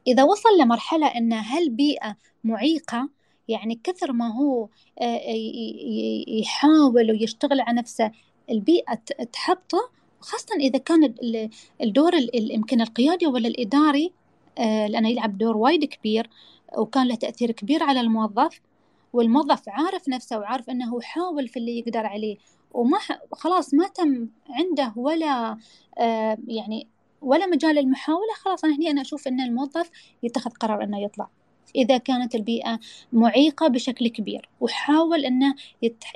إذا 0.08 0.24
وصل 0.24 0.49
لمرحلة 0.60 1.08
أن 1.08 1.34
هالبيئة 1.34 2.16
معيقة 2.43 3.10
يعني 3.47 3.80
كثر 3.84 4.12
ما 4.12 4.34
هو 4.34 4.70
آه، 5.01 5.22
يحاول 6.28 7.12
ويشتغل 7.12 7.62
على 7.62 7.78
نفسه 7.78 8.12
البيئة 8.49 8.95
تحبطه 9.34 9.97
خاصة 10.20 10.55
إذا 10.55 10.80
كان 10.80 11.13
الدور 11.82 12.13
يمكن 12.34 12.82
القيادي 12.82 13.28
ولا 13.28 13.47
الإداري 13.47 14.13
آه، 14.57 14.88
لأنه 14.88 15.09
يلعب 15.09 15.38
دور 15.38 15.57
وايد 15.57 15.86
كبير 15.86 16.30
وكان 16.78 17.07
له 17.07 17.15
تأثير 17.15 17.51
كبير 17.51 17.84
على 17.84 18.01
الموظف 18.01 18.61
والموظف 19.13 19.70
عارف 19.70 20.09
نفسه 20.09 20.39
وعارف 20.39 20.70
أنه 20.70 21.01
حاول 21.01 21.47
في 21.47 21.59
اللي 21.59 21.80
يقدر 21.80 22.05
عليه 22.05 22.38
وما 22.74 22.97
خلاص 23.32 23.74
ما 23.74 23.88
تم 23.88 24.28
عنده 24.49 24.93
ولا 24.95 25.57
آه، 25.97 26.38
يعني 26.47 26.88
ولا 27.22 27.45
مجال 27.45 27.76
للمحاولة 27.76 28.34
خلاص 28.36 28.65
أنا 28.65 28.76
هني 28.76 28.91
أنا 28.91 29.01
أشوف 29.01 29.28
أن 29.28 29.41
الموظف 29.41 29.89
يتخذ 30.24 30.51
قرار 30.51 30.84
أنه 30.84 31.01
يطلع. 31.03 31.30
إذا 31.76 31.97
كانت 31.97 32.36
البيئة 32.36 32.80
معيقة 33.13 33.68
بشكل 33.68 34.07
كبير 34.07 34.49
وحاول 34.61 35.26
أنه 35.26 35.55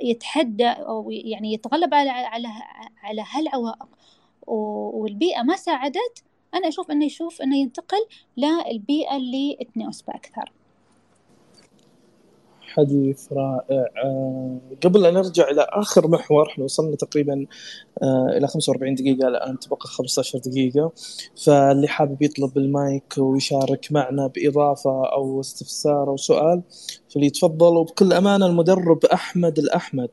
يتحدى 0.02 0.68
أو 0.68 1.12
يعني 1.12 1.54
يتغلب 1.54 1.94
على 1.94 2.10
على 2.10 2.48
على 3.04 3.26
هالعوائق. 3.32 3.88
والبيئة 4.48 5.42
ما 5.44 5.56
ساعدت 5.56 6.24
أنا 6.54 6.68
أشوف 6.68 6.92
أنه 6.92 7.06
يشوف 7.06 7.42
أنه 7.42 7.58
ينتقل 7.58 8.06
للبيئة 8.38 9.16
اللي 9.16 9.58
تناسبه 9.76 10.16
أكثر 10.16 10.52
حديث 12.72 13.34
رائع. 13.34 13.86
آه، 14.04 14.58
قبل 14.84 15.06
أن 15.06 15.14
نرجع 15.14 15.50
إلى 15.50 15.68
آخر 15.70 16.08
محور 16.08 16.48
إحنا 16.48 16.64
وصلنا 16.64 16.96
تقريبا 16.96 17.46
آه، 18.04 18.28
إلى 18.38 18.48
45 18.48 18.96
دقيقة 18.96 19.28
الآن 19.28 19.60
تبقى 19.60 19.88
15 19.88 20.40
دقيقة. 20.40 20.92
فاللي 21.46 21.88
حابب 21.88 22.22
يطلب 22.22 22.58
المايك 22.58 23.14
ويشارك 23.18 23.88
معنا 23.92 24.28
بإضافة 24.28 25.06
أو 25.14 25.40
استفسار 25.40 26.10
أو 26.10 26.18
سؤال 26.18 26.62
فليتفضل. 27.16 27.78
وبكل 27.78 28.14
أمانة 28.14 28.46
المدرب 28.46 29.06
أحمد 29.06 29.60
الأحمد. 29.60 30.10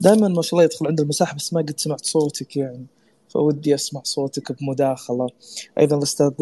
دائما 0.00 0.28
ما 0.28 0.42
شاء 0.42 0.52
الله 0.52 0.64
يدخل 0.64 0.86
عند 0.86 1.00
المساحة 1.00 1.36
بس 1.36 1.52
ما 1.54 1.60
قد 1.60 1.80
سمعت 1.80 2.04
صوتك 2.04 2.56
يعني. 2.56 2.86
فودي 3.28 3.74
أسمع 3.74 4.00
صوتك 4.04 4.62
بمداخلة. 4.62 5.26
أيضا 5.78 5.96
الأستاذ 5.96 6.32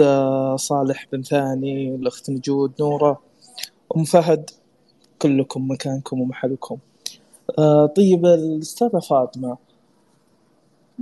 صالح 0.57 1.07
بن 1.13 1.23
ثاني 1.23 1.95
الأخت 1.95 2.31
نجود 2.31 2.73
نورة 2.81 3.21
أم 3.97 4.05
فهد. 4.05 4.51
كلكم 5.19 5.71
مكانكم 5.71 6.21
ومحلكم 6.21 6.79
آه 7.59 7.87
طيب 7.87 8.27
الأستاذة 8.27 8.99
فاطمة 8.99 9.57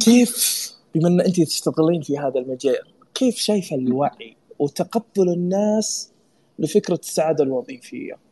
كيف 0.01 0.67
بما 0.95 1.09
أن 1.09 1.21
أنت 1.21 1.41
تشتغلين 1.41 2.03
في 2.03 2.19
هذا 2.19 2.41
المجال 2.41 2.83
كيف 3.15 3.37
شايفة 3.37 3.77
الوعي 3.77 4.37
وتقبل 4.59 5.29
الناس 5.33 6.11
لفكرة 6.59 7.01
السعادة 7.03 7.45
الوظيفية 7.45 8.27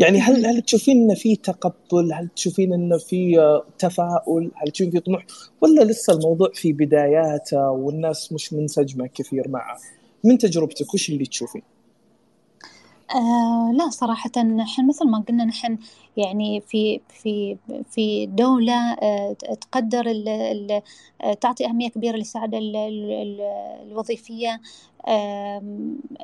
يعني 0.00 0.18
هل 0.18 0.46
هل 0.46 0.62
تشوفين 0.62 0.96
انه 0.96 1.14
في 1.14 1.36
تقبل؟ 1.36 2.12
هل 2.12 2.28
تشوفين 2.36 2.72
انه 2.72 2.98
في 2.98 3.36
تفاؤل؟ 3.78 4.50
هل 4.54 4.70
تشوفين 4.70 4.90
في 4.92 5.00
طموح؟ 5.00 5.26
ولا 5.60 5.84
لسه 5.84 6.12
الموضوع 6.12 6.50
في 6.54 6.72
بداياته 6.72 7.70
والناس 7.70 8.32
مش 8.32 8.52
منسجمة 8.52 9.06
كثير 9.06 9.48
معه؟ 9.48 9.78
من 10.24 10.38
تجربتك 10.38 10.94
وش 10.94 11.08
اللي 11.08 11.26
تشوفين؟ 11.26 11.62
آه 13.10 13.72
لا 13.74 13.90
صراحة 13.90 14.30
نحن 14.56 14.86
مثل 14.88 15.06
ما 15.08 15.18
قلنا 15.28 15.44
نحن 15.44 15.78
يعني 16.16 16.60
في 16.60 17.00
في 17.08 17.56
في 17.90 18.26
دولة 18.26 18.92
آه 18.92 19.32
تقدر 19.60 20.06
ال 20.06 20.28
ال 20.28 20.82
تعطي 21.40 21.66
أهمية 21.66 21.88
كبيرة 21.88 22.16
للسعادة 22.16 22.58
الوظيفية. 23.82 24.60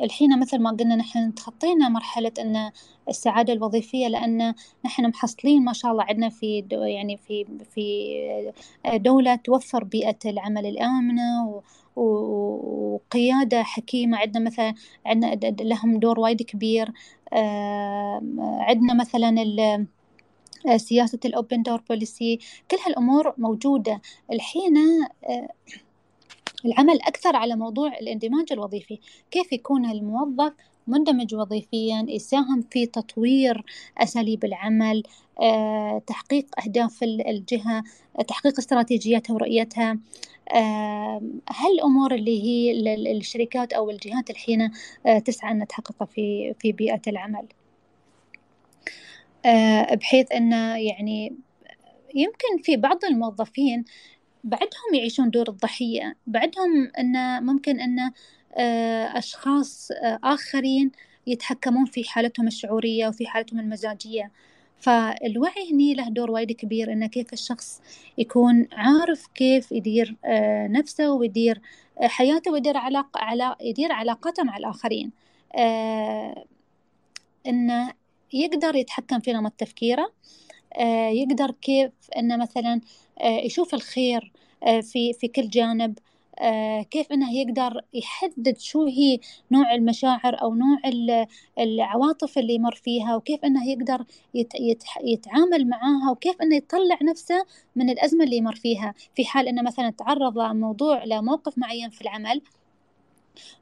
الحين 0.03 0.41
مثل 0.41 0.59
ما 0.63 0.71
قلنا 0.71 0.97
نحن 0.97 1.35
تخطينا 1.35 1.89
مرحلة 1.89 2.33
أن 2.41 2.71
السعادة 3.09 3.53
الوظيفية 3.53 4.09
لأن 4.09 4.55
نحن 4.85 5.07
محصلين 5.09 5.65
ما 5.65 5.73
شاء 5.73 5.93
الله 5.93 6.05
عندنا 6.05 6.29
في 6.29 6.65
يعني 6.73 7.17
في 7.17 7.47
في 7.75 8.53
دولة 8.95 9.35
توفر 9.35 9.85
بيئة 9.85 10.19
العمل 10.27 10.67
الآمنة 10.67 11.63
وقيادة 11.97 13.63
حكيمة 13.63 14.19
عندنا 14.19 14.45
مثلا 14.45 14.75
عندنا 15.07 15.35
لهم 15.61 15.99
دور 15.99 16.21
وايد 16.21 16.43
كبير 16.43 16.93
عندنا 18.69 18.95
مثلا 18.95 19.87
سياسة 20.77 21.19
الأوبن 21.25 21.63
دور 21.63 21.83
بوليسي 21.89 22.39
كل 22.71 22.77
هالأمور 22.87 23.35
موجودة. 23.39 24.01
الحين 24.33 24.75
العمل 26.65 27.03
أكثر 27.03 27.37
على 27.37 27.57
موضوع 27.57 27.89
الاندماج 27.99 28.53
الوظيفي. 28.53 28.99
كيف 29.31 29.53
يكون 29.53 29.91
الموظف 29.91 30.53
مندمج 30.87 31.35
وظيفيا 31.35 32.07
يساهم 32.09 32.65
في 32.71 32.87
تطوير 32.87 33.65
أساليب 33.99 34.45
العمل 34.45 35.03
آه، 35.03 35.30
تحقيق 36.07 36.47
أهداف 36.65 37.03
الجهة 37.03 37.83
تحقيق 38.29 38.59
استراتيجياتها 38.59 39.35
ورؤيتها. 39.35 39.99
آه، 40.55 41.23
هالأمور 41.51 42.15
اللي 42.15 42.43
هي 42.43 42.73
الشركات 43.13 43.73
أو 43.73 43.91
الجهات 43.91 44.31
الحين 44.31 44.71
آه، 45.07 45.19
تسعى 45.19 45.53
أن 45.53 45.67
تحققها 45.67 46.07
في 46.07 46.55
في 46.59 46.73
بيئة 46.73 47.03
العمل؟ 47.09 47.47
بحيث 49.97 50.33
أنه 50.33 50.77
يعني 50.77 51.37
يمكن 52.15 52.63
في 52.63 52.77
بعض 52.77 53.05
الموظفين 53.05 53.85
بعدهم 54.45 54.95
يعيشون 54.95 55.31
دور 55.31 55.49
الضحية 55.49 56.17
بعدهم 56.27 56.93
أن 56.99 57.45
ممكن 57.47 57.81
أن 57.81 58.13
آه، 58.55 59.19
أشخاص 59.19 59.91
آه، 59.91 60.19
آخرين 60.25 60.91
يتحكمون 61.27 61.85
في 61.85 62.05
حالتهم 62.05 62.47
الشعورية 62.47 63.09
وفي 63.09 63.27
حالتهم 63.27 63.61
المزاجية. 63.61 64.31
فالوعي 64.81 65.73
هني 65.73 65.95
له 65.95 66.09
دور 66.09 66.31
وايد 66.31 66.53
كبير 66.53 66.93
إنه 66.93 67.07
كيف 67.07 67.33
الشخص 67.33 67.81
يكون 68.19 68.69
عارف 68.73 69.27
كيف 69.35 69.73
يدير 69.73 70.17
آه، 70.25 70.67
نفسه 70.67 71.13
ويدير 71.13 71.61
حياته 72.03 72.53
ويدير 72.53 72.77
علاقة 72.77 73.21
على 73.21 73.57
يدير 73.61 73.93
علاقاته 73.93 74.43
مع 74.43 74.57
الآخرين. 74.57 75.13
إنه 77.47 77.93
يقدر 78.33 78.77
يتحكم 78.77 79.21
في 79.21 79.33
نمط 79.33 79.53
تفكيره 79.53 80.13
يقدر 81.11 81.51
كيف 81.51 81.93
إنه 82.17 82.37
مثلا 82.37 82.81
يشوف 83.25 83.75
الخير 83.75 84.33
في 84.83 85.13
في 85.13 85.29
كل 85.29 85.49
جانب 85.49 85.99
آه، 85.99 86.03
كيف 86.91 87.13
إنه 87.13 87.33
يقدر 87.35 87.81
يحدد 87.95 88.59
شو 88.59 88.85
هي 88.87 89.19
نوع 89.51 89.75
المشاعر 89.75 90.43
أو 90.43 90.55
نوع 90.55 90.79
العواطف 91.59 92.39
اللي 92.39 92.55
يمر 92.55 92.75
فيها 92.75 93.17
وكيف 93.17 93.45
إنه 93.45 93.69
يقدر 93.69 94.05
يتعامل 95.05 95.69
معاها 95.69 96.11
وكيف 96.11 96.43
إنه 96.43 96.57
يطلع 96.57 96.99
نفسه 97.03 97.47
من 97.77 97.91
الأزمة 97.91 98.25
اللي 98.25 98.37
يمر 98.37 98.55
فيها. 98.55 98.95
في 99.15 99.25
حال 99.25 99.49
إنه 99.49 99.63
مثلا 99.63 99.91
تعرض 99.91 100.39
لموضوع 100.39 101.05
لموقف 101.05 101.59
معين 101.59 101.91
في 101.91 102.01
العمل 102.01 102.43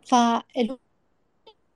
فالو 0.02 0.78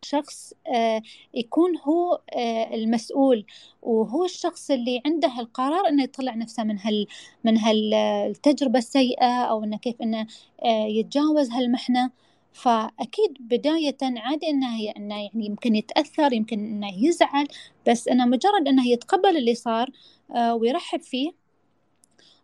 شخص 0.05 0.53
آه، 0.75 1.03
يكون 1.35 1.79
هو 1.79 2.21
آه، 2.37 2.75
المسؤول. 2.75 3.47
وهو 3.83 4.25
الشخص 4.25 4.71
اللي 4.71 5.03
عنده 5.07 5.41
القرار 5.41 5.89
إنه 5.89 6.03
يطلع 6.03 6.35
نفسه 6.35 6.65
من 6.65 6.79
هال 6.79 7.07
من 7.45 7.59
هالتجربة 7.59 8.79
السيئة 8.79 9.43
أو 9.45 9.65
إنه 9.65 9.77
كيف 9.79 10.03
إنه 10.03 10.27
آه، 10.65 10.87
يتجاوز 10.87 11.51
هالمحنة. 11.51 12.11
فأكيد 12.53 13.37
بداية 13.41 13.97
عادي 14.03 14.51
إنه 14.51 14.67
إنه 14.97 15.23
يعني 15.23 15.31
يمكن 15.35 15.75
يتأثر 15.77 16.33
يمكن 16.33 16.59
إنه 16.59 17.05
يزعل 17.05 17.49
بس 17.89 18.09
إنه 18.09 18.27
مجرد 18.27 18.69
إنه 18.69 18.89
يتقبل 18.89 19.37
اللي 19.37 19.55
صار 19.55 19.91
ويرحب 20.31 21.01
فيه 21.01 21.33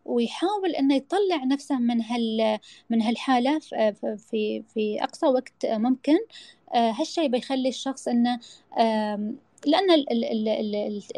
ويحاول 0.04 0.70
إنه 0.70 0.94
يطلع 0.94 1.44
نفسه 1.44 1.78
من 1.78 2.02
هال 2.02 2.58
من 2.90 3.02
هالحالة 3.02 3.58
في 4.30 4.62
في 4.74 5.02
أقصى 5.02 5.26
وقت 5.26 5.66
ممكن. 5.66 6.16
آه، 6.74 6.90
هالشيء 6.90 7.28
بيخلي 7.28 7.68
الشخص 7.68 8.08
إنه 8.08 8.40
لأن 9.66 10.04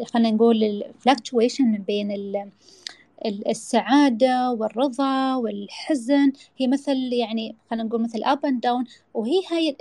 خلينا 0.05 0.31
نقول 0.31 0.63
الفلكتويشن 0.63 1.83
بين 1.87 2.11
السعادة 3.25 4.51
والرضا 4.51 5.35
والحزن. 5.35 6.31
هي 6.57 6.67
مثل 6.67 6.95
يعني 7.13 7.55
خلينا 7.69 7.83
نقول 7.83 8.01
مثل 8.01 8.23
up 8.23 8.45
and 8.45 8.61
down 8.61 8.85
وهي 9.13 9.41
هاي 9.51 9.77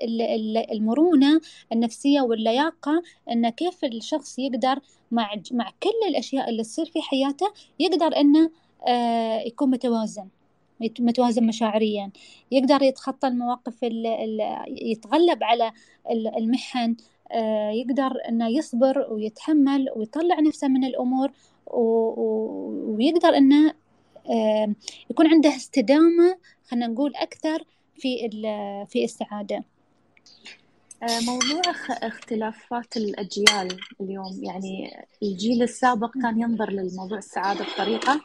المرونة 0.73 1.41
النفسية 1.73 2.21
واللياقة 2.21 3.03
إن 3.31 3.49
كيف 3.49 3.85
الشخص 3.85 4.39
يقدر 4.39 4.79
مع 5.11 5.35
مع 5.53 5.71
كل 5.83 6.09
الأشياء 6.09 6.51
اللي 6.51 6.63
تصير 6.63 6.87
في 6.87 7.03
حياته 7.03 7.47
يقدر 7.79 8.07
آه، 8.07 8.51
يكون 9.47 9.71
متوازن 9.71 10.29
متوازن 11.01 11.47
مشاعريا. 11.47 12.11
يقدر 12.51 12.83
يتخطى 12.83 13.29
المواقف 13.29 13.83
يتغلب 14.69 15.45
على 15.45 15.73
المحن 16.37 16.97
آه، 17.33 17.71
يقدر 17.71 18.13
إنه 18.29 18.49
يصبر 18.49 19.13
ويتحمل 19.13 19.89
ويطلع 19.97 20.41
نفسه 20.41 20.69
من 20.69 20.85
الأمور 20.85 21.31
ويقدر 21.67 23.29
إنه 23.37 23.75
يكون 25.11 25.27
عنده 25.27 25.57
استدامة 25.57 26.39
خلينا 26.69 26.87
نقول 26.87 27.17
أكثر 27.17 27.65
في 27.97 28.29
في 28.89 29.05
السعادة. 29.05 29.65
آه، 31.03 31.21
موضوع 31.21 31.75
اختلافات 31.91 32.97
الأجيال 32.97 33.77
اليوم 34.01 34.41
يعني 34.43 35.07
الجيل 35.23 35.63
السابق 35.63 36.11
كان 36.23 36.41
ينظر 36.41 36.71
للموضوع 36.71 37.19
السعادة 37.19 37.65
بطريقة 37.65 38.21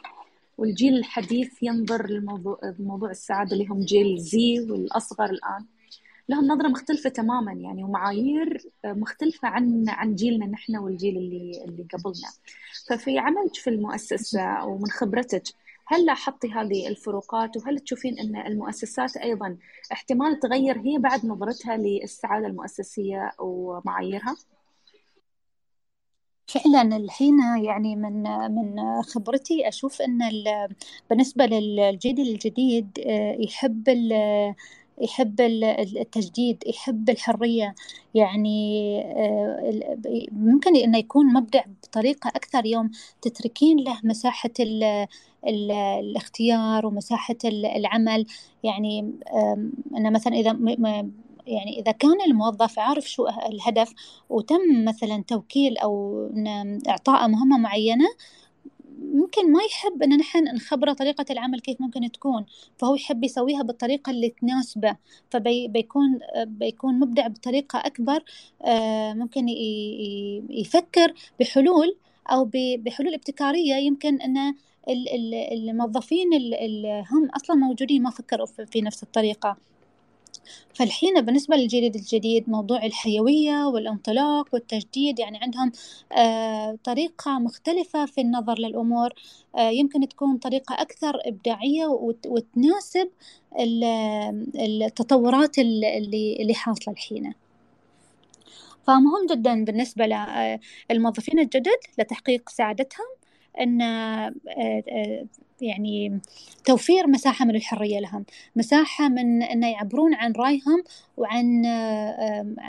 والجيل 0.58 0.96
الحديث 0.96 1.62
ينظر 1.62 2.06
للموضوع 2.10 2.58
موضوع 2.78 3.10
السعادة 3.10 3.52
اللي 3.52 3.66
هم 3.66 3.80
جيل 3.84 4.18
زي 4.18 4.60
والأصغر 4.60 5.24
الآن. 5.30 5.66
لهم 6.28 6.44
نظرة 6.44 6.68
مختلفة 6.68 7.10
تماما 7.10 7.52
يعني 7.52 7.84
ومعايير 7.84 8.62
مختلفة 8.84 9.48
عن 9.48 9.84
عن 9.88 10.14
جيلنا 10.14 10.46
نحن 10.46 10.76
والجيل 10.76 11.16
اللي 11.16 11.64
اللي 11.64 11.86
قبلنا. 11.92 12.28
ففي 12.88 13.18
عملك 13.18 13.54
في 13.54 13.70
المؤسسة 13.70 14.66
ومن 14.66 14.86
خبرتك 14.90 15.42
هل 15.88 16.06
لاحظتي 16.06 16.48
هذه 16.52 16.88
الفروقات؟ 16.88 17.56
وهل 17.56 17.78
تشوفين 17.78 18.18
إن 18.18 18.36
المؤسسات 18.36 19.16
أيضا 19.16 19.56
احتمال 19.92 20.38
تغير 20.40 20.78
هي 20.78 20.98
بعد 20.98 21.26
نظرتها 21.26 21.76
للسعادة 21.76 22.46
المؤسسية 22.46 23.32
ومعاييرها؟ 23.38 24.36
فعلا 26.46 26.96
الحين 26.96 27.38
يعني 27.64 27.96
من 27.96 28.22
من 28.54 29.02
خبرتي 29.02 29.68
أشوف 29.68 30.02
إن 30.02 30.18
بالنسبة 31.10 31.46
للجيل 31.46 32.20
الجديد 32.20 32.98
آه، 33.06 33.36
يحب 33.40 33.88
يحب 35.02 35.40
التجديد 35.40 36.64
يحب 36.66 37.10
الحرية. 37.10 37.74
يعني 38.14 38.98
آه، 39.02 39.96
ممكن 40.32 40.76
أنه 40.76 40.98
يكون 40.98 41.32
مبدع 41.32 41.64
بطريقة 41.82 42.28
أكثر 42.28 42.66
يوم 42.66 42.90
تتركين 43.22 43.78
له 43.78 44.00
مساحة 44.04 44.50
ال 44.60 44.84
ال 45.46 45.70
الاختيار 45.72 46.86
ومساحة 46.86 47.36
العمل. 47.44 48.26
يعني 48.64 49.12
أنا 49.96 50.10
مثلا 50.10 50.34
إذا 50.34 50.52
يعني 51.46 51.80
إذا 51.80 51.92
كان 51.92 52.20
الموظف 52.26 52.78
عارف 52.78 53.10
شو 53.10 53.26
الهدف 53.28 53.94
وتم 54.30 54.84
مثلا 54.84 55.24
توكيل 55.28 55.78
أو 55.78 56.26
إعطاء 56.88 57.28
مهمة 57.28 57.58
معينة 57.58 58.06
ممكن 58.98 59.52
ما 59.52 59.62
يحب 59.62 60.02
إن 60.02 60.16
نحن 60.16 60.44
نخبره 60.44 60.92
طريقة 60.92 61.24
العمل 61.30 61.60
كيف 61.60 61.80
ممكن 61.80 62.12
تكون 62.12 62.46
فهو 62.78 62.94
يحب 62.94 63.24
يسويها 63.24 63.62
بالطريقة 63.62 64.10
اللي 64.10 64.28
تناسبه 64.28 64.96
فبيكون 65.30 66.18
بيكون 66.44 66.98
مبدع 66.98 67.26
بطريقة 67.26 67.78
أكبر 67.78 68.24
آه، 68.62 69.12
ممكن 69.12 69.48
يفكر 70.50 71.14
بحلول 71.40 71.96
أو 72.30 72.50
بحلول 72.54 73.14
ابتكارية 73.14 73.74
يمكن 73.74 74.20
أن 74.22 74.54
الموظفين 75.52 76.34
اللي 76.34 77.04
هم 77.10 77.28
أصلا 77.36 77.56
موجودين 77.56 78.02
ما 78.02 78.10
فكروا 78.10 78.46
في 78.46 78.80
نفس 78.80 79.02
الطريقة. 79.02 79.56
فالحين 80.74 81.20
بالنسبة 81.20 81.56
للجيل 81.56 81.84
الجديد 81.84 82.50
موضوع 82.50 82.84
الحيوية 82.84 83.66
والانطلاق 83.66 84.48
والتجديد 84.52 85.18
يعني 85.18 85.38
عندهم 85.42 85.72
آه، 86.12 86.78
طريقة 86.84 87.38
مختلفة 87.38 88.06
في 88.06 88.20
النظر 88.20 88.58
للأمور. 88.58 89.10
آه، 89.56 89.70
يمكن 89.70 90.08
تكون 90.08 90.36
طريقة 90.36 90.74
أكثر 90.74 91.20
إبداعية 91.26 91.86
وتناسب 92.26 93.08
التطورات 94.56 95.58
اللي 95.58 96.36
اللي 96.40 96.54
حاصلة 96.54 96.94
الحين. 96.94 97.34
فمهم 98.86 99.26
جدا 99.30 99.64
بالنسبة 99.64 100.06
للموظفين 100.90 101.38
الجدد 101.38 101.78
لتحقيق 101.98 102.48
سعادتهم 102.48 103.06
أن 103.60 103.80
يعني 105.60 106.20
توفير 106.64 107.06
مساحة 107.06 107.44
من 107.44 107.56
الحرية 107.56 107.98
لهم. 108.00 108.24
مساحة 108.56 109.08
من 109.08 109.42
أن 109.42 109.62
يعبرون 109.62 110.14
عن 110.14 110.32
رأيهم 110.32 110.84
وعن 111.16 111.64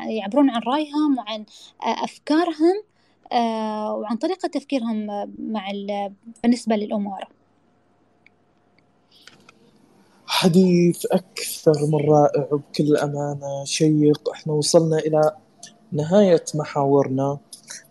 يعبرون 0.10 0.50
عن 0.50 0.62
رأيهم 0.68 1.18
وعن 1.18 1.46
أفكارهم 1.82 2.84
وعن 4.02 4.18
طريقة 4.18 4.48
تفكيرهم 4.48 5.06
مع 5.40 5.72
بالنسبة 6.44 6.76
للأمور. 6.76 7.20
حديث 10.28 11.06
أكثر 11.06 11.86
من 11.86 12.10
رائع 12.10 12.48
وبكل 12.52 12.98
أمانة 12.98 13.64
شيق. 13.64 14.30
إحنا 14.30 14.54
وصلنا 14.54 14.98
إلى 14.98 15.32
نهاية 15.92 16.44
محاورنا 16.56 17.38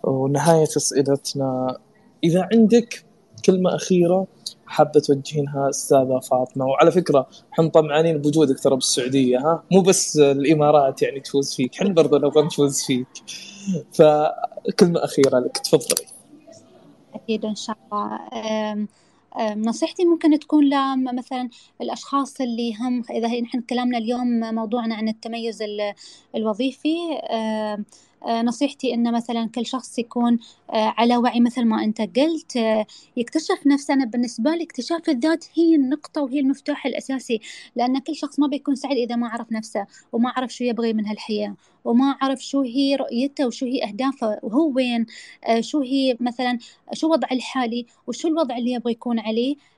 ونهاية 0.03 0.63
أسئلتنا. 0.77 1.77
إذا 2.25 2.49
عندك 2.53 3.05
كلمة 3.45 3.75
أخيرة 3.75 4.27
حابة 4.67 5.01
توجهينها 5.01 5.71
أستاذة 5.71 6.21
فاطمة. 6.31 6.65
وعلى 6.67 6.91
فكرة 6.91 7.29
إحنا 7.53 7.69
طمعانين 7.69 8.19
بوجودك 8.19 8.61
ترى 8.61 8.75
بالسعودية 8.75 9.39
ها؟ 9.39 9.63
مو 9.73 9.81
بس 9.81 10.17
الإمارات 10.17 11.03
يعني 11.03 11.21
تفوز 11.21 11.55
فيك 11.55 11.75
إحنا 11.75 11.93
برضه 11.95 12.19
نبغى 12.19 12.45
نفوز 12.45 12.83
فيك. 12.83 13.07
فكلمة 13.93 15.05
أخيرة 15.05 15.39
لك 15.39 15.59
تفضلي. 15.59 16.07
أكيد 17.15 17.45
إن 17.45 17.55
شاء 17.55 17.77
الله. 17.93 18.19
نصيحتي 19.55 20.05
ممكن 20.05 20.39
تكون 20.39 20.71
مثلا 21.15 21.49
الأشخاص 21.81 22.41
اللي 22.41 22.75
هم 22.75 23.03
إذا 23.11 23.41
نحن 23.41 23.61
كلامنا 23.61 23.99
اليوم 23.99 24.55
موضوعنا 24.55 24.95
عن 24.95 25.09
التميز 25.09 25.59
الوظيفي 26.37 26.97
نصيحتي 28.43 28.95
إن 28.95 29.13
مثلا 29.13 29.49
كل 29.55 29.67
شخص 29.67 29.99
يكون 29.99 30.39
آه، 30.71 30.95
على 30.99 31.17
وعي 31.17 31.41
مثل 31.41 31.65
ما 31.65 31.85
أنت 31.85 32.01
قلت 32.01 32.57
آه، 32.57 32.87
يكتشف 33.17 33.67
نفسه. 33.67 33.95
أنا 33.95 34.05
بالنسبة 34.05 34.51
لي 34.51 34.65
اكتشاف 34.65 35.09
الذات 35.09 35.45
هي 35.55 35.75
النقطة 35.75 36.23
وهي 36.23 36.41
المفتاح 36.41 36.87
الأساسي 36.87 37.41
لأن 37.77 37.99
كل 37.99 38.17
شخص 38.17 38.39
ما 38.41 38.47
بيكون 38.47 38.75
سعيد 38.75 38.99
إذا 38.99 39.17
ما 39.17 39.29
عرف 39.29 39.53
نفسه 39.53 39.87
وما 40.13 40.33
عرف 40.37 40.55
شو 40.55 40.65
يبغي 40.65 40.93
من 40.93 41.07
هالحياة 41.07 41.55
وما 41.85 42.17
عرف 42.23 42.41
شو 42.45 42.63
هي 42.63 42.97
رؤيته 42.97 43.47
وشو 43.47 43.67
هي 43.67 43.85
أهدافه 43.85 44.39
وهو 44.43 44.71
وين 44.73 45.07
شو 45.61 45.81
هي 45.83 46.17
مثلا 46.21 46.59
شو 46.93 47.13
وضعه 47.13 47.33
الحالي 47.33 47.87
وشو 48.07 48.29
الوضع 48.29 48.57
اللي 48.59 48.73
يبغى 48.73 48.93
يكون 48.93 49.19
عليه. 49.19 49.57
آه، 49.57 49.76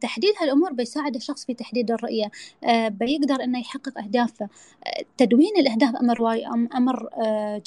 تحديد 0.00 0.34
هالأمور 0.40 0.72
بيساعد 0.72 1.14
الشخص 1.14 1.44
في 1.44 1.54
تحديد 1.54 1.90
الرؤية. 1.90 2.30
آه، 2.64 2.88
بيقدر 2.88 3.44
إنه 3.44 3.58
يحقق 3.58 3.98
أهدافه. 3.98 4.48
آه، 4.86 5.04
تدوين 5.16 5.56
الأهداف 5.58 5.96
أمر 5.96 6.22
واي 6.22 6.46
أمر 6.74 7.08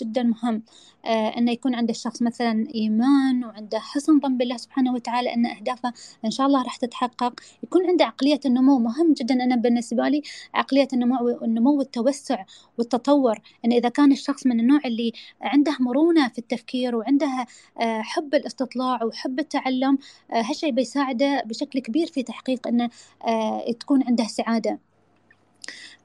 جدا 0.01 0.23
مهم. 0.23 0.63
إنه 1.05 1.51
يكون 1.51 1.75
عند 1.75 1.89
الشخص 1.89 2.21
مثلا 2.21 2.67
إيمان 2.75 3.45
وعنده 3.45 3.79
حسن 3.79 4.19
ظن 4.19 4.37
بالله 4.37 4.57
سبحانه 4.57 4.93
وتعالى 4.93 5.33
أن 5.33 5.45
أهدافه 5.45 5.93
إن 6.25 6.31
شاء 6.31 6.47
الله 6.47 6.63
راح 6.63 6.75
تتحقق. 6.75 7.33
يكون 7.63 7.87
عنده 7.87 8.05
عقلية 8.05 8.39
النمو 8.45 8.79
مهم 8.79 9.13
جدا. 9.13 9.35
أنا 9.35 9.55
بالنسبة 9.55 10.07
لي 10.07 10.21
عقلية 10.53 10.87
النمو 10.93 11.29
النمو 11.29 11.77
والتوسع 11.77 12.43
والتطور. 12.77 13.39
أن 13.65 13.71
إذا 13.71 13.89
كان 13.89 14.11
الشخص 14.11 14.45
من 14.47 14.59
النوع 14.59 14.79
اللي 14.85 15.11
عنده 15.41 15.77
مرونة 15.79 16.27
في 16.29 16.39
التفكير 16.39 16.95
وعنده 16.95 17.45
حب 17.81 18.35
الاستطلاع 18.35 19.03
وحب 19.03 19.39
التعلم 19.39 19.97
هالشيء 20.31 20.71
بيساعده 20.71 21.43
بشكل 21.45 21.60
كبير 21.69 22.07
في 22.07 22.23
تحقيق 22.23 22.67
أنه 22.67 22.89
آه، 23.27 23.71
تكون 23.79 24.03
عنده 24.03 24.23
سعادة. 24.23 24.79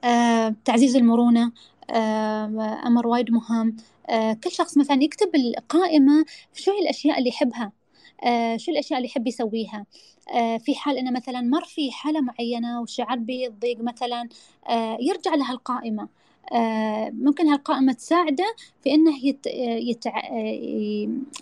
آه، 0.04 0.54
تعزيز 0.64 0.96
المرونة 0.96 1.52
آه، 1.90 2.80
أمر 2.86 3.06
وايد 3.06 3.30
مهم. 3.30 3.76
كل 4.44 4.50
شخص 4.50 4.78
مثلا 4.78 5.02
يكتب 5.02 5.34
القائمة 5.34 6.24
شو 6.54 6.70
هي 6.70 6.78
الأشياء 6.78 7.18
اللي 7.18 7.28
يحبها 7.28 7.72
شو 8.56 8.70
الأشياء 8.72 8.98
اللي 8.98 9.08
يحب 9.08 9.26
يسويها. 9.26 9.86
في 10.58 10.74
حال 10.74 10.98
أنه 10.98 11.10
مثلا 11.10 11.40
مر 11.40 11.64
في 11.64 11.92
حالة 11.92 12.20
معينة 12.20 12.80
وشعر 12.80 13.16
بالضيق 13.16 13.80
مثلا 13.80 14.28
يرجع 15.00 15.34
لها 15.34 15.52
القائمة. 15.52 16.08
ممكن 17.12 17.48
هالقائمة 17.48 17.92
تساعده 17.92 18.54
في 18.82 18.90
إنه 18.94 19.26
يت... 19.26 19.46
يت... 19.90 20.06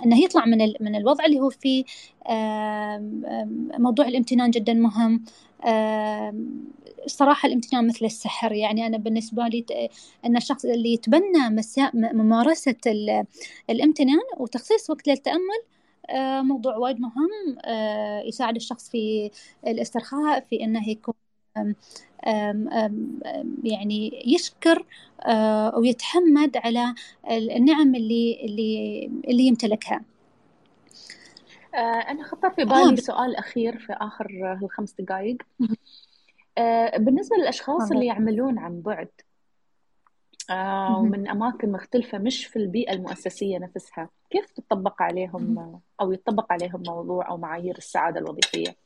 إنه 0.05 0.25
يطلع 0.25 0.45
من 0.47 0.61
ال... 0.63 0.77
من 0.81 0.95
الوضع 0.97 1.25
اللي 1.25 1.41
هو 1.41 1.51
فيه. 1.51 1.85
موضوع 3.79 4.07
الامتنان 4.09 4.51
جدا 4.51 4.73
مهم. 4.75 5.25
صراحة 7.07 7.47
الامتنان 7.47 7.87
مثل 7.87 8.05
السحر. 8.05 8.53
يعني 8.53 8.87
أنا 8.87 8.99
بالنسبة 8.99 9.43
لي 9.49 9.65
أن 10.25 10.37
الشخص 10.37 10.65
اللي 10.65 10.93
يتبنى 10.93 11.51
مسا... 11.51 11.91
ممارسة 11.95 12.77
الامتنان 13.71 14.19
وتخصيص 14.39 14.91
وقت 14.91 15.09
للتأمل 15.09 15.61
موضوع 16.49 16.77
وايد 16.77 17.01
مهم. 17.01 17.59
يساعد 18.29 18.57
الشخص 18.57 18.91
في 18.91 19.31
الاسترخاء 19.67 20.41
في 20.41 20.65
أنه 20.65 20.89
يكون 20.89 21.15
يعني 23.65 24.23
يشكر 24.27 24.87
أو 25.75 25.85
يتحمد 25.85 26.57
على 26.57 26.95
النعم 27.31 27.95
اللي 27.95 28.41
اللي 28.45 29.11
اللي 29.29 29.43
يمتلكها. 29.43 30.03
أنا 32.09 32.25
خطر 32.25 32.51
في 32.51 32.65
بالي 32.65 32.93
آه. 32.93 32.95
سؤال 32.95 33.37
أخير 33.37 33.79
في 33.79 33.93
آخر 33.93 34.59
الخمس 34.63 34.95
دقائق 34.99 35.37
آه، 36.59 36.99
بالنسبة 36.99 37.37
للأشخاص 37.37 37.91
اللي 37.93 38.07
يعملون 38.07 38.59
عن 38.59 38.81
بعد 38.81 39.09
آه، 40.51 40.99
ومن 40.99 41.29
أماكن 41.29 41.73
مختلفة 41.73 42.19
مش 42.19 42.47
في 42.47 42.57
البيئة 42.57 42.93
المؤسسية 42.93 43.59
نفسها 43.59 44.09
كيف 44.31 44.51
تطبق 44.51 45.03
عليهم 45.03 45.81
أو 46.01 46.13
يطبق 46.13 46.53
عليهم 46.53 46.83
موضوع 46.87 47.29
أو 47.29 47.37
معايير 47.37 47.79
السعادة 47.79 48.21
الوظيفية؟ 48.21 48.84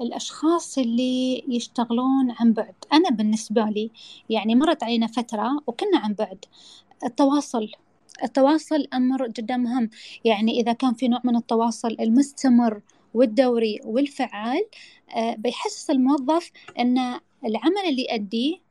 الأشخاص 0.00 0.78
اللي 0.78 1.44
يشتغلون 1.48 2.30
عن 2.40 2.52
بعد. 2.52 2.74
أنا 2.92 3.10
بالنسبة 3.10 3.64
لي 3.64 3.90
يعني 4.30 4.54
مرت 4.54 4.82
علينا 4.82 5.06
فترة 5.06 5.62
وكنا 5.66 5.98
عن 5.98 6.12
بعد. 6.14 6.44
التواصل. 7.04 7.68
التواصل 8.24 8.86
أمر 8.94 9.28
جدا 9.28 9.56
مهم. 9.56 9.90
يعني 10.24 10.60
إذا 10.60 10.72
كان 10.72 10.94
في 10.94 11.08
نوع 11.08 11.20
من 11.24 11.36
التواصل 11.36 11.96
المستمر 12.00 12.80
والدوري 13.14 13.80
والفعال 13.84 14.64
آه، 15.16 15.34
بيحسس 15.34 15.90
الموظف 15.90 16.50
أن 16.78 16.98
العمل 17.44 17.88
اللي 17.88 18.06
يؤديه 18.10 18.64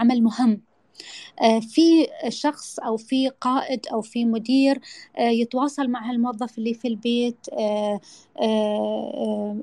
عمل 0.00 0.22
مهم. 0.22 0.50
آه، 0.50 0.67
في 1.60 2.08
شخص 2.28 2.78
أو 2.78 2.96
في 2.96 3.28
قائد 3.28 3.86
أو 3.92 4.00
في 4.00 4.24
مدير 4.24 4.80
آه، 5.18 5.28
يتواصل 5.28 5.88
مع 5.88 6.10
الموظف 6.10 6.58
اللي 6.58 6.74
في 6.74 6.88
البيت 6.88 7.36
آه، 7.52 8.00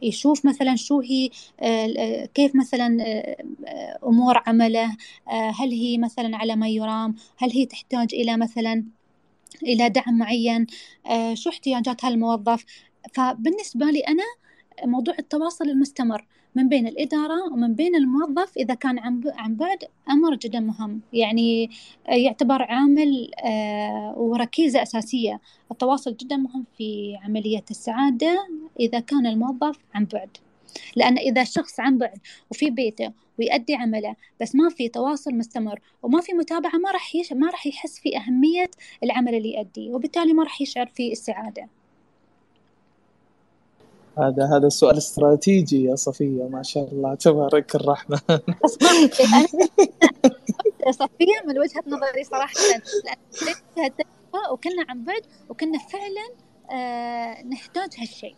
يشوف 0.01 0.45
مثلا 0.45 0.75
شو 0.75 1.01
هي 1.01 1.29
كيف 2.33 2.55
مثلا 2.55 2.97
أمور 4.03 4.43
عمله 4.47 4.97
هل 5.27 5.71
هي 5.71 5.97
مثلا 5.97 6.37
على 6.37 6.55
ما 6.55 6.69
يرام 6.69 7.15
هل 7.37 7.51
هي 7.51 7.65
تحتاج 7.65 8.13
إلى 8.13 8.37
مثلا 8.37 8.83
إلى 9.63 9.89
دعم 9.89 10.17
معين 10.17 10.67
شو 11.33 11.49
احتياجات 11.49 12.05
هالموظف. 12.05 12.65
فبالنسبة 13.13 13.85
لي 13.85 13.99
أنا 13.99 14.23
موضوع 14.83 15.15
التواصل 15.19 15.69
المستمر 15.69 16.25
من 16.55 16.69
بين 16.69 16.87
الإدارة 16.87 17.53
ومن 17.53 17.73
بين 17.73 17.95
الموظف 17.95 18.57
إذا 18.57 18.73
كان 18.73 18.99
عن 19.25 19.55
بعد 19.55 19.83
أمر 20.09 20.35
جدا 20.35 20.59
مهم. 20.59 21.01
يعني 21.13 21.69
يعتبر 22.07 22.61
عامل 22.61 23.31
آه، 23.45 24.13
وركيزة 24.17 24.81
أساسية. 24.81 25.41
التواصل 25.71 26.17
جدا 26.17 26.37
مهم 26.37 26.65
في 26.77 27.17
عملية 27.23 27.65
السعادة 27.71 28.47
إذا 28.79 28.99
كان 28.99 29.25
الموظف 29.25 29.77
عن 29.93 30.05
بعد. 30.05 30.37
لأن 30.95 31.17
إذا 31.17 31.41
الشخص 31.41 31.79
عن 31.79 31.97
بعد 31.97 32.19
وفي 32.51 32.69
بيته 32.69 33.11
ويؤدي 33.39 33.75
عمله 33.75 34.15
بس 34.41 34.55
ما 34.55 34.69
في 34.69 34.89
تواصل 34.89 35.35
مستمر 35.35 35.79
وما 36.03 36.21
في 36.21 36.33
متابعة 36.33 36.77
ما 36.77 36.91
راح. 36.91 37.11
ما 37.31 37.49
راح 37.49 37.67
يحس 37.67 37.99
في 37.99 38.17
أهمية 38.17 38.71
العمل 39.03 39.35
اللي 39.35 39.55
يؤديه 39.55 39.91
وبالتالي 39.91 40.33
ما 40.33 40.43
راح 40.43 40.61
يشعر 40.61 40.85
في 40.85 41.11
السعادة. 41.11 41.69
هذا 44.19 44.57
هذا 44.57 44.69
سؤال 44.69 44.97
استراتيجي 44.97 45.83
يا 45.83 45.95
صفية 45.95 46.43
ما 46.43 46.63
شاء 46.63 46.91
الله. 46.91 47.15
تبارك 47.15 47.75
الرحمن. 47.75 48.17
صفية 50.91 51.41
من 51.47 51.59
وجهة 51.59 51.83
نظري 51.87 52.23
صراحة 52.23 52.53
لأن 53.77 53.91
وكنا 54.51 54.85
عن 54.89 55.03
بعد 55.03 55.21
وكنا 55.49 55.79
فعلا 55.79 56.29
آه 56.71 57.43
نحتاج 57.43 57.89
هالشيء. 57.99 58.35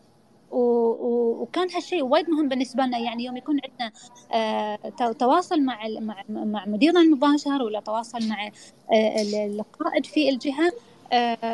وكان 0.52 1.72
هالشيء 1.72 2.04
وايد 2.04 2.30
مهم 2.30 2.50
بالنسبة 2.50 2.84
لنا. 2.84 2.98
يعني 2.98 3.26
يوم 3.26 3.38
يكون 3.38 3.60
عندنا 3.64 3.92
آه 4.34 5.12
تواصل 5.12 5.62
مع 5.62 5.80
مع 6.00 6.24
مع 6.30 6.66
مديرنا 6.66 7.00
المباشر 7.02 7.62
ولا 7.64 7.80
تواصل 7.80 8.28
مع 8.28 8.48
آه 8.94 9.46
القائد 9.46 10.06
في 10.06 10.30
الجهة 10.30 10.72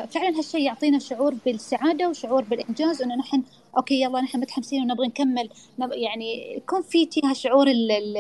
فعلا 0.08 0.38
هالشيء 0.38 0.62
يعطينا 0.62 1.00
شعور 1.00 1.34
بالسعادة 1.46 2.10
وشعور 2.10 2.44
بالإنجاز 2.44 3.02
إنه 3.02 3.16
نحن 3.16 3.44
أوكي 3.78 4.02
يلا 4.02 4.22
نحن 4.22 4.40
متحمسين 4.40 4.82
ونبغى 4.82 5.08
نكمل. 5.08 5.50
نب... 5.80 5.92
يعني 5.92 6.58
يكون 6.58 6.82
في 6.82 7.06
فيها 7.12 7.34
شعور 7.34 7.68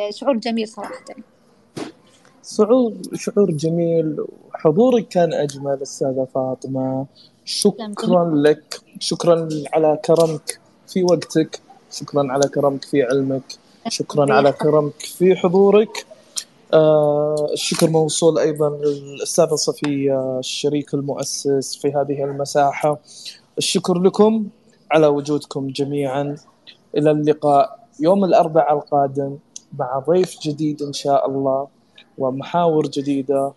الشعور 0.10 0.38
جميل 0.38 0.68
صراحة. 0.68 1.06
شعور 2.58 2.94
شعور 3.16 3.52
جميل. 3.52 4.26
حضورك 4.54 5.08
كان 5.08 5.34
أجمل 5.34 5.82
أستاذة 5.82 6.28
فاطمة. 6.36 7.06
شكرا 7.46 8.36
لك. 8.36 8.82
شكرا 9.00 9.50
على 9.74 10.00
كرمك 10.06 10.60
في 10.88 11.04
وقتك. 11.04 11.62
شكرا 11.92 12.32
على 12.32 12.48
كرمك 12.48 12.86
في 12.86 13.04
علمك. 13.04 13.58
شكرا 13.88 14.34
على 14.34 14.52
كرمك 14.52 15.00
في 15.00 15.36
حضورك. 15.36 16.06
آه 16.74 17.50
الشكر 17.54 17.90
موصول 17.90 18.40
أيضا 18.40 18.70
للأستاذة 18.70 19.56
صفية 19.56 20.40
الشريك 20.40 20.94
المؤسس 20.94 21.76
في 21.76 21.88
هذه 21.88 22.24
المساحة. 22.24 23.00
الشكر 23.58 23.94
لكم. 23.94 24.48
على 24.94 25.08
وجودكم 25.08 25.68
جميعا. 25.68 26.36
إلى 26.98 27.12
اللقاء 27.12 27.80
يوم 28.00 28.24
الأربعاء 28.26 28.74
القادم 28.74 29.38
مع 29.80 30.04
ضيف 30.10 30.40
جديد 30.42 30.82
إن 30.82 30.94
شاء 30.94 31.30
الله 31.30 31.68
ومحاور 32.18 32.88
جديدة 32.88 33.54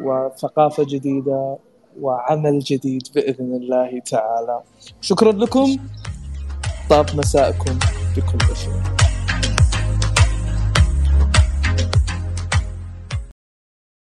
وثقافة 0.00 0.84
جديدة 0.88 1.56
وعمل 2.00 2.58
جديد 2.58 3.02
بإذن 3.14 3.54
الله 3.54 4.00
تعالى. 4.00 4.60
شكرا 5.00 5.32
لكم. 5.32 5.76
طاب 6.90 7.06
مساءكم 7.16 7.78
بكل 8.16 8.44
خير. 8.54 8.99